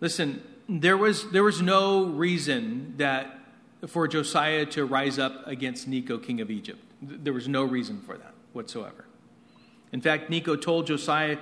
Listen, 0.00 0.42
there 0.68 0.96
was, 0.96 1.30
there 1.30 1.44
was 1.44 1.62
no 1.62 2.04
reason 2.04 2.94
that 2.96 3.38
for 3.86 4.08
Josiah 4.08 4.66
to 4.66 4.84
rise 4.84 5.20
up 5.20 5.46
against 5.46 5.86
Necho, 5.86 6.18
king 6.18 6.40
of 6.40 6.50
Egypt. 6.50 6.80
There 7.00 7.32
was 7.32 7.46
no 7.46 7.62
reason 7.62 8.00
for 8.00 8.16
that 8.16 8.34
whatsoever. 8.52 9.04
In 9.92 10.00
fact, 10.00 10.30
Necho 10.30 10.56
told 10.56 10.88
Josiah 10.88 11.38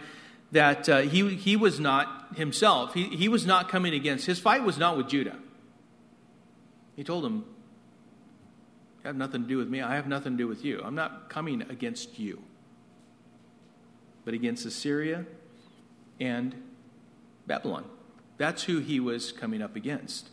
that 0.52 0.88
uh, 0.88 0.98
he, 0.98 1.34
he 1.34 1.56
was 1.56 1.78
not 1.78 2.36
himself. 2.36 2.94
He, 2.94 3.04
he 3.04 3.28
was 3.28 3.46
not 3.46 3.68
coming 3.68 3.94
against. 3.94 4.26
His 4.26 4.38
fight 4.38 4.64
was 4.64 4.78
not 4.78 4.96
with 4.96 5.08
Judah. 5.08 5.36
He 6.96 7.04
told 7.04 7.24
him, 7.24 7.44
You 8.98 9.04
have 9.04 9.16
nothing 9.16 9.42
to 9.42 9.48
do 9.48 9.56
with 9.56 9.68
me. 9.68 9.80
I 9.80 9.94
have 9.94 10.06
nothing 10.06 10.32
to 10.32 10.38
do 10.38 10.48
with 10.48 10.64
you. 10.64 10.80
I'm 10.84 10.94
not 10.94 11.30
coming 11.30 11.62
against 11.62 12.18
you, 12.18 12.42
but 14.24 14.34
against 14.34 14.66
Assyria 14.66 15.24
and 16.20 16.54
Babylon. 17.46 17.84
That's 18.36 18.64
who 18.64 18.78
he 18.78 19.00
was 19.00 19.32
coming 19.32 19.62
up 19.62 19.76
against. 19.76 20.30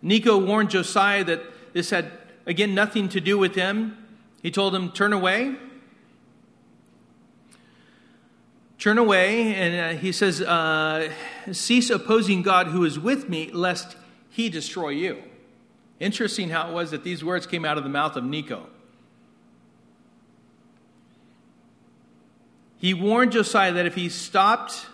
Necho 0.00 0.36
warned 0.38 0.70
Josiah 0.70 1.22
that 1.24 1.42
this 1.72 1.90
had, 1.90 2.10
again, 2.46 2.74
nothing 2.74 3.08
to 3.10 3.20
do 3.20 3.38
with 3.38 3.54
him. 3.54 3.96
He 4.42 4.50
told 4.50 4.74
him, 4.74 4.90
Turn 4.90 5.12
away 5.12 5.56
Turn 8.82 8.98
away, 8.98 9.54
and 9.54 9.96
uh, 9.96 10.00
he 10.00 10.10
says, 10.10 10.40
uh, 10.40 11.08
Cease 11.52 11.88
opposing 11.88 12.42
God 12.42 12.66
who 12.66 12.84
is 12.84 12.98
with 12.98 13.28
me, 13.28 13.48
lest 13.52 13.96
he 14.28 14.48
destroy 14.48 14.88
you. 14.88 15.22
Interesting 16.00 16.48
how 16.48 16.68
it 16.68 16.72
was 16.72 16.90
that 16.90 17.04
these 17.04 17.22
words 17.22 17.46
came 17.46 17.64
out 17.64 17.78
of 17.78 17.84
the 17.84 17.88
mouth 17.88 18.16
of 18.16 18.24
Necho. 18.24 18.66
He 22.76 22.92
warned 22.92 23.30
Josiah 23.30 23.72
that 23.72 23.86
if 23.86 23.94
he 23.94 24.08
stopped 24.08 24.86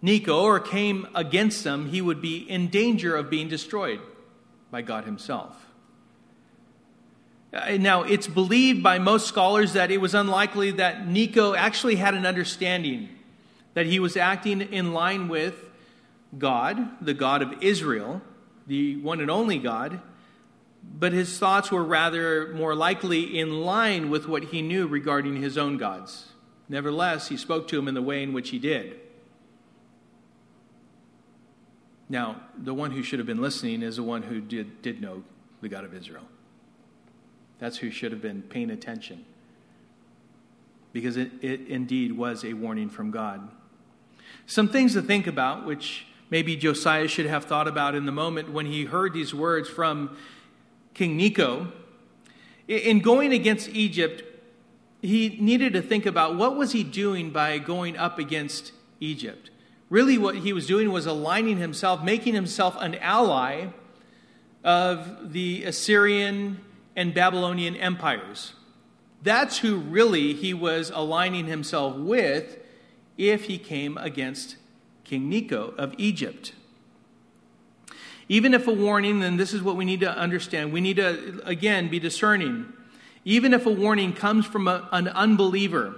Necho 0.00 0.40
or 0.40 0.58
came 0.58 1.06
against 1.14 1.64
them, 1.64 1.90
he 1.90 2.00
would 2.00 2.22
be 2.22 2.38
in 2.38 2.68
danger 2.68 3.14
of 3.14 3.28
being 3.28 3.50
destroyed 3.50 4.00
by 4.70 4.80
God 4.80 5.04
himself. 5.04 5.65
Uh, 7.52 7.76
now, 7.78 8.02
it's 8.02 8.26
believed 8.26 8.82
by 8.82 8.98
most 8.98 9.26
scholars 9.26 9.74
that 9.74 9.90
it 9.90 9.98
was 9.98 10.14
unlikely 10.14 10.72
that 10.72 11.06
Necho 11.06 11.54
actually 11.54 11.96
had 11.96 12.14
an 12.14 12.26
understanding 12.26 13.08
that 13.74 13.86
he 13.86 14.00
was 14.00 14.16
acting 14.16 14.60
in 14.60 14.92
line 14.92 15.28
with 15.28 15.54
God, 16.36 17.04
the 17.04 17.14
God 17.14 17.42
of 17.42 17.62
Israel, 17.62 18.22
the 18.66 18.96
one 18.96 19.20
and 19.20 19.30
only 19.30 19.58
God, 19.58 20.00
but 20.82 21.12
his 21.12 21.38
thoughts 21.38 21.70
were 21.70 21.84
rather 21.84 22.52
more 22.54 22.74
likely 22.74 23.38
in 23.38 23.60
line 23.60 24.10
with 24.10 24.26
what 24.26 24.44
he 24.44 24.62
knew 24.62 24.86
regarding 24.86 25.36
his 25.42 25.58
own 25.58 25.76
gods. 25.76 26.32
Nevertheless, 26.68 27.28
he 27.28 27.36
spoke 27.36 27.68
to 27.68 27.78
him 27.78 27.86
in 27.86 27.94
the 27.94 28.02
way 28.02 28.22
in 28.22 28.32
which 28.32 28.50
he 28.50 28.58
did. 28.58 28.98
Now, 32.08 32.40
the 32.56 32.74
one 32.74 32.92
who 32.92 33.02
should 33.02 33.18
have 33.18 33.26
been 33.26 33.40
listening 33.40 33.82
is 33.82 33.96
the 33.96 34.02
one 34.02 34.22
who 34.22 34.40
did, 34.40 34.80
did 34.82 35.00
know 35.00 35.22
the 35.60 35.68
God 35.68 35.84
of 35.84 35.94
Israel. 35.94 36.24
That's 37.58 37.78
who 37.78 37.90
should 37.90 38.12
have 38.12 38.22
been 38.22 38.42
paying 38.42 38.70
attention. 38.70 39.24
because 40.96 41.18
it, 41.18 41.30
it 41.42 41.66
indeed 41.68 42.12
was 42.16 42.42
a 42.42 42.54
warning 42.54 42.88
from 42.88 43.10
God. 43.10 43.50
Some 44.46 44.66
things 44.66 44.94
to 44.94 45.02
think 45.02 45.26
about, 45.26 45.66
which 45.66 46.06
maybe 46.30 46.56
Josiah 46.56 47.06
should 47.06 47.26
have 47.26 47.44
thought 47.44 47.68
about 47.68 47.94
in 47.94 48.06
the 48.06 48.12
moment 48.12 48.50
when 48.50 48.64
he 48.64 48.86
heard 48.86 49.12
these 49.12 49.34
words 49.34 49.68
from 49.68 50.16
King 50.94 51.18
Necho. 51.18 51.70
In 52.66 53.00
going 53.00 53.34
against 53.34 53.68
Egypt, 53.68 54.24
he 55.02 55.36
needed 55.38 55.74
to 55.74 55.82
think 55.82 56.06
about 56.06 56.36
what 56.36 56.56
was 56.56 56.72
he 56.72 56.82
doing 56.82 57.28
by 57.30 57.58
going 57.58 57.98
up 57.98 58.18
against 58.18 58.72
Egypt. 58.98 59.50
Really, 59.90 60.16
what 60.16 60.36
he 60.36 60.54
was 60.54 60.66
doing 60.66 60.90
was 60.90 61.04
aligning 61.04 61.58
himself, 61.58 62.02
making 62.02 62.32
himself 62.32 62.74
an 62.80 62.94
ally 62.96 63.66
of 64.64 65.32
the 65.34 65.62
Assyrian 65.64 66.60
and 66.96 67.14
Babylonian 67.14 67.76
empires. 67.76 68.54
That's 69.22 69.58
who 69.58 69.76
really 69.76 70.32
he 70.34 70.54
was 70.54 70.90
aligning 70.94 71.46
himself 71.46 71.96
with 71.96 72.58
if 73.18 73.44
he 73.44 73.58
came 73.58 73.96
against 73.98 74.56
King 75.04 75.28
Necho 75.28 75.74
of 75.78 75.94
Egypt. 75.98 76.52
Even 78.28 78.54
if 78.54 78.66
a 78.66 78.72
warning, 78.72 79.20
then 79.20 79.36
this 79.36 79.52
is 79.52 79.62
what 79.62 79.76
we 79.76 79.84
need 79.84 80.00
to 80.00 80.10
understand. 80.10 80.72
We 80.72 80.80
need 80.80 80.96
to, 80.96 81.40
again, 81.44 81.88
be 81.88 82.00
discerning. 82.00 82.72
Even 83.24 83.54
if 83.54 83.66
a 83.66 83.70
warning 83.70 84.12
comes 84.12 84.46
from 84.46 84.66
a, 84.66 84.88
an 84.90 85.08
unbeliever, 85.08 85.94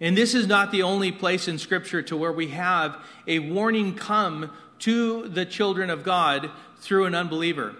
and 0.00 0.16
this 0.16 0.34
is 0.34 0.46
not 0.46 0.70
the 0.70 0.82
only 0.82 1.12
place 1.12 1.48
in 1.48 1.58
Scripture 1.58 2.02
to 2.02 2.16
where 2.16 2.32
we 2.32 2.48
have 2.48 2.96
a 3.26 3.38
warning 3.38 3.94
come 3.94 4.50
to 4.80 5.28
the 5.28 5.46
children 5.46 5.88
of 5.88 6.04
God 6.04 6.50
through 6.78 7.06
an 7.06 7.14
unbeliever. 7.14 7.74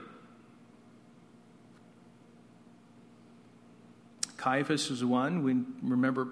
Caiaphas 4.44 4.90
was 4.90 5.02
one. 5.02 5.42
We 5.42 5.56
remember 5.80 6.28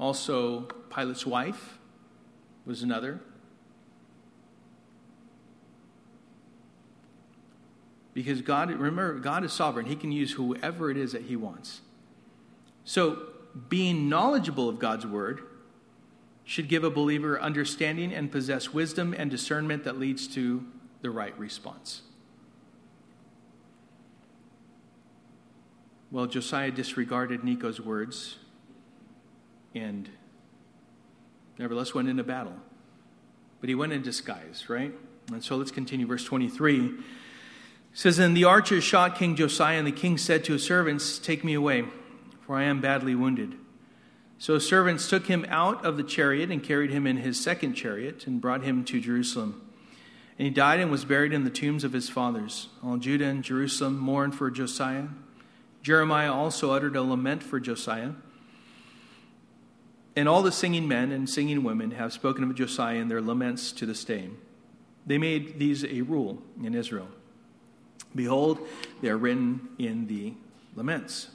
also 0.00 0.62
Pilate's 0.88 1.26
wife 1.26 1.78
was 2.64 2.82
another. 2.82 3.20
Because 8.14 8.40
God, 8.40 8.70
remember, 8.70 9.18
God 9.18 9.44
is 9.44 9.52
sovereign. 9.52 9.84
He 9.84 9.96
can 9.96 10.12
use 10.12 10.32
whoever 10.32 10.90
it 10.90 10.96
is 10.96 11.12
that 11.12 11.24
He 11.24 11.36
wants. 11.36 11.82
So, 12.84 13.18
being 13.68 14.08
knowledgeable 14.08 14.70
of 14.70 14.78
God's 14.78 15.06
word 15.06 15.42
should 16.42 16.68
give 16.68 16.84
a 16.84 16.90
believer 16.90 17.38
understanding 17.38 18.14
and 18.14 18.32
possess 18.32 18.72
wisdom 18.72 19.14
and 19.16 19.30
discernment 19.30 19.84
that 19.84 19.98
leads 19.98 20.26
to 20.28 20.64
the 21.02 21.10
right 21.10 21.38
response. 21.38 22.00
Well, 26.16 26.24
Josiah 26.24 26.70
disregarded 26.70 27.44
Necho's 27.44 27.78
words 27.78 28.38
and 29.74 30.08
nevertheless 31.58 31.92
went 31.92 32.08
into 32.08 32.24
battle. 32.24 32.54
But 33.60 33.68
he 33.68 33.74
went 33.74 33.92
in 33.92 34.00
disguise, 34.00 34.70
right? 34.70 34.94
And 35.30 35.44
so 35.44 35.56
let's 35.56 35.70
continue. 35.70 36.06
Verse 36.06 36.24
23 36.24 36.86
it 36.86 36.92
says, 37.92 38.18
And 38.18 38.34
the 38.34 38.44
archers 38.44 38.82
shot 38.82 39.18
King 39.18 39.36
Josiah, 39.36 39.76
and 39.76 39.86
the 39.86 39.92
king 39.92 40.16
said 40.16 40.42
to 40.44 40.54
his 40.54 40.64
servants, 40.64 41.18
Take 41.18 41.44
me 41.44 41.52
away 41.52 41.84
for 42.46 42.56
I 42.56 42.62
am 42.62 42.80
badly 42.80 43.14
wounded. 43.14 43.54
So 44.38 44.58
servants 44.58 45.10
took 45.10 45.26
him 45.26 45.44
out 45.50 45.84
of 45.84 45.98
the 45.98 46.02
chariot 46.02 46.50
and 46.50 46.62
carried 46.62 46.92
him 46.92 47.06
in 47.06 47.18
his 47.18 47.38
second 47.38 47.74
chariot 47.74 48.26
and 48.26 48.40
brought 48.40 48.62
him 48.62 48.86
to 48.86 49.02
Jerusalem. 49.02 49.60
And 50.38 50.46
he 50.46 50.50
died 50.50 50.80
and 50.80 50.90
was 50.90 51.04
buried 51.04 51.34
in 51.34 51.44
the 51.44 51.50
tombs 51.50 51.84
of 51.84 51.92
his 51.92 52.08
fathers. 52.08 52.70
All 52.82 52.96
Judah 52.96 53.26
and 53.26 53.44
Jerusalem 53.44 53.98
mourned 53.98 54.34
for 54.34 54.50
Josiah. 54.50 55.08
Jeremiah 55.86 56.34
also 56.34 56.72
uttered 56.72 56.96
a 56.96 57.02
lament 57.02 57.44
for 57.44 57.60
Josiah. 57.60 58.10
And 60.16 60.28
all 60.28 60.42
the 60.42 60.50
singing 60.50 60.88
men 60.88 61.12
and 61.12 61.30
singing 61.30 61.62
women 61.62 61.92
have 61.92 62.12
spoken 62.12 62.42
of 62.42 62.56
Josiah 62.56 62.96
in 62.96 63.06
their 63.06 63.20
laments 63.20 63.70
to 63.70 63.86
this 63.86 64.02
day. 64.02 64.30
They 65.06 65.16
made 65.16 65.60
these 65.60 65.84
a 65.84 66.00
rule 66.00 66.42
in 66.60 66.74
Israel. 66.74 67.06
Behold, 68.16 68.66
they 69.00 69.10
are 69.10 69.16
written 69.16 69.68
in 69.78 70.08
the 70.08 70.34
laments. 70.74 71.28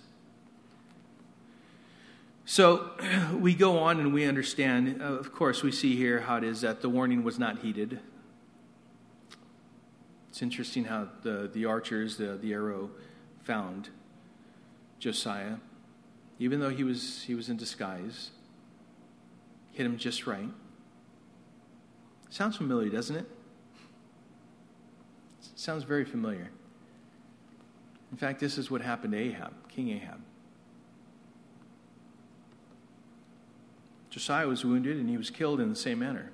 So 2.43 2.91
we 3.33 3.55
go 3.55 3.77
on 3.79 4.01
and 4.01 4.13
we 4.13 4.25
understand, 4.25 5.01
uh, 5.01 5.05
of 5.05 5.31
course, 5.31 5.63
we 5.63 5.71
see 5.71 5.95
here 5.95 6.19
how 6.19 6.35
it 6.35 6.43
is 6.43 6.59
that 6.59 6.81
the 6.81 6.89
warning 6.89 7.23
was 7.23 7.39
not 7.39 7.59
heeded. 7.59 8.01
It's 10.27 10.41
interesting 10.41 10.83
how 10.83 11.07
the, 11.21 11.49
the 11.53 11.63
archers, 11.63 12.17
the, 12.17 12.35
the 12.35 12.51
arrow, 12.51 12.89
found 13.45 13.91
Josiah. 15.01 15.55
Even 16.39 16.59
though 16.59 16.69
he 16.69 16.83
was, 16.83 17.23
he 17.23 17.35
was 17.35 17.49
in 17.49 17.57
disguise, 17.57 18.31
hit 19.73 19.85
him 19.85 19.97
just 19.97 20.25
right. 20.25 20.49
Sounds 22.29 22.55
familiar, 22.55 22.89
doesn't 22.89 23.15
it? 23.15 23.25
Sounds 25.55 25.83
very 25.83 26.05
familiar. 26.05 26.49
In 28.11 28.17
fact, 28.17 28.39
this 28.39 28.57
is 28.57 28.71
what 28.71 28.81
happened 28.81 29.13
to 29.13 29.19
Ahab, 29.19 29.53
King 29.69 29.89
Ahab. 29.89 30.21
Josiah 34.09 34.47
was 34.47 34.63
wounded 34.63 34.97
and 34.97 35.09
he 35.09 35.17
was 35.17 35.29
killed 35.29 35.59
in 35.59 35.69
the 35.69 35.75
same 35.75 35.99
manner. 35.99 36.31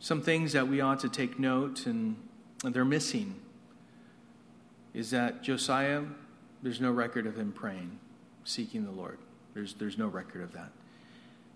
Some 0.00 0.20
things 0.20 0.52
that 0.52 0.68
we 0.68 0.80
ought 0.80 1.00
to 1.00 1.08
take 1.08 1.38
note 1.38 1.86
and 1.86 2.16
they're 2.62 2.84
missing 2.84 3.36
is 4.94 5.10
that 5.10 5.42
Josiah, 5.42 6.02
there's 6.62 6.80
no 6.80 6.90
record 6.90 7.26
of 7.26 7.36
him 7.36 7.52
praying, 7.52 7.98
seeking 8.44 8.84
the 8.84 8.90
Lord. 8.90 9.18
There's, 9.54 9.74
there's 9.74 9.98
no 9.98 10.08
record 10.08 10.42
of 10.42 10.52
that. 10.52 10.70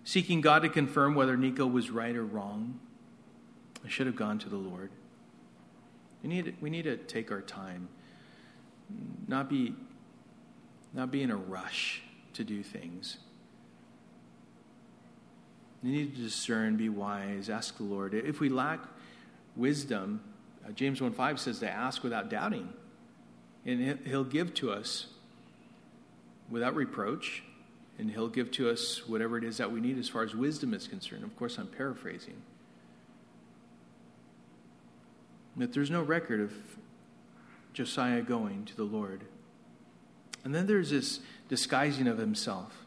Seeking 0.03 0.41
God 0.41 0.61
to 0.63 0.69
confirm 0.69 1.15
whether 1.15 1.35
Necho 1.35 1.67
was 1.67 1.89
right 1.89 2.15
or 2.15 2.23
wrong, 2.23 2.79
I 3.85 3.89
should 3.89 4.07
have 4.07 4.15
gone 4.15 4.39
to 4.39 4.49
the 4.49 4.57
Lord. 4.57 4.89
We 6.23 6.29
need, 6.29 6.55
we 6.61 6.69
need 6.69 6.83
to 6.83 6.97
take 6.97 7.31
our 7.31 7.41
time, 7.41 7.89
not 9.27 9.49
be, 9.49 9.75
not 10.93 11.11
be 11.11 11.21
in 11.21 11.31
a 11.31 11.35
rush 11.35 12.01
to 12.33 12.43
do 12.43 12.63
things. 12.63 13.17
We 15.83 15.91
need 15.91 16.15
to 16.15 16.21
discern, 16.21 16.75
be 16.75 16.89
wise, 16.89 17.49
ask 17.49 17.77
the 17.77 17.83
Lord. 17.83 18.13
If 18.13 18.39
we 18.39 18.49
lack 18.49 18.79
wisdom, 19.55 20.21
uh, 20.67 20.71
James 20.71 21.01
1 21.01 21.13
5 21.13 21.39
says 21.39 21.59
to 21.59 21.69
ask 21.69 22.03
without 22.03 22.29
doubting. 22.29 22.69
And 23.67 23.99
He'll 24.07 24.23
give 24.23 24.53
to 24.55 24.71
us 24.71 25.07
without 26.49 26.73
reproach, 26.73 27.43
and 27.99 28.09
He'll 28.09 28.29
give 28.29 28.49
to 28.51 28.69
us 28.69 29.07
whatever 29.07 29.37
it 29.37 29.43
is 29.43 29.57
that 29.57 29.71
we 29.71 29.81
need 29.81 29.99
as 29.99 30.07
far 30.07 30.23
as 30.23 30.33
wisdom 30.33 30.73
is 30.73 30.87
concerned. 30.87 31.23
Of 31.23 31.35
course, 31.35 31.57
I'm 31.57 31.67
paraphrasing. 31.67 32.41
That 35.57 35.73
there's 35.73 35.91
no 35.91 36.01
record 36.01 36.39
of 36.39 36.53
Josiah 37.73 38.21
going 38.21 38.65
to 38.65 38.75
the 38.75 38.83
Lord. 38.83 39.25
And 40.43 40.55
then 40.55 40.65
there's 40.65 40.91
this 40.91 41.19
disguising 41.49 42.07
of 42.07 42.17
himself. 42.17 42.85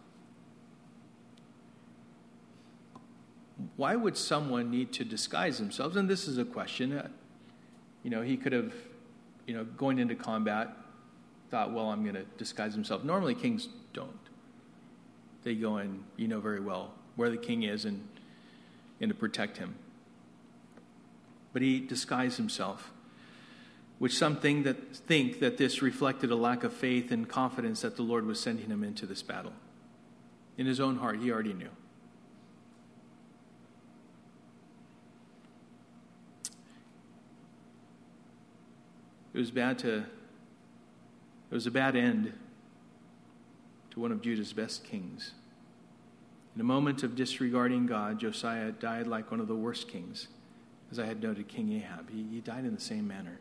Why 3.77 3.97
would 3.97 4.17
someone 4.17 4.71
need 4.71 4.93
to 4.95 5.05
disguise 5.05 5.59
themselves? 5.59 5.97
And 5.97 6.09
this 6.09 6.27
is 6.27 6.39
a 6.39 6.45
question. 6.45 7.11
You 8.03 8.11
know, 8.11 8.23
he 8.23 8.37
could 8.39 8.53
have, 8.53 8.73
you 9.51 9.57
know, 9.57 9.65
going 9.65 9.99
into 9.99 10.15
combat, 10.15 10.77
thought, 11.51 11.73
well, 11.73 11.91
I'm 11.91 12.05
going 12.05 12.15
to 12.15 12.23
disguise 12.39 12.73
himself. 12.73 13.03
Normally, 13.03 13.35
kings 13.35 13.67
don't. 13.93 14.13
They 15.43 15.57
go 15.57 15.79
in, 15.79 16.05
you 16.17 16.29
know 16.29 16.39
very 16.39 16.61
well 16.61 16.93
where 17.17 17.31
the 17.31 17.37
king 17.37 17.65
is 17.65 17.85
and, 17.85 18.07
and 19.01 19.09
to 19.09 19.15
protect 19.17 19.59
him. 19.59 19.75
But 21.53 21.63
he 21.63 21.81
disguised 21.81 22.37
himself 22.37 22.93
which 23.99 24.17
some 24.17 24.37
think 24.37 24.63
that, 24.67 24.95
think 24.95 25.41
that 25.41 25.59
this 25.59 25.83
reflected 25.83 26.31
a 26.31 26.37
lack 26.37 26.63
of 26.63 26.73
faith 26.73 27.11
and 27.11 27.29
confidence 27.29 27.81
that 27.81 27.97
the 27.97 28.03
Lord 28.03 28.27
was 28.27 28.39
sending 28.39 28.71
him 28.71 28.85
into 28.85 29.05
this 29.05 29.21
battle. 29.21 29.53
In 30.57 30.65
his 30.65 30.79
own 30.79 30.99
heart, 30.99 31.19
he 31.19 31.33
already 31.33 31.55
knew. 31.55 31.71
It 39.33 39.39
was 39.39 39.51
bad 39.51 39.79
to, 39.81 39.99
it 39.99 41.55
was 41.55 41.67
a 41.67 41.71
bad 41.71 41.97
end 41.97 42.33
to 43.91 44.01
one 44.01 44.13
of 44.13 44.23
Judah's 44.23 44.53
best 44.53 44.85
kings. 44.85 45.33
In 46.55 46.61
a 46.61 46.65
moment 46.65 47.03
of 47.03 47.15
disregarding 47.15 47.87
God, 47.87 48.19
Josiah 48.19 48.73
died 48.73 49.07
like 49.07 49.31
one 49.31 49.41
of 49.41 49.47
the 49.47 49.55
worst 49.55 49.89
kings, 49.89 50.29
as 50.91 50.99
I 50.99 51.07
had 51.07 51.23
noted 51.23 51.49
King 51.49 51.73
Ahab. 51.73 52.11
He, 52.11 52.27
he 52.31 52.41
died 52.41 52.65
in 52.65 52.75
the 52.75 52.81
same 52.81 53.07
manner. 53.07 53.39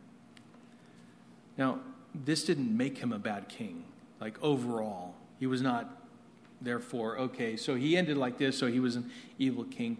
Now, 1.57 1.79
this 2.13 2.43
didn't 2.43 2.75
make 2.75 2.99
him 2.99 3.11
a 3.11 3.19
bad 3.19 3.49
king, 3.49 3.83
like 4.21 4.41
overall. 4.43 5.15
He 5.39 5.47
was 5.47 5.61
not, 5.61 6.03
therefore, 6.61 7.17
okay, 7.19 7.55
so 7.55 7.75
he 7.75 7.97
ended 7.97 8.17
like 8.17 8.37
this, 8.37 8.57
so 8.57 8.67
he 8.67 8.79
was 8.79 8.95
an 8.95 9.09
evil 9.37 9.63
king. 9.63 9.97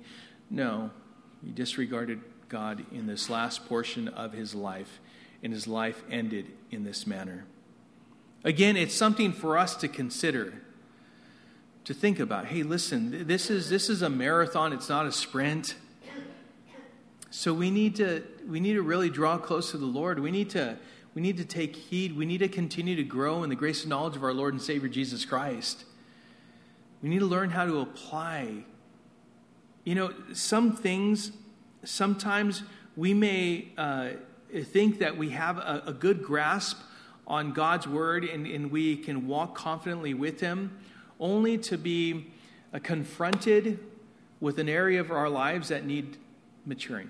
No, 0.50 0.92
he 1.44 1.52
disregarded 1.52 2.22
God 2.48 2.86
in 2.92 3.08
this 3.08 3.30
last 3.30 3.68
portion 3.68 4.08
of 4.08 4.34
his 4.34 4.56
life, 4.56 5.00
and 5.44 5.54
his 5.54 5.68
life 5.68 6.04
ended 6.10 6.48
in 6.72 6.84
this 6.84 7.08
manner. 7.08 7.46
Again, 8.44 8.78
it's 8.78 8.96
something 8.96 9.34
for 9.34 9.58
us 9.58 9.76
to 9.78 9.88
consider, 9.88 10.54
to 11.86 11.94
think 11.94 12.20
about. 12.20 12.46
Hey, 12.46 12.64
listen, 12.64 13.28
this 13.28 13.50
is, 13.50 13.70
this 13.70 13.90
is 13.90 14.02
a 14.02 14.10
marathon, 14.10 14.74
it's 14.74 14.90
not 14.90 15.06
a 15.06 15.12
sprint. 15.12 15.76
So 17.32 17.54
we 17.54 17.70
need 17.70 17.96
to 17.98 18.24
we 18.48 18.60
need 18.60 18.74
to 18.74 18.82
really 18.82 19.10
draw 19.10 19.38
close 19.38 19.72
to 19.72 19.78
the 19.78 19.86
Lord. 19.86 20.20
We 20.20 20.32
need 20.32 20.50
to 20.52 20.78
we 21.14 21.22
need 21.22 21.38
to 21.38 21.46
take 21.46 21.76
heed. 21.76 22.16
We 22.16 22.26
need 22.26 22.40
to 22.40 22.48
continue 22.48 22.96
to 22.96 23.04
grow 23.04 23.44
in 23.44 23.50
the 23.50 23.56
grace 23.56 23.82
and 23.82 23.90
knowledge 23.90 24.16
of 24.16 24.24
our 24.24 24.34
Lord 24.34 24.54
and 24.54 24.62
Savior 24.62 24.90
Jesus 24.90 25.26
Christ. 25.26 25.86
We 27.02 27.10
need 27.10 27.20
to 27.20 27.26
learn 27.26 27.52
how 27.52 27.66
to 27.66 27.80
apply. 27.82 28.66
You 29.84 29.96
know, 29.96 30.14
some 30.34 30.76
things 30.76 31.32
sometimes 31.84 32.64
we 32.96 33.14
may 33.14 33.70
uh, 33.78 34.10
think 34.64 35.00
that 35.00 35.18
we 35.18 35.30
have 35.30 35.58
a, 35.58 35.84
a, 35.88 35.94
good 35.94 36.24
grasp 36.24 36.80
on 37.28 37.54
God's 37.54 37.88
word 37.88 38.24
and, 38.24 38.48
and, 38.48 38.72
we 38.72 38.98
can 38.98 39.28
walk 39.28 39.56
confidently 39.56 40.14
with 40.14 40.40
Him, 40.40 40.78
only 41.20 41.58
to 41.60 41.78
be 41.78 42.32
uh, 42.74 42.80
confronted 42.80 43.80
with 44.40 44.58
an 44.58 44.68
area 44.68 45.00
of 45.00 45.12
our 45.12 45.30
lives 45.30 45.70
that 45.70 45.86
need 45.86 46.18
maturing. 46.66 47.10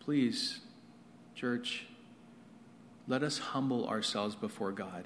Please, 0.00 0.60
church, 1.34 1.86
let 3.06 3.22
us 3.22 3.38
humble 3.38 3.86
ourselves 3.86 4.34
before 4.34 4.72
God 4.72 5.04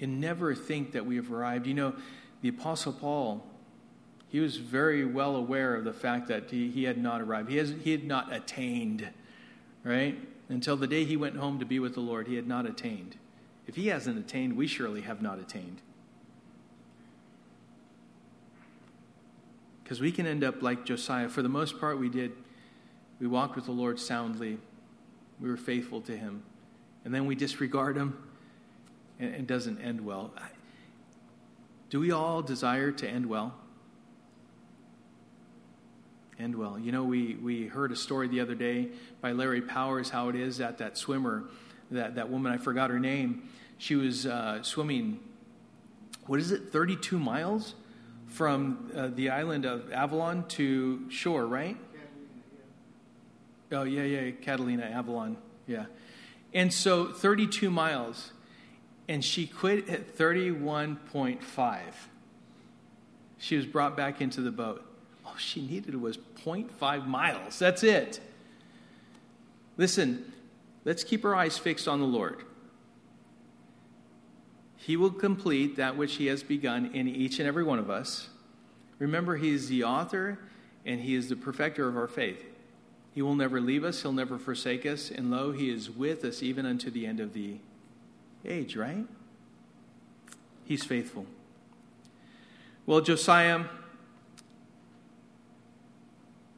and 0.00 0.20
never 0.20 0.54
think 0.54 0.92
that 0.92 1.04
we 1.04 1.16
have 1.16 1.30
arrived. 1.30 1.66
You 1.66 1.74
know, 1.74 1.94
the 2.40 2.48
Apostle 2.48 2.92
Paul, 2.92 3.44
he 4.30 4.38
was 4.40 4.56
very 4.56 5.04
well 5.04 5.34
aware 5.34 5.74
of 5.74 5.84
the 5.84 5.92
fact 5.92 6.28
that 6.28 6.50
he, 6.50 6.70
he 6.70 6.84
had 6.84 6.96
not 6.96 7.20
arrived. 7.20 7.50
He, 7.50 7.56
has, 7.56 7.74
he 7.82 7.90
had 7.90 8.04
not 8.04 8.32
attained, 8.32 9.08
right? 9.84 10.16
Until 10.48 10.76
the 10.76 10.86
day 10.86 11.04
he 11.04 11.16
went 11.16 11.36
home 11.36 11.58
to 11.58 11.66
be 11.66 11.78
with 11.78 11.94
the 11.94 12.00
Lord, 12.00 12.28
he 12.28 12.36
had 12.36 12.46
not 12.46 12.64
attained. 12.64 13.16
If 13.66 13.76
he 13.76 13.88
hasn't 13.88 14.18
attained, 14.18 14.56
we 14.56 14.66
surely 14.66 15.00
have 15.02 15.20
not 15.20 15.38
attained. 15.38 15.80
Because 19.82 20.00
we 20.00 20.12
can 20.12 20.26
end 20.26 20.44
up 20.44 20.62
like 20.62 20.84
Josiah. 20.84 21.28
For 21.28 21.42
the 21.42 21.48
most 21.48 21.80
part, 21.80 21.98
we 21.98 22.08
did. 22.08 22.32
We 23.20 23.26
walked 23.26 23.56
with 23.56 23.64
the 23.64 23.72
Lord 23.72 23.98
soundly. 23.98 24.58
We 25.40 25.48
were 25.48 25.56
faithful 25.56 26.00
to 26.02 26.16
him. 26.16 26.44
And 27.04 27.12
then 27.12 27.26
we 27.26 27.34
disregard 27.34 27.96
him 27.96 28.16
and 29.18 29.34
it 29.34 29.46
doesn't 29.46 29.80
end 29.80 30.00
well. 30.00 30.32
Do 31.90 32.00
we 32.00 32.12
all 32.12 32.42
desire 32.42 32.92
to 32.92 33.08
end 33.08 33.26
well? 33.26 33.54
End 36.40 36.56
well. 36.56 36.78
You 36.78 36.90
know, 36.90 37.04
we, 37.04 37.34
we 37.34 37.66
heard 37.66 37.92
a 37.92 37.96
story 37.96 38.26
the 38.26 38.40
other 38.40 38.54
day 38.54 38.88
by 39.20 39.32
Larry 39.32 39.60
Powers 39.60 40.08
how 40.08 40.30
it 40.30 40.36
is 40.36 40.56
that 40.56 40.78
that 40.78 40.96
swimmer, 40.96 41.44
that, 41.90 42.14
that 42.14 42.30
woman, 42.30 42.50
I 42.50 42.56
forgot 42.56 42.88
her 42.88 42.98
name, 42.98 43.42
she 43.76 43.94
was 43.94 44.24
uh, 44.24 44.62
swimming, 44.62 45.20
what 46.24 46.40
is 46.40 46.50
it, 46.50 46.72
32 46.72 47.18
miles 47.18 47.74
from 48.26 48.90
uh, 48.96 49.08
the 49.08 49.28
island 49.28 49.66
of 49.66 49.92
Avalon 49.92 50.48
to 50.48 51.10
shore, 51.10 51.46
right? 51.46 51.76
Oh, 53.70 53.82
yeah, 53.82 54.04
yeah, 54.04 54.30
Catalina, 54.30 54.84
Avalon, 54.84 55.36
yeah. 55.66 55.86
And 56.54 56.72
so 56.72 57.08
32 57.08 57.70
miles, 57.70 58.32
and 59.08 59.22
she 59.22 59.46
quit 59.46 59.90
at 59.90 60.16
31.5. 60.16 61.80
She 63.36 63.56
was 63.56 63.66
brought 63.66 63.94
back 63.94 64.22
into 64.22 64.40
the 64.40 64.50
boat. 64.50 64.86
All 65.30 65.36
she 65.36 65.60
needed 65.60 65.94
was 65.94 66.18
0.5 66.44 67.06
miles. 67.06 67.58
That's 67.58 67.84
it. 67.84 68.20
Listen, 69.76 70.32
let's 70.84 71.04
keep 71.04 71.24
our 71.24 71.36
eyes 71.36 71.56
fixed 71.56 71.86
on 71.86 72.00
the 72.00 72.06
Lord. 72.06 72.42
He 74.76 74.96
will 74.96 75.12
complete 75.12 75.76
that 75.76 75.96
which 75.96 76.16
He 76.16 76.26
has 76.26 76.42
begun 76.42 76.90
in 76.94 77.06
each 77.06 77.38
and 77.38 77.46
every 77.46 77.62
one 77.62 77.78
of 77.78 77.90
us. 77.90 78.28
Remember, 78.98 79.36
He 79.36 79.50
is 79.50 79.68
the 79.68 79.84
author 79.84 80.38
and 80.84 81.00
He 81.00 81.14
is 81.14 81.28
the 81.28 81.36
perfecter 81.36 81.86
of 81.86 81.96
our 81.96 82.08
faith. 82.08 82.44
He 83.14 83.22
will 83.22 83.36
never 83.36 83.60
leave 83.60 83.84
us, 83.84 84.02
He'll 84.02 84.12
never 84.12 84.38
forsake 84.38 84.84
us, 84.84 85.10
and 85.10 85.30
lo, 85.30 85.52
He 85.52 85.70
is 85.70 85.90
with 85.90 86.24
us 86.24 86.42
even 86.42 86.66
unto 86.66 86.90
the 86.90 87.06
end 87.06 87.20
of 87.20 87.34
the 87.34 87.58
age, 88.44 88.74
right? 88.74 89.06
He's 90.64 90.84
faithful. 90.84 91.26
Well, 92.84 93.00
Josiah 93.00 93.66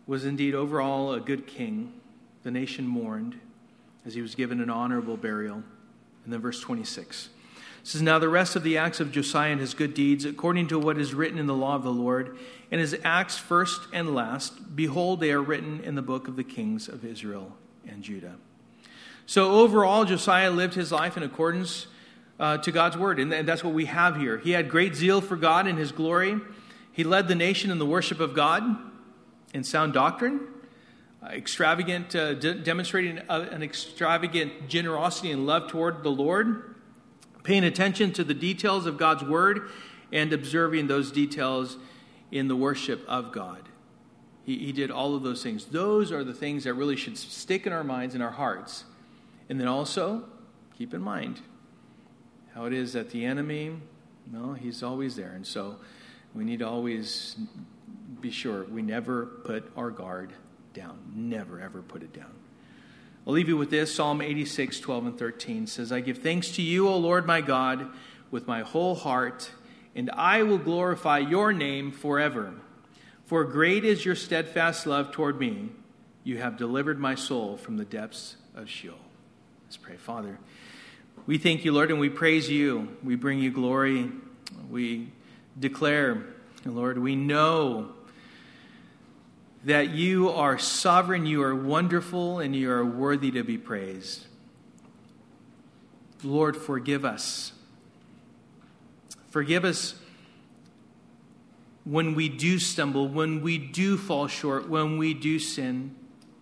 was 0.07 0.25
indeed 0.25 0.55
overall 0.55 1.13
a 1.13 1.21
good 1.21 1.47
king. 1.47 1.93
The 2.43 2.51
nation 2.51 2.87
mourned 2.87 3.39
as 4.05 4.15
he 4.15 4.23
was 4.23 4.35
given 4.35 4.61
an 4.61 4.71
honorable 4.71 5.17
burial. 5.17 5.63
And 6.25 6.33
then 6.33 6.41
verse 6.41 6.61
26 6.61 7.29
says, 7.83 8.03
Now 8.03 8.19
the 8.19 8.29
rest 8.29 8.57
of 8.57 8.63
the 8.63 8.79
acts 8.79 9.01
of 9.01 9.13
Josiah 9.13 9.53
and 9.53 9.61
his 9.61 9.75
good 9.75 9.95
deeds, 9.95 10.25
according 10.25 10.69
to 10.69 10.79
what 10.79 10.99
is 10.99 11.15
written 11.15 11.39
in 11.39 11.47
the 11.47 11.55
law 11.55 11.75
of 11.75 11.83
the 11.83 11.93
Lord, 11.93 12.37
and 12.71 12.81
his 12.81 12.97
acts 13.05 13.39
first 13.39 13.83
and 13.93 14.15
last, 14.15 14.77
behold, 14.77 15.21
they 15.21 15.33
are 15.33 15.43
written 15.43 15.81
in 15.81 15.95
the 15.95 16.03
book 16.03 16.29
of 16.29 16.37
the 16.37 16.45
kings 16.45 16.89
of 16.89 17.05
Israel 17.05 17.57
and 17.87 18.03
Judah. 18.03 18.37
So 19.27 19.53
overall, 19.53 20.05
Josiah 20.05 20.51
lived 20.51 20.75
his 20.75 20.91
life 20.91 21.17
in 21.17 21.23
accordance 21.23 21.87
uh, 22.41 22.59
to 22.59 22.73
God's 22.73 22.97
word, 22.97 23.21
and 23.21 23.47
that's 23.47 23.63
what 23.63 23.75
we 23.75 23.85
have 23.87 24.17
here. 24.17 24.39
He 24.39 24.53
had 24.53 24.69
great 24.69 24.95
zeal 24.95 25.21
for 25.21 25.37
God 25.37 25.67
and 25.67 25.79
his 25.79 25.93
glory. 25.93 26.41
He 26.91 27.05
led 27.05 27.29
the 27.29 27.35
nation 27.35 27.71
in 27.71 27.79
the 27.79 27.87
worship 27.87 28.21
of 28.21 28.35
God 28.35 28.63
in 29.53 29.65
sound 29.65 29.93
doctrine, 29.93 30.49
uh, 31.23 31.27
extravagant, 31.27 32.15
uh, 32.15 32.35
de- 32.35 32.55
demonstrating 32.55 33.19
uh, 33.29 33.49
an 33.51 33.63
extravagant 33.63 34.69
generosity 34.69 35.31
and 35.31 35.47
love 35.47 35.69
toward 35.69 36.03
the 36.03 36.11
Lord 36.11 36.73
paying 37.43 37.65
attention 37.65 38.13
to 38.13 38.25
the 38.25 38.35
details 38.35 38.87
of 38.87 38.97
God's 38.97 39.25
word 39.25 39.71
and 40.13 40.33
observing 40.33 40.87
those 40.87 41.11
details 41.11 41.77
in 42.31 42.49
the 42.49 42.57
worship 42.57 43.05
of 43.09 43.33
God. 43.33 43.69
He, 44.45 44.59
he, 44.59 44.73
did 44.73 44.91
all 44.91 45.15
of 45.15 45.23
those 45.23 45.43
things. 45.43 45.67
Those 45.67 46.11
are 46.11 46.25
the 46.25 46.35
things 46.35 46.65
that 46.65 46.75
really 46.75 46.97
should 46.97 47.17
stick 47.17 47.67
in 47.67 47.73
our 47.73 47.85
minds 47.85 48.15
and 48.15 48.23
our 48.23 48.31
hearts. 48.31 48.85
And 49.49 49.61
then 49.61 49.69
also, 49.69 50.25
keep 50.77 50.95
in 50.95 51.01
mind 51.01 51.41
how 52.55 52.65
it 52.65 52.73
is 52.73 52.93
that 52.95 53.11
the 53.11 53.25
enemy, 53.25 53.77
well, 54.33 54.55
he's 54.55 54.83
always 54.83 55.17
there. 55.17 55.33
And 55.33 55.47
so 55.47 55.77
we 56.35 56.45
need 56.45 56.59
to 56.59 56.69
always 56.69 57.37
be 58.23 58.31
sure 58.31 58.65
we 58.65 58.83
never 58.83 59.27
put 59.27 59.71
our 59.77 59.91
guard 59.91 60.33
down. 60.73 60.99
Never, 61.15 61.61
ever 61.61 61.83
put 61.83 62.03
it 62.03 62.13
down. 62.13 62.33
I'll 63.27 63.35
leave 63.35 63.49
you 63.49 63.57
with 63.57 63.71
this 63.71 63.95
Psalm 63.95 64.21
86, 64.21 64.81
12 64.81 65.07
and 65.07 65.19
13 65.19 65.67
says, 65.67 65.93
I 65.93 66.01
give 66.01 66.19
thanks 66.19 66.53
to 66.53 66.63
you, 66.63 66.89
O 66.89 66.97
Lord 66.97 67.27
my 67.27 67.41
God, 67.41 67.89
with 68.31 68.47
my 68.47 68.63
whole 68.63 68.95
heart, 68.95 69.51
and 69.95 70.11
I 70.11 70.43
will 70.43 70.59
glorify 70.59 71.19
your 71.19 71.53
name 71.53 71.93
forever. 71.93 72.55
For 73.27 73.45
great 73.45 73.85
is 73.85 74.05
your 74.05 74.15
steadfast 74.15 74.87
love 74.87 75.13
toward 75.13 75.39
me. 75.39 75.69
You 76.25 76.39
have 76.39 76.57
delivered 76.57 76.99
my 76.99 77.15
soul 77.15 77.57
from 77.57 77.77
the 77.77 77.85
depths 77.85 78.37
of 78.55 78.69
Sheol. 78.69 78.99
Let's 79.65 79.77
pray, 79.77 79.97
Father. 79.97 80.39
We 81.27 81.39
thank 81.39 81.65
you, 81.65 81.73
Lord, 81.73 81.91
and 81.91 82.01
we 82.01 82.09
praise 82.09 82.51
you. 82.51 82.97
We 83.05 83.15
bring 83.15 83.39
you 83.39 83.51
glory. 83.51 84.11
We 84.69 85.09
declare, 85.59 86.25
Lord, 86.65 86.99
we 86.99 87.15
know 87.15 87.93
that 89.65 89.91
you 89.91 90.31
are 90.31 90.59
sovereign, 90.59 91.27
you 91.27 91.43
are 91.43 91.55
wonderful, 91.55 92.41
and 92.41 92.55
you 92.55 92.71
are 92.71 92.85
worthy 92.85 93.31
to 93.31 93.45
be 93.45 93.59
praised. 93.59 94.27
Lord, 96.25 96.57
forgive 96.57 97.05
us. 97.05 97.53
Forgive 99.31 99.65
us 99.65 99.95
when 101.85 102.15
we 102.15 102.29
do 102.29 102.59
stumble, 102.59 103.09
when 103.09 103.43
we 103.43 103.59
do 103.59 103.97
fall 103.97 104.29
short, 104.29 104.69
when 104.69 104.99
we 104.99 105.15
do 105.15 105.39
sin. 105.39 105.95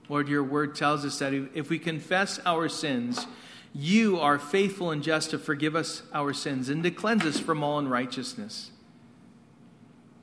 Lord, 0.08 0.28
your 0.28 0.42
word 0.42 0.74
tells 0.74 1.04
us 1.04 1.18
that 1.20 1.32
if 1.54 1.70
we 1.70 1.78
confess 1.78 2.40
our 2.44 2.68
sins, 2.68 3.26
you 3.72 4.18
are 4.18 4.38
faithful 4.38 4.90
and 4.90 5.02
just 5.02 5.30
to 5.30 5.38
forgive 5.38 5.76
us 5.76 6.02
our 6.12 6.32
sins 6.32 6.68
and 6.68 6.82
to 6.82 6.90
cleanse 6.90 7.24
us 7.24 7.38
from 7.38 7.62
all 7.62 7.78
unrighteousness. 7.78 8.72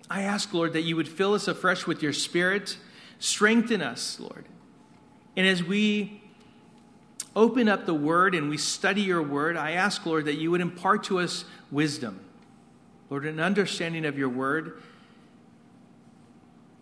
I 0.09 0.23
ask, 0.23 0.53
Lord, 0.53 0.73
that 0.73 0.81
you 0.81 0.95
would 0.95 1.07
fill 1.07 1.33
us 1.33 1.47
afresh 1.47 1.87
with 1.87 2.03
your 2.03 2.13
spirit 2.13 2.77
Strengthen 3.19 3.81
us, 3.81 4.19
Lord. 4.19 4.45
And 5.35 5.45
as 5.47 5.63
we 5.63 6.21
open 7.35 7.69
up 7.69 7.85
the 7.85 7.93
word 7.93 8.33
and 8.33 8.49
we 8.49 8.57
study 8.57 9.01
your 9.01 9.21
word, 9.21 9.55
I 9.57 9.71
ask, 9.71 10.05
Lord, 10.05 10.25
that 10.25 10.35
you 10.35 10.51
would 10.51 10.61
impart 10.61 11.03
to 11.05 11.19
us 11.19 11.45
wisdom, 11.71 12.19
Lord, 13.09 13.25
an 13.25 13.39
understanding 13.39 14.05
of 14.05 14.17
your 14.17 14.29
word, 14.29 14.81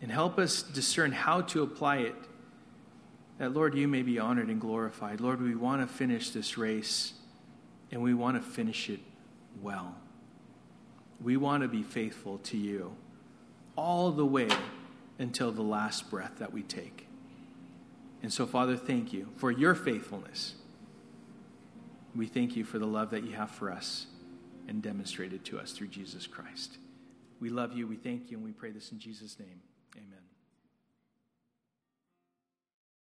and 0.02 0.12
help 0.12 0.38
us 0.38 0.62
discern 0.62 1.12
how 1.12 1.42
to 1.42 1.64
apply 1.64 1.98
it. 1.98 2.16
That, 3.38 3.54
Lord, 3.54 3.76
you 3.76 3.88
may 3.88 4.02
be 4.02 4.18
honored 4.18 4.48
and 4.48 4.62
glorified. 4.62 5.20
Lord, 5.20 5.42
we 5.42 5.56
want 5.56 5.82
to 5.82 5.94
finish 5.94 6.30
this 6.30 6.58
race, 6.58 7.14
and 7.92 8.02
we 8.02 8.14
want 8.14 8.42
to 8.42 8.50
finish 8.50 8.90
it 8.90 9.02
well. 9.62 9.96
We 11.22 11.36
want 11.38 11.64
to 11.64 11.68
be 11.68 11.84
faithful 11.84 12.38
to 12.40 12.58
you 12.58 12.96
all 13.76 14.12
the 14.12 14.26
way 14.26 14.50
until 15.18 15.51
the 15.51 15.61
last 15.61 16.09
breath 16.09 16.38
that 16.39 16.53
we 16.53 16.61
take. 16.63 17.07
And 18.22 18.32
so, 18.34 18.45
Father, 18.45 18.76
thank 18.76 19.13
you 19.13 19.30
for 19.38 19.51
your 19.51 19.76
faithfulness. 19.76 20.55
We 22.16 22.28
thank 22.28 22.55
you 22.55 22.63
for 22.63 22.80
the 22.80 22.88
love 22.88 23.11
that 23.11 23.24
you 23.24 23.34
have 23.34 23.51
for 23.51 23.72
us 23.72 24.07
and 24.68 24.82
demonstrated 24.82 25.45
to 25.45 25.59
us 25.59 25.74
through 25.74 25.88
Jesus 25.89 26.28
Christ. 26.28 26.78
We 27.39 27.49
love 27.49 27.74
you, 27.74 27.88
we 27.88 27.97
thank 27.97 28.32
you, 28.32 28.38
and 28.38 28.45
we 28.45 28.51
pray 28.51 28.72
this 28.72 28.91
in 28.91 28.99
Jesus' 28.99 29.38
name. 29.39 29.61